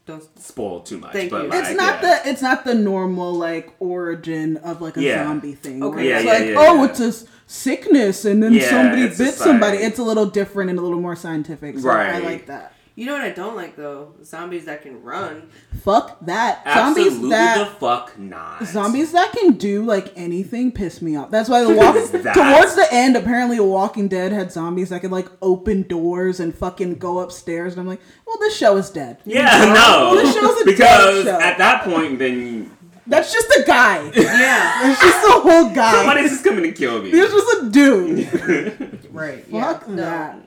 [0.08, 0.40] Don't.
[0.40, 1.48] spoil too much, Thank but you.
[1.50, 2.20] like, it's not yeah.
[2.22, 5.24] the it's not the normal like origin of like a Yeah.
[5.24, 5.82] zombie thing.
[5.82, 6.08] Okay.
[6.08, 6.84] Yeah, it's yeah, like, yeah, oh, yeah.
[6.90, 9.76] it's a sickness, and then Yeah, somebody it's bit just somebody.
[9.78, 11.78] It's a little different and a little more scientific.
[11.78, 12.72] So I like that.
[12.98, 14.14] You know what I don't like though?
[14.24, 15.50] Zombies that can run.
[15.82, 16.62] Fuck that.
[16.64, 18.64] Absolutely zombies that the fuck not.
[18.66, 21.30] zombies that can do like anything piss me off.
[21.30, 23.14] That's why the walk That- towards the end.
[23.16, 27.74] Apparently, Walking Dead had zombies that could like open doors and fucking go upstairs.
[27.74, 29.18] And I'm like, well, this show is dead.
[29.24, 30.10] Yeah, no.
[30.10, 31.40] Well, This show's a because dead show.
[31.40, 32.76] at that point, then
[33.06, 34.10] That's just a guy.
[34.16, 34.90] Yeah.
[34.90, 35.92] It's just a whole guy.
[35.92, 37.10] somebody's just coming to kill me.
[37.12, 39.08] He's just a dude.
[39.12, 39.44] right.
[39.48, 39.72] Yeah.
[39.74, 40.42] Fuck No.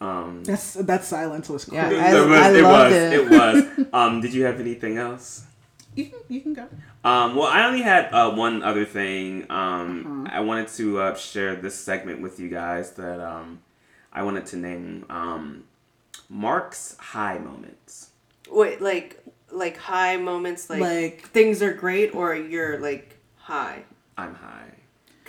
[0.00, 0.06] That.
[0.06, 1.74] um, That's that silence was cool.
[1.74, 2.38] Yeah, it I- was.
[2.38, 3.02] I it loved was.
[3.02, 3.12] it.
[3.12, 3.86] It was.
[3.92, 5.44] Um, did you have anything else?
[5.96, 6.68] You can you can go.
[7.02, 9.46] Um, well, I only had uh, one other thing.
[9.50, 10.36] Um, Uh-huh.
[10.36, 13.60] I wanted to uh, share this segment with you guys that um,
[14.12, 15.64] I wanted to name um,
[16.28, 18.10] Mark's high moments.
[18.50, 23.82] Wait, like like high moments, like, Like- things are great, or you're like high,
[24.16, 24.70] I'm high.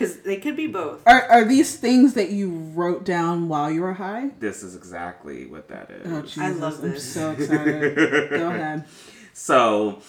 [0.01, 1.01] Because they could be both.
[1.07, 4.31] Are are these things that you wrote down while you were high?
[4.39, 6.11] This is exactly what that is.
[6.11, 6.37] Oh Jesus!
[6.39, 7.13] I love I'm this.
[7.13, 8.29] so excited.
[8.29, 8.85] go ahead.
[9.33, 10.01] So,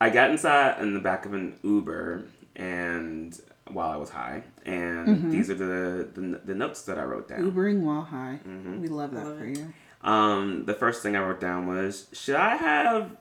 [0.00, 2.22] I got inside in the back of an Uber,
[2.56, 3.38] and
[3.68, 5.30] while I was high, and Mm-hmm.
[5.30, 7.50] these are the, the the notes that I wrote down.
[7.50, 8.40] Ubering while high.
[8.46, 8.80] Mm-hmm.
[8.82, 9.58] We love that Love for it.
[9.58, 9.72] you.
[10.02, 13.16] Um, the first thing I wrote down was, should I have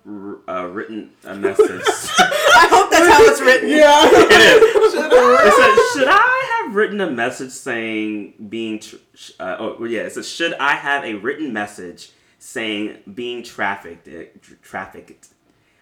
[0.48, 1.82] uh, written a message?
[1.86, 3.70] I hope that's how it's written.
[3.80, 4.06] Yeah.
[4.12, 4.94] it is.
[4.94, 10.02] It said, should I have written a message saying being, tr- sh- uh, oh yeah,
[10.02, 15.28] it says, should I have a written message saying being trafficked, uh, tr- trafficked,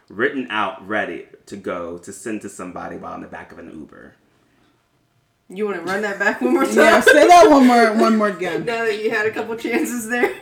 [0.10, 3.70] written out, ready to go to send to somebody while in the back of an
[3.72, 4.16] Uber?
[5.50, 6.76] You want to run that back one more time?
[6.76, 7.00] yeah.
[7.00, 8.66] Say that one more one more again.
[8.66, 10.34] now that you had a couple chances there.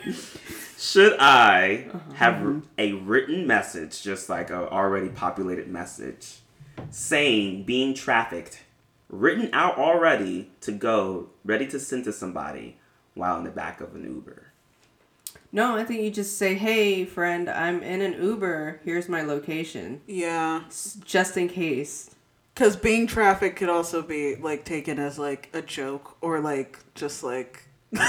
[0.78, 2.14] Should I uh-huh.
[2.16, 6.40] have a written message, just like a already populated message,
[6.90, 8.64] saying being trafficked,
[9.10, 12.78] written out already to go, ready to send to somebody
[13.14, 14.48] while in the back of an Uber?
[15.52, 18.82] No, I think you just say, "Hey, friend, I'm in an Uber.
[18.84, 20.64] Here's my location." Yeah.
[21.06, 22.10] Just in case.
[22.56, 27.22] Because being traffic could also be like taken as like a joke or like just
[27.22, 27.64] like.
[27.92, 28.08] Wait a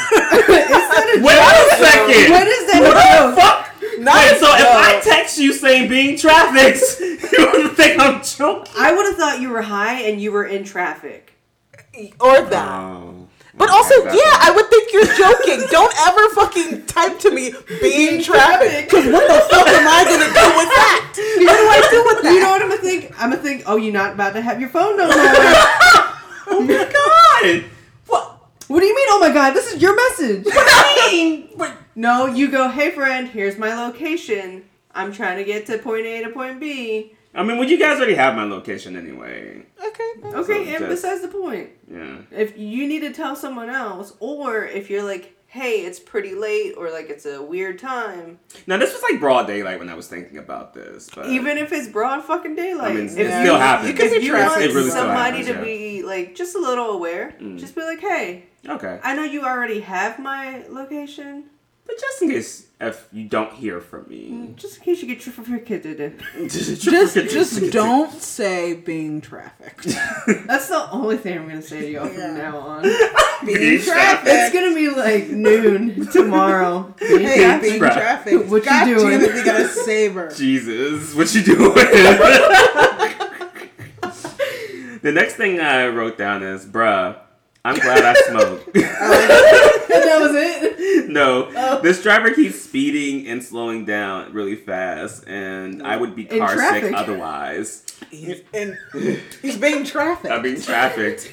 [1.76, 2.30] second!
[2.30, 2.80] What is that?
[2.80, 3.98] What the fuck!
[3.98, 8.22] Not Wait, a so if I text you saying being trafficked, you would think I'm
[8.22, 8.72] joking?
[8.78, 11.34] I would have thought you were high and you were in traffic.
[12.20, 12.68] Or that.
[12.68, 13.15] Oh.
[13.56, 14.36] But also, yeah.
[14.44, 15.66] I would think you're joking.
[15.70, 18.84] Don't ever fucking type to me being traffic.
[18.84, 21.02] Because what the fuck am I gonna do with that?
[21.36, 22.32] What do I do with that?
[22.32, 23.22] You know what I'm gonna think?
[23.22, 25.16] I'm gonna think, oh, you're not about to have your phone no more.
[26.48, 27.64] Oh my god!
[28.06, 28.38] What?
[28.68, 29.06] what do you mean?
[29.10, 30.44] Oh my god, this is your message.
[30.44, 31.48] What I mean,
[31.96, 34.64] no, you go, hey friend, here's my location.
[34.94, 37.15] I'm trying to get to point A to point B.
[37.36, 39.62] I mean, well, you guys already have my location anyway.
[39.84, 40.10] Okay.
[40.24, 42.16] Okay, and just- besides the point, Yeah.
[42.30, 46.74] if you need to tell someone else, or if you're like, hey, it's pretty late,
[46.76, 50.06] or like it's a weird time, Now this was like broad daylight when I was
[50.08, 53.40] thinking about this, but even if it's broad fucking daylight, I mean, if it you,
[53.42, 53.88] still happens.
[53.90, 55.60] you can if be you want It really somebody happens, to yeah.
[55.62, 57.58] be like just a little aware, Mm.
[57.58, 58.98] just be like, hey, okay.
[59.02, 61.44] I know you already have my location.
[61.86, 65.08] But just in case if you don't hear from me, mm, Just in case you
[65.08, 65.66] get trafficked.
[66.50, 66.82] Just,
[67.32, 69.84] just don't say being trafficked.
[70.46, 72.26] That's the only thing I'm gonna say to y'all Yeah.
[72.26, 72.82] from now on.
[73.46, 74.28] Being traffic.
[74.32, 76.94] It's gonna be like noon tomorrow.
[76.98, 77.62] Hey, Traffic.
[77.68, 78.32] being traffic.
[78.50, 79.10] What you God doing?
[79.20, 80.30] damn it, we gotta save her.
[80.34, 81.74] Jesus, what you doing?
[85.02, 87.16] the next thing I wrote down is, bruh,
[87.66, 88.72] I'm glad I smoked.
[88.74, 91.08] that was it.
[91.08, 91.80] no, Oh.
[91.80, 96.92] this driver keeps speeding and slowing down really fast, and I would be car sick
[96.94, 97.84] otherwise.
[98.10, 98.76] He's, and
[99.42, 100.32] he's being trafficked.
[100.32, 101.32] I'm being trafficked.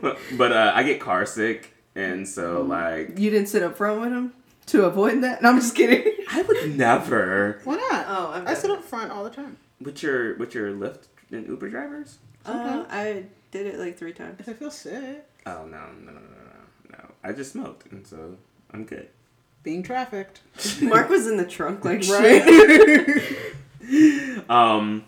[0.00, 4.00] But, but uh, I get car sick, and so, like, You didn't sit up front
[4.02, 4.32] with him
[4.66, 5.42] to avoid that.
[5.42, 6.12] No, I'm just kidding.
[6.30, 7.60] I would never.
[7.64, 8.04] Why not?
[8.06, 9.56] Oh, I've I sit up front all the time.
[9.80, 12.18] With your, with your Lyft and Uber drivers?
[12.44, 14.38] Uh, I did it like three times.
[14.40, 17.04] If I feel sick, Oh, no, no, no, no, no, no.
[17.24, 18.36] I just smoked, and so
[18.72, 19.08] I'm good.
[19.62, 20.40] being trafficked.
[20.82, 22.42] Mark was in the trunk like Right.
[22.44, 23.38] shit.
[24.48, 25.04] Um,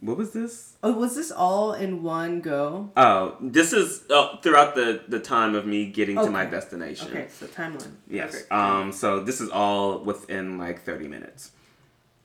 [0.00, 0.74] what was this?
[0.82, 2.90] oh, was this all in one go?
[2.96, 7.08] Oh, this is oh, throughout the the time of me getting to my destination.
[7.08, 7.92] Okay, so timeline.
[8.08, 8.32] Yes.
[8.32, 8.52] Perfect.
[8.52, 8.92] Um.
[8.92, 11.52] So this is all within like thirty minutes.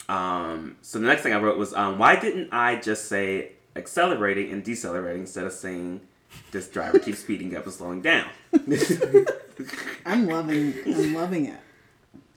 [0.09, 0.75] Um.
[0.81, 4.63] So the next thing I wrote was, um, why didn't I just say accelerating and
[4.63, 6.01] decelerating instead of saying
[6.51, 8.27] this driver keeps speeding up and slowing down?
[10.05, 10.73] I'm loving.
[10.85, 11.59] I'm loving it.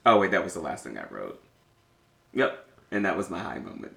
[0.07, 1.43] oh wait, that was the last thing I wrote.
[2.35, 2.65] Yep.
[2.91, 3.95] And that was my high moment.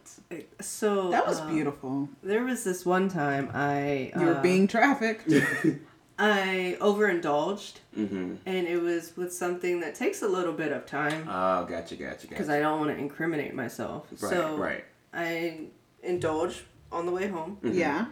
[0.60, 2.10] So That was um, beautiful.
[2.24, 5.32] There was this one time I You were uh, being trafficked.
[6.20, 8.36] I overindulged, Mm-hmm.
[8.46, 11.98] and it was with something that takes a little bit of time Oh, gotcha, gotcha,
[11.98, 12.28] gotcha.
[12.28, 12.50] because.
[12.50, 14.08] I don't want to incriminate myself.
[14.12, 14.84] Right, so right.
[15.14, 15.68] I
[16.04, 17.74] indulged on the way home, Mhm.
[17.76, 18.06] Yeah.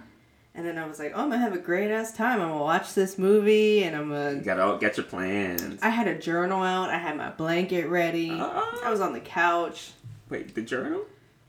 [0.59, 2.41] And then I was like, "Oh, I'm gonna have a great ass time.
[2.41, 5.79] I'm gonna watch this movie, and I'm gonna." You gotta all get your plans.
[5.81, 6.89] I had a journal out.
[6.89, 8.31] I had my blanket ready.
[8.33, 8.81] Oh.
[8.83, 9.91] I was on the couch.
[10.29, 11.05] Wait, the journal?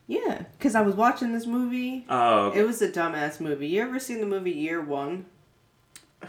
[0.07, 2.05] Yeah, because I was watching this movie.
[2.09, 2.61] Oh, okay.
[2.61, 3.67] It was a dumbass movie.
[3.69, 5.27] You ever seen the movie Year One?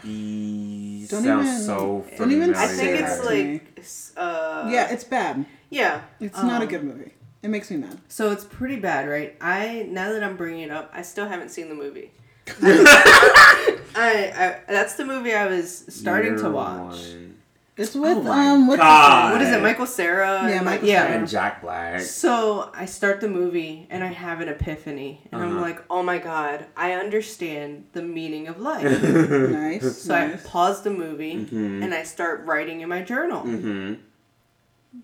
[0.04, 2.54] Ye- Don't sounds even- so don't even.
[2.54, 3.52] I think it's that to me.
[3.52, 3.84] like,
[4.16, 5.44] uh, Yeah, it's bad.
[5.70, 6.00] yeah.
[6.18, 7.12] It's not a Um, good movie.
[7.42, 7.98] It makes me mad.
[8.08, 9.36] So it's pretty bad, right?
[9.40, 12.12] I now that I'm bringing it up, I still haven't seen the movie.
[12.62, 16.94] I, I that's the movie I was starting to watch.
[16.96, 17.28] one.
[17.76, 18.66] It's with Oh um.
[18.66, 20.42] What's What is it, Michael Cera?
[20.46, 21.06] Yeah, and, Michael yeah.
[21.06, 21.18] Cera.
[21.18, 22.00] And Jack Black.
[22.02, 25.60] So I start the movie and I have an epiphany, and I'm Uh-huh.
[25.60, 29.02] like, oh my god, I understand the meaning of life.
[29.02, 29.96] nice.
[30.02, 31.82] so I pause the movie Mhm.
[31.82, 33.42] and I start writing in my journal.
[33.42, 33.94] Mm-hmm.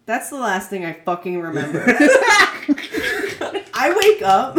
[0.05, 1.85] That's the last thing I fucking remember.
[3.81, 4.59] I wake up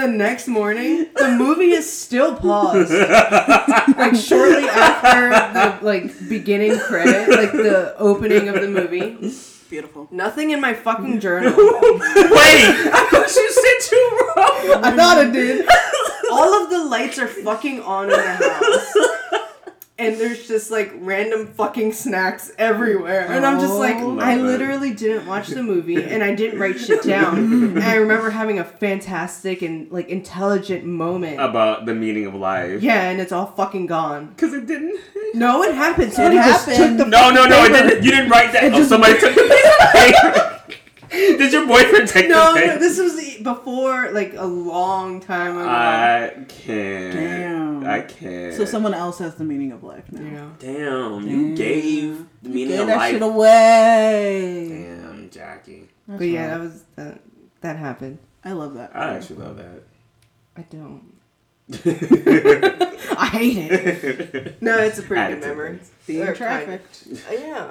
[0.00, 1.06] the next morning.
[1.16, 2.92] The movie is still paused.
[2.92, 9.32] like shortly after the like beginning credit, like the opening of the movie.
[9.68, 10.08] Beautiful.
[10.10, 11.52] Nothing in my fucking journal.
[11.54, 14.84] Wait, I thought you said you wrote.
[14.84, 15.66] I thought it did.
[16.30, 19.47] All of the lights are fucking on in the house.
[20.00, 23.26] And there's just like random fucking snacks everywhere.
[23.28, 24.18] And I'm just like, Oh.
[24.20, 24.48] I Love it.
[24.48, 27.36] literally didn't watch the movie and I didn't write shit down.
[27.38, 31.40] and I remember having a fantastic and like intelligent moment.
[31.40, 32.80] About the meaning of life.
[32.80, 34.26] yeah, and it's all fucking gone.
[34.28, 35.00] Because it didn't.
[35.34, 36.12] No, it happened.
[36.12, 37.00] Somebody It happened.
[37.00, 38.04] the No, no, no, it didn't.
[38.04, 38.64] You didn't write that.
[38.64, 40.57] It Oh, just- somebody took the piece paper.
[41.38, 42.80] Did your boyfriend take No, the no, pic?
[42.80, 45.68] this was before, like a long time ago.
[45.68, 47.14] I can't.
[47.14, 47.86] Damn.
[47.86, 48.54] I can't.
[48.54, 50.20] So someone else has the meaning of life now.
[50.22, 50.48] yeah.
[50.58, 53.12] Damn, you gave the meaning Get of that life.
[53.12, 54.68] shit away.
[54.68, 55.88] Damn, Jackie.
[56.06, 56.48] That's But yeah, right.
[56.50, 57.20] that was that.
[57.60, 58.18] That happened.
[58.44, 58.94] I love that.
[58.94, 59.82] I actually love that.
[60.56, 61.14] I don't.
[63.18, 64.62] I hate it.
[64.62, 65.76] No, it's a pretty Added good memory.
[65.76, 65.90] things.
[66.06, 67.04] Being Or trafficked.
[67.28, 67.70] Uh, yeah.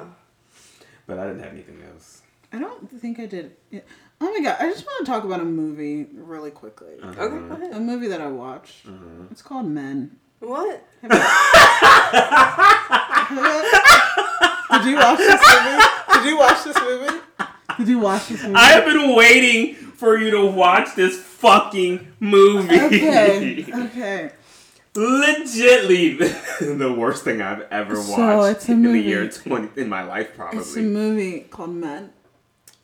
[1.08, 2.22] But I didn't have anything else.
[2.54, 3.56] I don't think I did.
[3.72, 3.82] Yeah.
[4.20, 4.58] Oh my god!
[4.60, 6.93] I just want to talk about a movie really quickly.
[7.02, 7.22] Uh-huh.
[7.22, 7.74] Okay, go ahead.
[7.74, 8.88] A movie that I watched.
[8.88, 9.26] Uh-huh.
[9.32, 10.18] It's called Men.
[10.39, 10.84] What?
[11.04, 11.12] Did
[14.86, 15.84] you watch this movie?
[16.14, 17.20] Did you watch this movie?
[17.78, 18.56] Did you watch this movie?
[18.56, 22.80] I have been waiting for you to watch this fucking movie.
[22.80, 23.66] okay.
[23.74, 24.32] Okay.
[24.93, 26.18] Legitly
[26.80, 30.02] the worst thing I've ever watched So, it's a in the year 20 in my
[30.04, 30.60] life probably.
[30.60, 32.12] It's a movie called Men,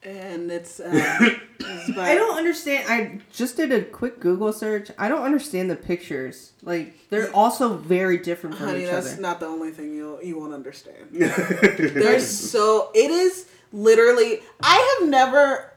[0.05, 0.79] and it's.
[0.79, 0.89] Uh,
[1.59, 2.85] it's about- I don't understand.
[2.89, 4.91] I just did a quick Google search.
[4.97, 6.53] I don't understand the pictures.
[6.61, 9.21] Like they're also very different from Honey, each that's other.
[9.21, 11.07] not the only thing you you won't understand.
[11.11, 14.39] There's so it is literally.
[14.61, 15.69] I have never.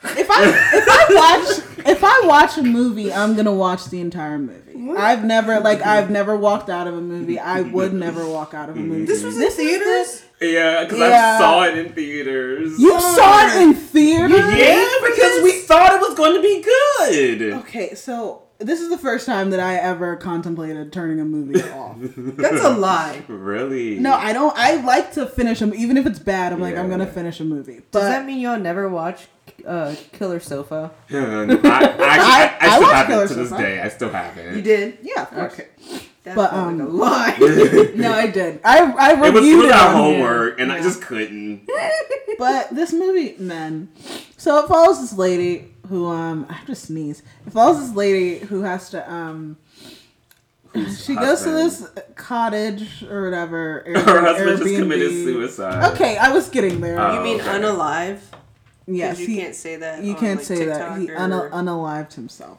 [0.00, 0.44] If I
[0.74, 4.92] if I watch if I watch a movie, I'm gonna watch the entire movie.
[4.96, 7.38] I've never like I've never walked out of a movie.
[7.38, 9.06] I would never walk out of a movie.
[9.06, 10.24] This was in is theaters?
[10.40, 11.36] Yeah, because Yeah.
[11.36, 12.78] I saw it in theaters.
[12.78, 14.30] You saw it in theaters.
[14.32, 17.52] yeah, because we thought it was going to be good.
[17.60, 21.96] Okay, so this is the first time that I ever contemplated turning a movie off.
[22.00, 23.22] That's a lie.
[23.28, 23.98] Really?
[23.98, 24.54] No, I don't.
[24.56, 26.52] I like to finish them, even if it's bad.
[26.52, 27.82] I'm like, I'm gonna finish a movie.
[27.90, 29.26] Does that mean y'all never watch
[29.66, 30.90] uh, Killer Sofa?
[31.10, 33.80] I, I, I, I, I still watched have Killer it to this day.
[33.80, 34.56] I still have it.
[34.56, 34.98] You did.
[35.02, 35.52] yeah, of.
[35.52, 35.68] Okay.
[36.28, 37.90] That But, sounds um, like a lie.
[37.96, 38.60] No, I did.
[38.64, 40.14] I I reviewed It was reviewed through it, our on here.
[40.18, 41.68] homework, and I just couldn't.
[42.38, 43.88] But this movie, man.
[44.36, 47.22] So it follows this lady who um I have to sneeze.
[47.46, 49.56] It follows this lady who has to um.
[50.74, 53.84] Whose She goes to this cottage or whatever.
[53.86, 55.92] Her husband just committed suicide.
[55.94, 57.00] Okay, I was getting there.
[57.00, 57.48] Oh, you mean okay.
[57.48, 58.20] unalive?
[58.86, 60.04] yes, you he, can't say that.
[60.04, 60.78] you on, can't like, say that.
[60.78, 62.58] TikTok He or- un- unalived himself.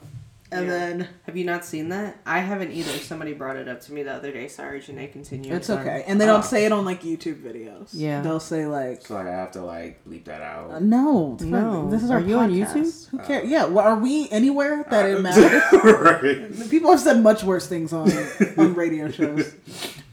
[0.52, 0.72] And Yeah.
[0.72, 2.18] then Have you not seen that?
[2.26, 2.92] I haven't either.
[2.94, 4.48] Somebody brought it up to me the other day.
[4.48, 5.12] Sorry, Janay.
[5.12, 5.54] Continue.
[5.54, 5.82] it's Sorry.
[5.82, 6.04] okay.
[6.08, 6.48] And they don't Oh.
[6.48, 7.90] say it on like YouTube videos.
[7.94, 8.22] Yeah.
[8.22, 10.72] They'll say like So like, I have to like bleep that out.
[10.72, 11.38] Uh, no.
[11.42, 11.88] No.
[11.92, 12.50] This is Are our you on.
[12.52, 13.10] YouTube?
[13.12, 13.48] Who cares?
[13.48, 13.66] yeah.
[13.66, 15.62] Well, are we anywhere that Uh, it matters?
[15.84, 16.70] right.
[16.72, 18.12] People have said much worse things on
[18.58, 19.54] on radio shows,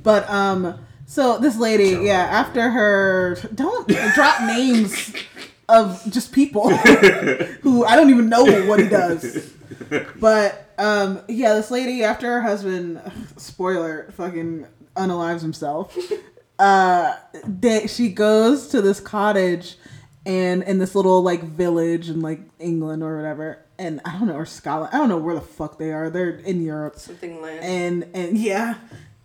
[0.03, 0.75] but um.
[1.09, 5.13] So this lady, Joe yeah, after her, don't drop names
[5.69, 9.53] of just people who I don't even know what he does.
[10.21, 13.01] But um, yeah, this lady after her husband,
[13.37, 15.97] spoiler, fucking unalives himself.
[16.59, 17.15] Uh,
[17.47, 19.77] they, she goes to this cottage,
[20.25, 24.37] and in this little like village in like England or whatever, and I don't know
[24.37, 24.95] or Scotland.
[24.95, 26.09] I don't know where the fuck they are.
[26.11, 27.65] They're in Europe Something land.
[27.65, 28.77] and and yeah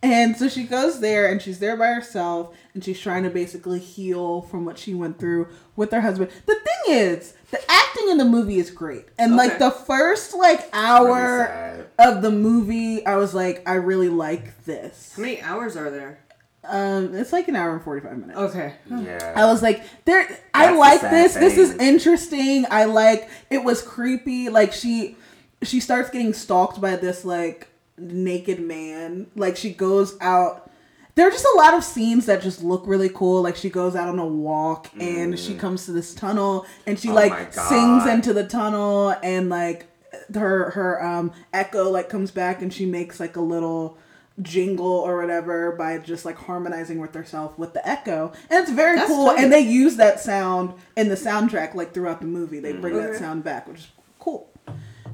[0.03, 3.79] and so she goes there and she's there by herself and she's trying to basically
[3.79, 8.17] heal from what she went through with her husband the thing is the acting in
[8.17, 13.33] the movie is great and like the first like hour of the movie i was
[13.33, 16.19] like i really like this How many hours are there?
[16.63, 18.73] um it's like an hour and 45 minutes Okay.
[18.87, 19.33] Yeah.
[19.35, 20.27] I was like, there.
[20.53, 21.33] I That's the like sad this.
[21.33, 22.65] This is interesting.
[22.69, 23.29] I like.
[23.49, 24.49] It was creepy.
[24.49, 25.15] Like she,
[25.63, 29.27] she starts getting stalked by this like naked man.
[29.35, 30.69] Like she goes out.
[31.15, 33.41] There are just a lot of scenes that just look really cool.
[33.41, 37.09] Like she goes out on a walk and she comes to this tunnel and she
[37.09, 37.11] Mm.
[37.11, 39.87] Oh like sings into the tunnel and like
[40.33, 43.97] her her um echo like comes back and she makes like a little
[44.41, 48.95] jingle or whatever by just like harmonizing with herself with the echo and it's very
[48.97, 49.43] That's cool tight.
[49.43, 53.17] and they use that sound in the soundtrack like throughout the movie they bring that
[53.17, 53.87] sound back which is
[54.19, 54.49] cool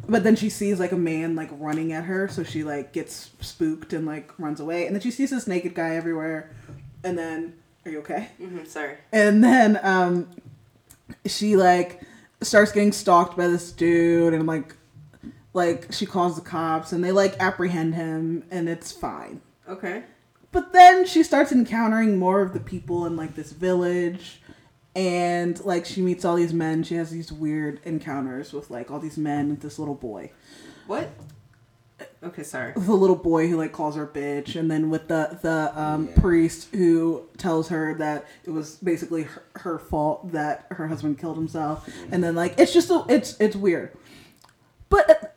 [0.10, 3.32] but then she sees like a man like running at her so she like gets
[3.42, 6.52] spooked and like runs away and then she sees this naked guy everywhere
[7.04, 7.54] and then
[7.86, 8.96] are you okay hmm sorry.
[9.12, 10.28] and then um
[11.26, 12.02] she like
[12.42, 14.76] starts getting stalked by this dude and like
[15.54, 20.04] like she calls the cops and they like apprehend him and it's fine Okay.
[20.52, 24.42] but then she starts encountering more of the people in like this village
[24.98, 29.00] and like she meets all these men she has these weird encounters with like all
[29.00, 30.32] these men and this little boy
[30.88, 31.10] What?
[32.24, 32.74] Okay, sorry.
[32.76, 36.20] the little boy who like calls her bitch and then with the the um, Yeah.
[36.20, 41.38] priest who tells her that it was basically her, her fault that her husband killed
[41.38, 43.96] himself and then like it's just a, it's it's weird
[44.90, 45.37] but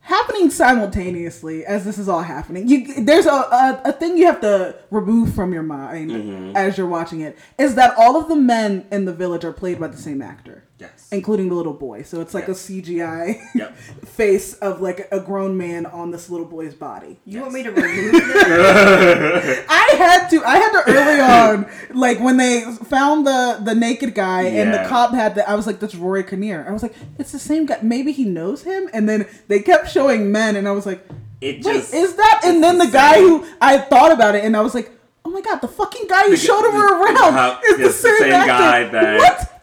[0.00, 2.68] happening simultaneously as this is all happening.
[2.68, 6.56] You there's a a, a thing you have to remove from your mind Mm-hmm.
[6.56, 9.78] as you're watching it is that all of the men in the village are played
[9.78, 10.64] by the same actor.
[10.80, 11.08] Yes.
[11.12, 12.02] Including the little boy.
[12.02, 12.52] So it's like Yeah.
[12.52, 13.76] a CGI Yep.
[14.06, 17.18] face of like a grown man on this little boy's body.
[17.26, 19.64] You want me to remove that?
[19.68, 20.42] I had to.
[20.44, 24.88] I had to early on, like when they found the the naked guy and the
[24.88, 25.48] cop had that.
[25.48, 27.78] I was like, "That's Rory Kinnear." I was like, "It's the same guy.
[27.82, 31.06] Maybe he knows him." And then they kept showing men, and I was like,
[31.40, 34.44] It "Wait, just is that?" And then the, the guy who I thought about it,
[34.44, 34.90] and I was like,
[35.24, 37.82] "Oh my god, the fucking guy who The- showed him the- around how- is the
[37.84, 38.48] yes, the same, same actor.
[38.48, 39.59] guy that- what?"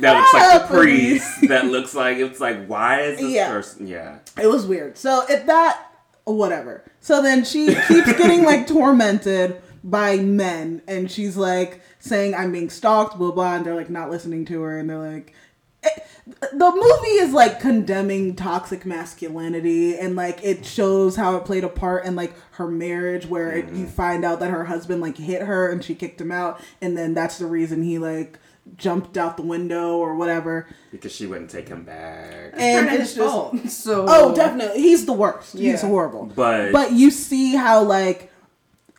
[0.00, 1.40] That looks like ah, the priest.
[1.48, 3.50] That looks like it's like why is this Yeah.
[3.50, 3.86] person?
[3.86, 4.18] Yeah.
[4.40, 4.96] It was weird.
[4.96, 5.92] So at that,
[6.24, 6.84] whatever.
[7.00, 12.70] So then she keeps getting like tormented by men, and she's like saying, "I'm being
[12.70, 15.34] stalked," blah blah, and they're like not listening to her, and they're like.
[15.82, 16.06] it-
[16.52, 21.68] the movie is like condemning toxic masculinity and like it shows how it played a
[21.68, 23.86] part in like her marriage where it, you mm-hmm.
[23.86, 27.14] find out that her husband like hit her and she kicked him out and then
[27.14, 28.38] that's the reason he like
[28.76, 32.54] jumped out the window or whatever Because she wouldn't take him back.
[32.56, 33.68] and Kinda it's just fault.
[33.68, 34.80] So Oh, definitely.
[34.80, 35.56] He's the worst.
[35.56, 36.30] He's horrible.
[36.34, 38.30] But- but you see how like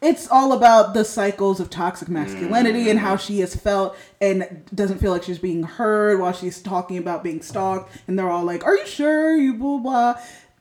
[0.01, 3.19] it's all about the cycles of toxic masculinity and how mm.
[3.19, 7.39] she has felt and doesn't feel like she's being heard while she's talking about being
[7.41, 10.15] stalked and they're all like, "Are you sure?" You blah blah.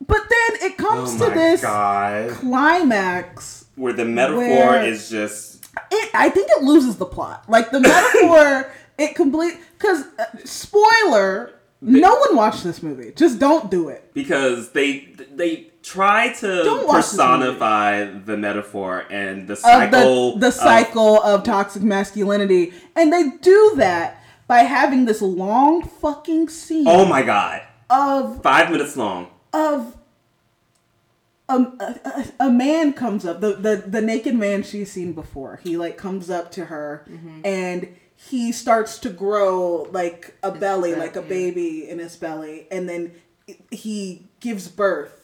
[0.05, 2.29] But then it comes oh to this god.
[2.31, 3.65] climax.
[3.75, 7.45] Where the metaphor Where- is just It, I think it loses the plot.
[7.49, 8.71] Like the metaphor,
[9.01, 11.53] it complete because uh, spoiler.
[11.83, 13.11] No one watched this movie.
[13.15, 14.13] Just don't do it.
[14.13, 21.19] because they they try to personify the metaphor and the of cycle the, the cycle
[21.23, 27.23] of toxic masculinity and they do that by having this long fucking scene oh my
[27.23, 27.63] god.
[27.89, 29.27] of Five minutes long.
[29.53, 29.97] of
[31.49, 31.99] um, a,
[32.39, 35.97] a, a man comes up the, the the naked man she's seen before he like
[35.97, 37.05] comes up to her
[37.43, 37.87] and
[38.29, 42.87] he starts to grow like a belly belly, like a baby in his belly and
[42.87, 43.11] then
[43.71, 45.17] he gives birth.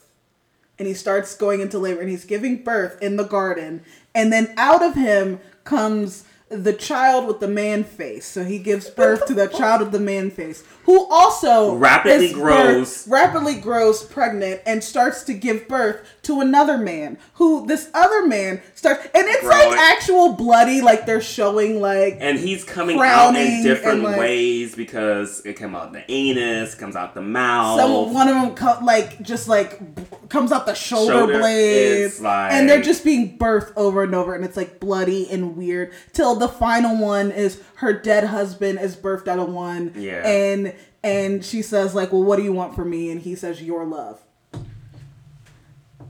[0.79, 3.83] And he starts going into labor and he's giving birth in the garden.
[4.13, 8.25] And then out of him comes the child with the man face.
[8.25, 13.03] So he gives birth to the child with the man face who also Rapidly grows.
[13.03, 18.25] birth- rapidly grows pregnant and starts to give birth to another man who this other
[18.27, 19.69] man starts and it's Growing.
[19.71, 24.75] like actual bloody like they're showing like And he's coming out in different like- ways
[24.75, 27.79] because it comes out the anus, comes out the mouth.
[27.79, 32.21] some one of them co- like just like b- comes out the shoulder, Shoulder, blades
[32.21, 35.93] like- and they're just being birthed over and over and it's like bloody and weird
[36.13, 40.27] till the final one is her dead husband is birthed out of one Yeah.
[40.27, 40.73] and
[41.03, 43.85] and she says like well what do you want from me and he says your
[43.85, 44.19] love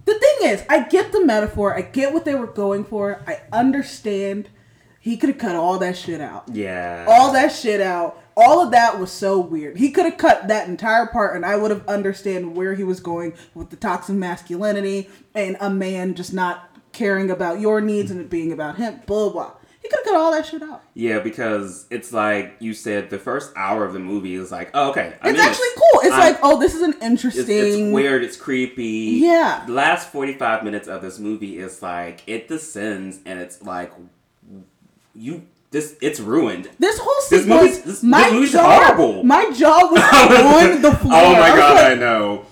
[0.08, 3.40] the thing is i get the metaphor i get what they were going for i
[3.52, 4.50] understand
[5.00, 7.06] he could have cut all that shit out yeah.
[7.08, 8.22] all that shit out.
[8.40, 9.78] All of that was so weird.
[9.78, 13.00] He could have cut that entire part, and I would have understand where he was
[13.00, 18.22] going with the toxic masculinity and a man just not caring about your needs and
[18.22, 19.02] it being about him.
[19.08, 19.54] Blah blah.
[19.88, 20.84] He could have cut all that shit out.
[20.96, 24.90] Yeah, because it's like you said, the first hour of the movie is like, oh,
[24.90, 25.16] okay.
[25.22, 25.76] I'm it's actually this.
[25.94, 26.02] cool.
[26.02, 27.46] It's I'm- like, oh, this is an interesting.
[27.50, 28.22] it's weird.
[28.24, 29.20] It's creepy.
[29.22, 29.64] Yeah.
[29.66, 33.94] The last forty five minutes of this movie is like it descends, and it's like
[35.16, 35.48] you.
[35.70, 36.70] This it's ruined.
[36.80, 39.24] This whole This sequence, movie's- this- my this jaw, horrible.
[39.24, 41.14] my jaw was on the floor.
[41.14, 42.46] Oh my I god, I like, know.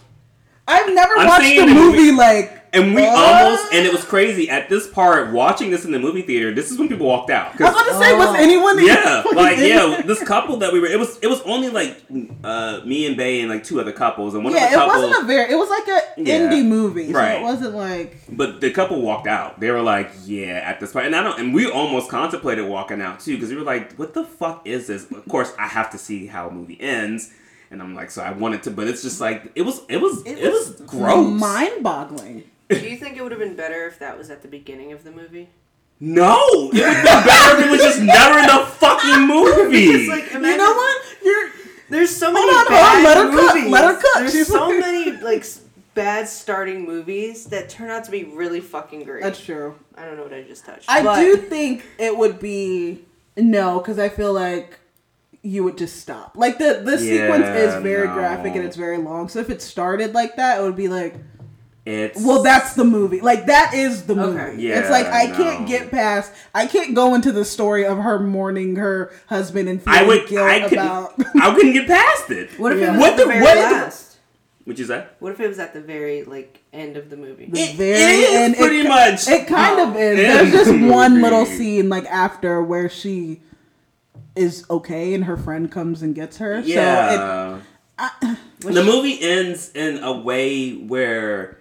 [0.68, 2.65] I've never I'm watched a movie- like.
[2.76, 3.44] And we what?
[3.44, 5.32] almost, and it was crazy at this part.
[5.32, 7.60] Watching this in the movie theater, this is when people walked out.
[7.60, 8.34] I was about to say, was Oh.
[8.36, 8.86] anyone?
[8.86, 10.08] yeah, like yeah, it?
[10.08, 10.88] this couple that we were.
[10.88, 11.98] It was it was only like
[12.44, 14.80] uh me and Bay and like two other couples, and one Yeah, of the it
[14.80, 15.04] couples.
[15.10, 15.52] wasn't a very.
[15.52, 16.40] It was like an Yeah.
[16.40, 17.40] indie movie, so Right.
[17.40, 18.18] it wasn't like.
[18.30, 19.60] But the couple walked out.
[19.60, 21.40] They were like, "Yeah," at this point, and I don't.
[21.40, 24.88] And we almost contemplated walking out too because we were like, "What the fuck is
[24.88, 27.32] this?" Of course, I have to see how a movie ends,
[27.72, 29.82] and I'm like, so I wanted to, but it's just like it was.
[29.90, 30.24] It was.
[30.26, 31.40] It, was, gross.
[31.40, 32.44] mind-boggling.
[32.70, 35.04] Do you think it would have been better if that was at the beginning of
[35.04, 35.50] the movie?
[36.02, 39.86] no, it would be better if it was just never in the fucking movie.
[39.86, 41.02] It's like imagine, You know what?
[41.24, 41.50] You're
[41.90, 43.72] There's so Hold many on, hold on, let her cook, movies.
[43.72, 44.14] let her cook.
[44.16, 45.46] There's She's so like- many like
[45.94, 49.24] bad starting movies that turn out to be really fucking great.
[49.24, 49.76] that's true.
[49.96, 50.90] I don't know what I just touched.
[50.90, 53.06] I but do think it would be
[53.38, 54.78] no, because I feel like
[55.44, 56.36] you would just stop.
[56.36, 58.14] Like the the sequence is very no.
[58.16, 59.30] graphic and it's very long.
[59.30, 61.16] So if it started like that, it would be like,
[61.86, 63.22] It's well, that's the movie.
[63.22, 64.40] Like that is the movie.
[64.40, 64.64] Okay.
[64.80, 66.32] it's like I Yeah, can't get past.
[66.54, 70.28] I can't go into the story of her mourning her husband and I would.
[70.28, 70.80] guilt I couldn't.
[70.80, 71.14] about.
[71.36, 72.50] I couldn't get past it.
[72.60, 72.88] What if Yeah.
[72.88, 74.18] it was What the, the- very what- last?
[74.66, 75.06] Would you say?
[75.20, 77.46] What if it was at the very like end of the movie?
[77.46, 79.28] The It very is end, pretty it, much.
[79.28, 80.18] It kind of is.
[80.18, 83.42] There's just the one little scene like after where she
[84.36, 86.64] is okay and her friend comes and gets her.
[86.64, 87.60] So it, Yeah.
[88.60, 91.55] the movie ends in a way where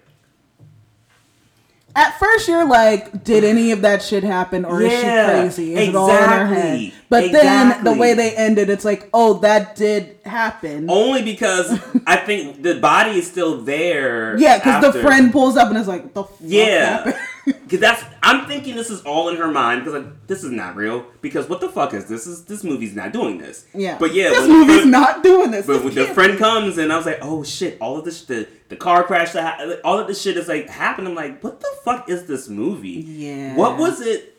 [1.97, 5.75] at first you're like, did any of that shit happen or is she crazy?
[5.75, 6.75] Is it all in her head?
[6.81, 10.91] exactly, But then the way they ended, it's like, oh, that did happen.
[10.91, 11.71] only because
[12.07, 14.37] I think the body is still there.
[14.39, 17.17] yeah, because the friend pulls up and is like, the fuck Yeah, happened?
[17.47, 20.77] because that's I'm thinking this is all in her mind because like, this is not
[20.77, 21.07] real.
[21.21, 22.27] Because what the fuck is this?
[22.27, 23.67] Is this movie's not doing this?
[23.75, 23.97] yeah.
[23.99, 25.67] but yeah, this movie's friend- not doing this.
[25.67, 28.05] But This when the friend be- comes and I was like, oh shit, all of
[28.05, 31.09] this, the the car crash, that ha- all of this shit is like happening.
[31.09, 32.89] I'm like, what the fuck is this movie?
[33.07, 33.57] Yeah.
[33.57, 34.34] What was it?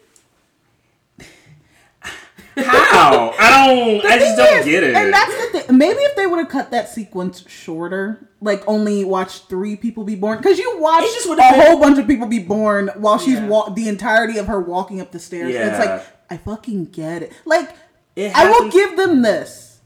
[2.57, 3.33] How?
[3.39, 4.05] I don't.
[4.05, 4.95] I just thing don't get it.
[4.95, 5.77] And that's the thing.
[5.77, 10.15] Maybe if they would have cut that sequence shorter, like only watch three people be
[10.15, 13.17] born, because you watch It just a been- whole bunch of people be born while
[13.17, 13.47] she's Yeah.
[13.47, 15.53] wa- the entirety of her walking up the stairs.
[15.55, 17.33] And it's like I fucking get it.
[17.45, 17.71] Like
[18.15, 19.79] It I will happens- give them this.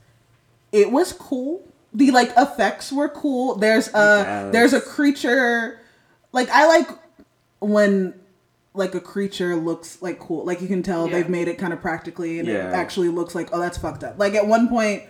[0.72, 1.62] It was cool.
[1.92, 3.56] The like effects were cool.
[3.56, 4.52] There's a Yes.
[4.52, 5.80] there's a creature.
[6.32, 6.88] Like I like
[7.58, 8.14] when
[8.74, 10.44] like a creature looks like cool.
[10.44, 11.14] Like you can tell Yeah.
[11.16, 12.68] they've made it kind of practically and Yeah.
[12.68, 14.18] it actually looks like oh that's fucked up.
[14.18, 15.04] Like at one point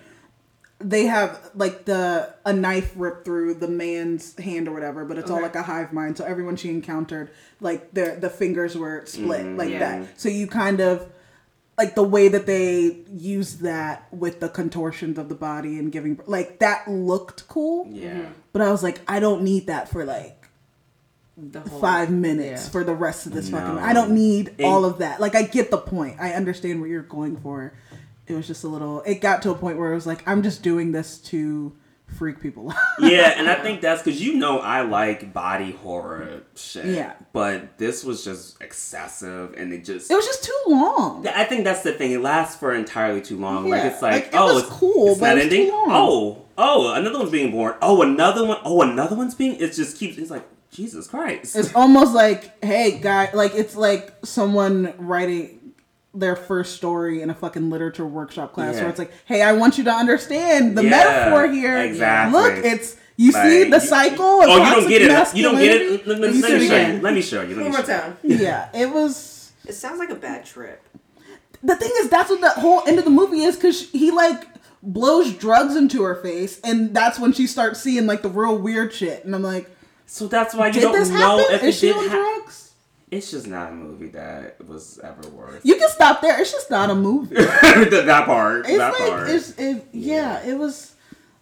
[0.82, 5.30] they have like the a knife ripped through the man's hand or whatever, but it's
[5.30, 6.16] all like a hive mind.
[6.16, 7.30] So everyone she encountered,
[7.60, 9.78] like the the fingers were split Mm, like yeah.
[10.00, 10.18] that.
[10.20, 11.06] So you kind of
[11.76, 16.18] like the way that they use that with the contortions of the body and giving
[16.26, 17.86] like that looked cool.
[17.90, 18.22] yeah.
[18.54, 20.39] But I was like, I don't need that for like The
[21.68, 22.70] whole five minutes yeah.
[22.70, 23.78] for the rest of this fucking.
[23.78, 25.20] I don't need And- all of that.
[25.20, 26.16] Like I get the point.
[26.20, 27.74] I understand what you're going for.
[28.26, 29.02] It was just a little.
[29.02, 31.72] It got to a point where it was like, I'm just doing this to
[32.16, 32.76] freak people out.
[33.00, 36.86] yeah, and I think that's because you know I like body horror shit.
[36.86, 37.14] Yeah.
[37.32, 40.10] But this was just excessive, and it just.
[40.10, 41.26] It was just too long.
[41.28, 42.12] I think that's the thing.
[42.12, 43.66] It lasts for entirely too long.
[43.66, 45.48] Yeah, Like it's like, like, it oh, was it's cool, It's but not it was
[45.52, 45.74] too ending.
[45.74, 45.86] long.
[45.90, 47.74] Oh, oh, another one's being born.
[47.82, 48.58] Oh, another one.
[48.64, 49.56] Oh, another one's being.
[49.60, 50.18] It just keeps.
[50.18, 51.56] It's like Jesus Christ.
[51.56, 55.56] It's almost like, hey, guy, like it's like someone writing
[56.14, 58.82] their first story in a fucking literature workshop class Yeah.
[58.82, 61.78] where it's like, hey, I want you to understand the Yeah, metaphor here.
[61.78, 62.40] exactly.
[62.40, 64.24] Look, it's you see Like, the you- cycle.
[64.24, 65.36] Oh, you don't get it.
[65.36, 66.06] You don't get it.
[66.06, 66.08] masculinity?
[66.08, 67.00] Let, let- let me show you.
[67.00, 67.48] Let me show you.
[67.48, 68.16] Let One me more show time.
[68.22, 69.52] Yeah, it was.
[69.66, 70.82] It sounds like a bad trip.
[71.62, 74.44] The thing is, that's what the whole end of the movie is because he like
[74.82, 78.92] blows drugs into her face, and that's when she starts seeing like the real weird
[78.94, 79.24] shit.
[79.26, 79.68] And I'm like,
[80.10, 81.54] So that's why you did don't know happen?
[81.54, 82.18] if Is it she on happen.
[82.40, 82.72] drugs?
[83.12, 85.64] It's just not a movie that was ever worth.
[85.64, 86.40] You can stop there.
[86.40, 87.34] It's just not a movie.
[87.36, 88.66] that, that part.
[88.66, 89.30] It's that like part.
[89.30, 90.96] it's it, yeah, it was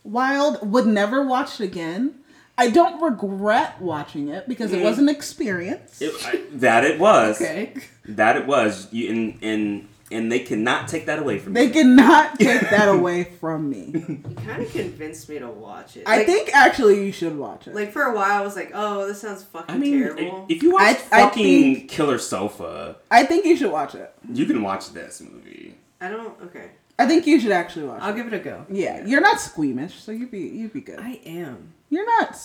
[0.05, 0.71] wild.
[0.71, 2.17] Would never watch it again.
[2.59, 4.85] I don't regret watching it because it mm.
[4.85, 6.03] was an experience.
[6.03, 7.41] It- I- that it was.
[7.41, 7.73] Okay.
[8.05, 8.93] That it was.
[8.93, 11.67] You and and and they cannot take that away from me.
[11.67, 13.93] They cannot take that away from me.
[13.95, 16.05] You kind of convinced me to watch it.
[16.07, 17.75] I Like- think actually you should watch it.
[17.75, 20.63] Like for a while, I was like, "Oh, this sounds fucking I mean, terrible." if
[20.63, 24.13] you watch I- I fucking think- Killer Sofa, I think you should watch it.
[24.33, 25.77] you can watch this movie.
[26.01, 26.41] I don't.
[26.43, 28.17] Okay, I think you should actually watch I'll it.
[28.17, 28.65] give it a go.
[28.71, 31.01] Yeah, you're not squeamish, so you'd be you'd be good.
[31.01, 31.75] I am.
[31.91, 32.37] You're not.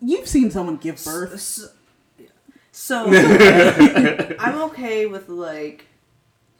[0.00, 1.38] You've seen someone give birth.
[1.40, 1.68] So,
[2.72, 3.06] so
[4.38, 5.86] I'm okay with like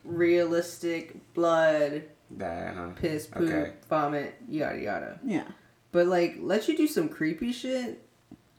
[0.09, 2.89] realistic blood, That, huh?
[2.97, 3.73] piss, poop, Okay.
[3.89, 5.21] vomit, yada yada.
[5.25, 5.45] Yeah,
[5.93, 8.03] But like, let you do some creepy shit.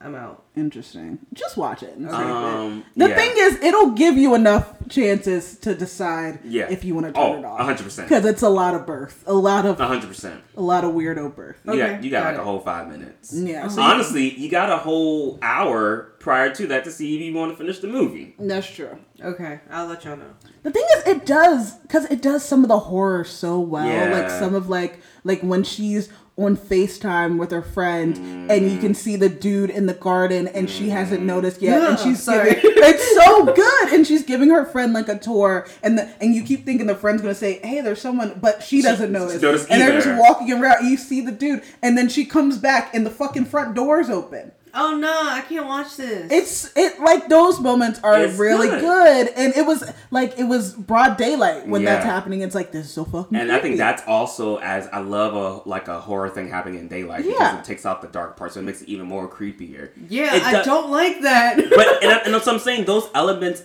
[0.02, 0.44] I'm out.
[0.56, 1.18] interesting.
[1.34, 1.94] Just watch it.
[1.96, 2.16] and see.
[2.16, 3.16] Um, the yeah.
[3.16, 6.68] thing is, it'll give you enough chances to decide Yeah.
[6.70, 7.60] if you want to turn Oh, it off.
[7.60, 8.04] 100%.
[8.08, 10.40] Because it's a lot of birth, a lot of hundred percent.
[10.56, 11.58] a lot of weirdo birth.
[11.66, 12.40] You got Okay, you got got like it.
[12.40, 13.32] a whole five minutes.
[13.34, 17.22] Yeah, so you- Honestly, you got a whole hour prior to that to see if
[17.22, 18.34] you want to finish the movie.
[18.38, 18.98] that's true.
[19.22, 20.24] Okay, I'll let y'all know.
[20.62, 23.86] The thing is, it does because it does some of the horror so well.
[23.86, 24.18] Yeah.
[24.18, 26.08] Like some of like like when she's
[26.40, 28.16] on Facetime with her friend,
[28.50, 28.80] and you Mm.
[28.80, 32.54] can see the dude in the garden, and she hasn't noticed yet, and she's sorry.
[32.54, 36.34] giving, it's so good, and she's giving her friend like a tour, and the, and
[36.34, 39.66] you keep thinking the friend's gonna say, "Hey, there's someone," but she doesn't notice, notice
[39.68, 40.78] and they're just walking around.
[40.80, 44.08] And you see the dude, and then she comes back, and the fucking front door's
[44.08, 44.52] open.
[44.74, 46.30] Oh no, I can't watch this.
[46.30, 48.80] It's it like those moments are It's really good.
[48.80, 49.28] good.
[49.36, 52.40] and it was like it was broad daylight when that's happening.
[52.42, 53.36] It's like this is so fucking.
[53.36, 56.88] And I think that's also as I love a like a horror thing happening in
[56.88, 57.32] daylight Yeah.
[57.32, 59.90] because it takes out the dark part, so it makes it even more creepier.
[60.08, 61.56] yeah, It I does- don't like that.
[61.70, 62.84] But and, I, and that's what I'm saying.
[62.84, 63.62] Those elements,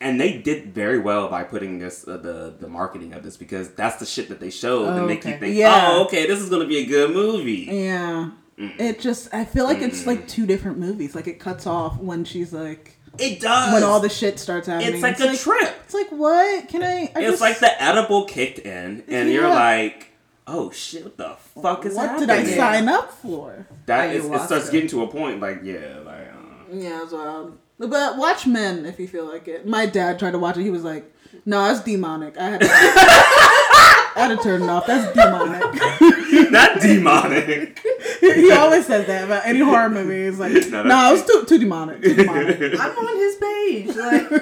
[0.00, 3.70] and they did very well by putting this uh, the the marketing of this because
[3.74, 5.38] that's the shit that they showed to Oh, make you okay.
[5.40, 5.88] think, Yeah.
[5.92, 7.68] oh, okay, this is gonna be a good movie.
[7.70, 8.30] yeah.
[8.58, 11.14] It just I feel like it's like two different movies.
[11.14, 13.72] Like it cuts off when she's like It does.
[13.72, 14.94] when all the shit starts happening.
[14.94, 15.74] It's like a trip.
[15.84, 16.68] It's like what?
[16.68, 17.10] Can I?
[17.14, 20.08] I It's just- like the edible kicked in, and you're like,
[20.46, 21.04] "Oh shit!
[21.04, 22.00] What the fuck is that?
[22.00, 23.66] what happening?" did I sign up for?
[23.86, 24.46] That is, it Ayahuasca.
[24.46, 26.28] starts getting to a point like, yeah, like.
[26.28, 27.54] Uh, Yeah, as well.
[27.78, 29.66] But watch Men if you feel like it.
[29.66, 30.62] My dad tried to watch it.
[30.64, 31.10] He was like,
[31.46, 34.84] "No, it's demonic." I had to, I had to turn it off.
[34.86, 36.50] That's demonic.
[36.50, 37.80] not demonic.
[38.20, 40.24] He always says that about any horror movie.
[40.26, 42.02] He's like, No, "No, that's- it was too too demonic.
[42.02, 43.96] Too demonic." I'm on his page.
[43.96, 44.32] Like,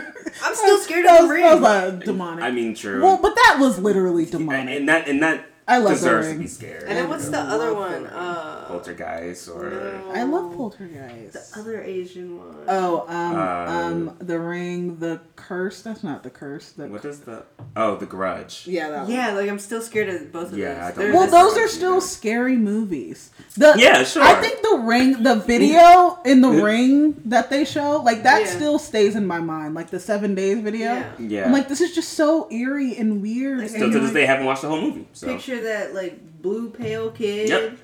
[0.43, 2.45] I'm still scared of was, the that was like demonic.
[2.45, 3.03] I mean, true.
[3.03, 4.79] well, but that was literally and, demonic.
[4.79, 6.41] and that and that I love The deserves to Ring.
[6.43, 6.85] be scared.
[6.85, 8.07] And then what's the other one?
[8.07, 11.33] Uh, Poltergeist or I love Poltergeist.
[11.55, 12.57] the other Asian one.
[12.69, 15.83] Oh, um, Uh, um, the ring, the curse.
[15.83, 16.71] That's not the curse.
[16.71, 17.43] The what is the?
[17.75, 18.65] Oh, The Grudge.
[18.69, 19.11] yeah, that one.
[19.11, 21.11] yeah, like I'm still scared of both of Yeah, those.
[21.11, 23.31] I Well, those are still scary movies.
[23.57, 24.23] The Yeah, sure.
[24.23, 28.47] I think the ring, the video in the ring that they show, like that Yeah.
[28.47, 29.75] still stays in my mind.
[29.75, 30.93] Like the seven days video.
[30.95, 31.05] Yeah.
[31.19, 31.45] Yeah.
[31.47, 33.59] I'm like, this is just so eerie and weird.
[33.59, 35.09] Like, Still and to this like- day, haven't watched the whole movie.
[35.13, 37.79] So Picture that like blue pale kid Yep.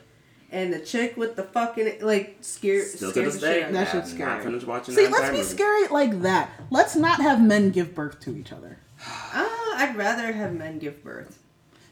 [0.50, 3.62] and the chick with the fucking like scare still to scares this the day, shit
[3.64, 3.84] out That me.
[3.86, 4.44] have shit's not scary.
[4.44, 4.94] finished watching.
[4.94, 5.48] See, that let's be movie.
[5.48, 6.50] scary like that.
[6.70, 8.78] Let's not have men give birth to each other.
[9.06, 11.38] Ah, I'd rather have men give birth.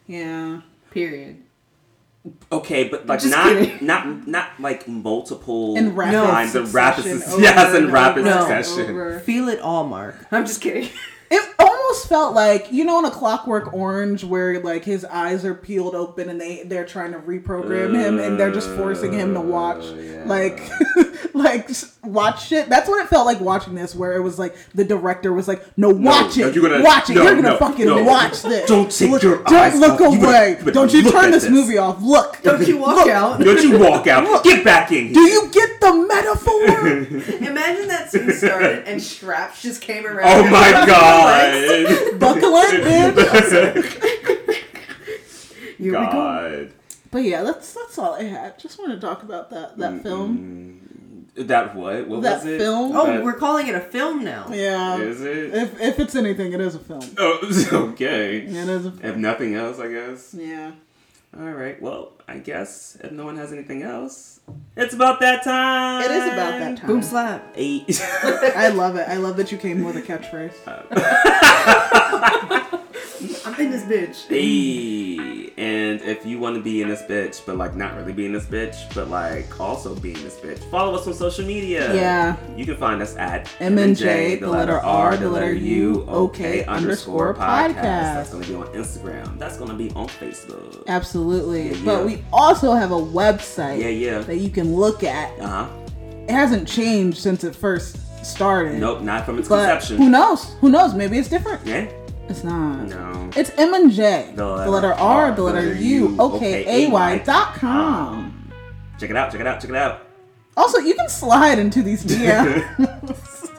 [0.06, 0.60] Yeah.
[0.90, 1.42] Period.
[2.52, 3.86] Okay, but like Just not kidding.
[3.86, 8.40] not not like multiple In rapid times of rapid succession, yes, in and rapid over
[8.62, 8.90] succession.
[8.90, 9.20] over.
[9.20, 10.16] Feel it all, Mark.
[10.30, 10.90] I'm just kidding.
[11.90, 15.96] Almost felt like you know in a Clockwork Orange where like his eyes are peeled
[15.96, 19.82] open and they they're trying to reprogram him and they're just forcing him to watch
[19.86, 20.22] Uh, yeah.
[20.24, 20.60] like
[21.34, 21.70] like
[22.02, 22.68] watch shit.
[22.68, 25.64] That's what it felt like watching this where it was like the director was like,
[25.78, 27.14] "No, watch no, it, you're gonna- watch it.
[27.14, 28.02] no, You're gonna no, fucking no.
[28.02, 28.68] watch this.
[28.68, 30.12] Don't take look, your don't eyes look off.
[30.14, 30.50] You better- away.
[30.50, 31.52] you better don't you turn this, this.
[31.52, 32.00] movie off.
[32.02, 32.42] Look.
[32.42, 33.08] Don't you walk Look.
[33.08, 33.40] out?
[33.40, 34.42] Don't you walk out?
[34.44, 35.12] Get back in.
[35.12, 36.66] Do you get the metaphor?
[37.46, 40.46] Imagine that scene started and straps just came around.
[40.46, 42.18] Oh my god.
[42.18, 42.80] Buckle in,
[43.14, 44.56] bitch.
[45.78, 46.12] Here we go.
[46.12, 46.72] God.
[47.10, 48.58] But yeah, that's that's all I had.
[48.58, 50.79] Just want to talk about that that film.
[51.36, 52.08] That what?
[52.08, 52.58] What That was it?
[52.58, 52.92] film?
[52.94, 54.48] Oh, That- we're calling it a film now.
[54.52, 54.98] Yeah.
[54.98, 55.54] Is it?
[55.54, 57.02] If if it's anything, it is a film.
[57.18, 57.38] Oh,
[57.92, 58.38] okay.
[58.38, 60.34] It is a If nothing else, I guess.
[60.34, 60.72] Yeah.
[61.38, 61.80] All right.
[61.80, 64.38] Well, I guess if no one has anything else,
[64.76, 66.04] it's about that time.
[66.04, 66.86] It is about that time.
[66.86, 67.44] Boom slap.
[67.56, 68.00] Eight.
[68.22, 69.08] I love it.
[69.08, 70.54] I love that you came with a catchphrase.
[70.64, 72.78] Uh,
[73.44, 74.26] I'm in this bitch.
[74.28, 78.26] Hey, and if you want to be in this bitch, but like not really be
[78.26, 81.94] in this bitch, but like also be in this bitch, follow us on social media.
[81.94, 82.36] Yeah.
[82.56, 87.74] You can find us at MNJ, the letter R, the letter U, OK, underscore podcast.
[87.82, 89.38] That's going to be on Instagram.
[89.38, 90.86] That's going to be on Facebook.
[90.86, 91.68] Absolutely.
[91.68, 91.84] Yeah, yeah.
[91.84, 94.18] But we also have a website Yeah, yeah.
[94.20, 95.38] that you can look at.
[95.40, 95.68] Uh huh.
[96.28, 98.78] It hasn't changed since it first started.
[98.80, 99.96] Nope, not from its conception.
[99.96, 100.54] who knows?
[100.60, 100.94] Who knows?
[100.94, 101.66] Maybe it's different.
[101.66, 101.88] Yeah.
[102.28, 102.86] It's not.
[102.86, 103.30] No.
[103.34, 104.32] It's M and J.
[104.36, 108.48] The The letter letter R, the letter U, OK, A Y dot com.
[109.00, 109.32] Check it out.
[109.32, 109.60] Check it out.
[109.60, 110.06] Check it out.
[110.56, 113.50] Also, you can slide into these DMs.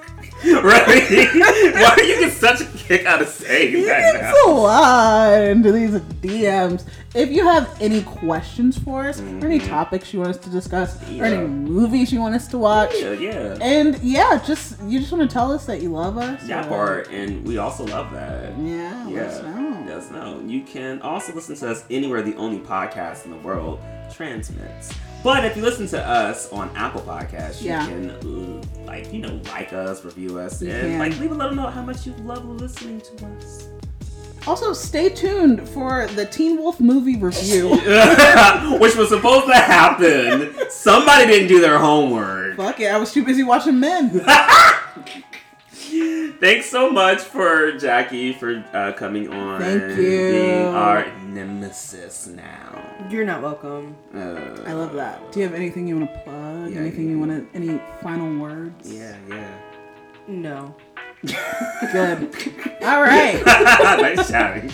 [0.63, 0.87] right?
[1.75, 2.61] Why are you such
[2.93, 4.33] a kick out saying you that can now?
[4.45, 5.91] slide into these
[6.21, 6.85] DMs.
[7.13, 10.95] If you have any questions for us, or any topics you want us to discuss,
[11.19, 11.65] or any Mm-hmm.
[11.65, 13.57] Movies you want us to watch, Yeah, yeah.
[13.61, 16.45] and yeah, just you just want to tell us that you love us.
[16.47, 18.57] That or- part, and we also love that.
[18.59, 19.83] Yeah, let us know.
[19.87, 20.41] Let us know.
[20.45, 23.79] You can also listen to us anywhere the only podcast in the world
[24.13, 24.93] transmits.
[25.23, 27.87] But if you listen to us on Apple Podcasts, yeah.
[27.87, 30.99] you can like you know like us, review us, You and can.
[30.99, 33.67] like leave a little note how much you love listening to us.
[34.47, 37.69] Also, stay tuned for the Teen Wolf movie review.
[38.79, 40.55] Which was supposed to happen.
[40.71, 42.57] Somebody didn't do their homework.
[42.57, 44.25] Fuck it, I was too busy watching Men.
[45.91, 49.59] Thanks so much for Jackie for uh, coming on.
[49.59, 49.95] Thank you.
[49.95, 52.81] Being our nemesis now.
[53.09, 53.95] You're not welcome.
[54.15, 55.31] Uh, I love that.
[55.31, 56.71] Do you have anything you want to plug?
[56.71, 57.11] Yeah, anything yeah.
[57.11, 57.57] you want to?
[57.57, 58.89] Any final words?
[58.89, 59.57] Yeah, yeah.
[60.27, 60.73] No.
[61.25, 62.33] Good.
[62.81, 63.43] All right.
[63.45, 64.71] nice shouting.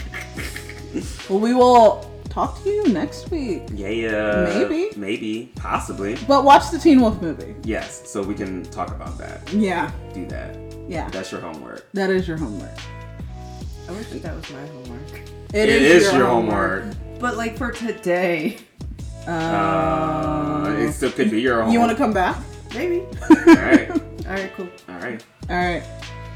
[1.30, 3.64] Well, we will talk to you next week.
[3.73, 4.53] Yeah, yeah.
[4.53, 4.89] Maybe.
[4.95, 5.52] Maybe.
[5.56, 6.15] Possibly.
[6.27, 7.56] But watch the Teen Wolf movie.
[7.64, 8.07] Yes.
[8.07, 9.52] So we can talk about that.
[9.52, 9.91] Yeah.
[10.14, 10.66] Do that.
[10.88, 11.09] Yeah.
[11.09, 11.89] That's your homework.
[11.93, 12.77] That is your homework.
[13.88, 15.22] I wish that was my homework.
[15.53, 16.85] it is, your homework.
[17.19, 18.57] But like for today,
[19.27, 21.73] Uh, it still could be your homework.
[21.73, 22.38] You want to come back?
[22.73, 22.99] maybe.
[23.30, 23.89] All right.
[24.27, 24.68] All right, cool.
[24.89, 25.23] All right.
[25.49, 25.84] All right.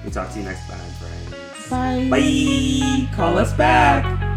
[0.06, 1.70] We talk to you next time, friends.
[1.70, 2.08] Bye.
[2.10, 3.16] Bye.
[3.16, 4.31] Call us back.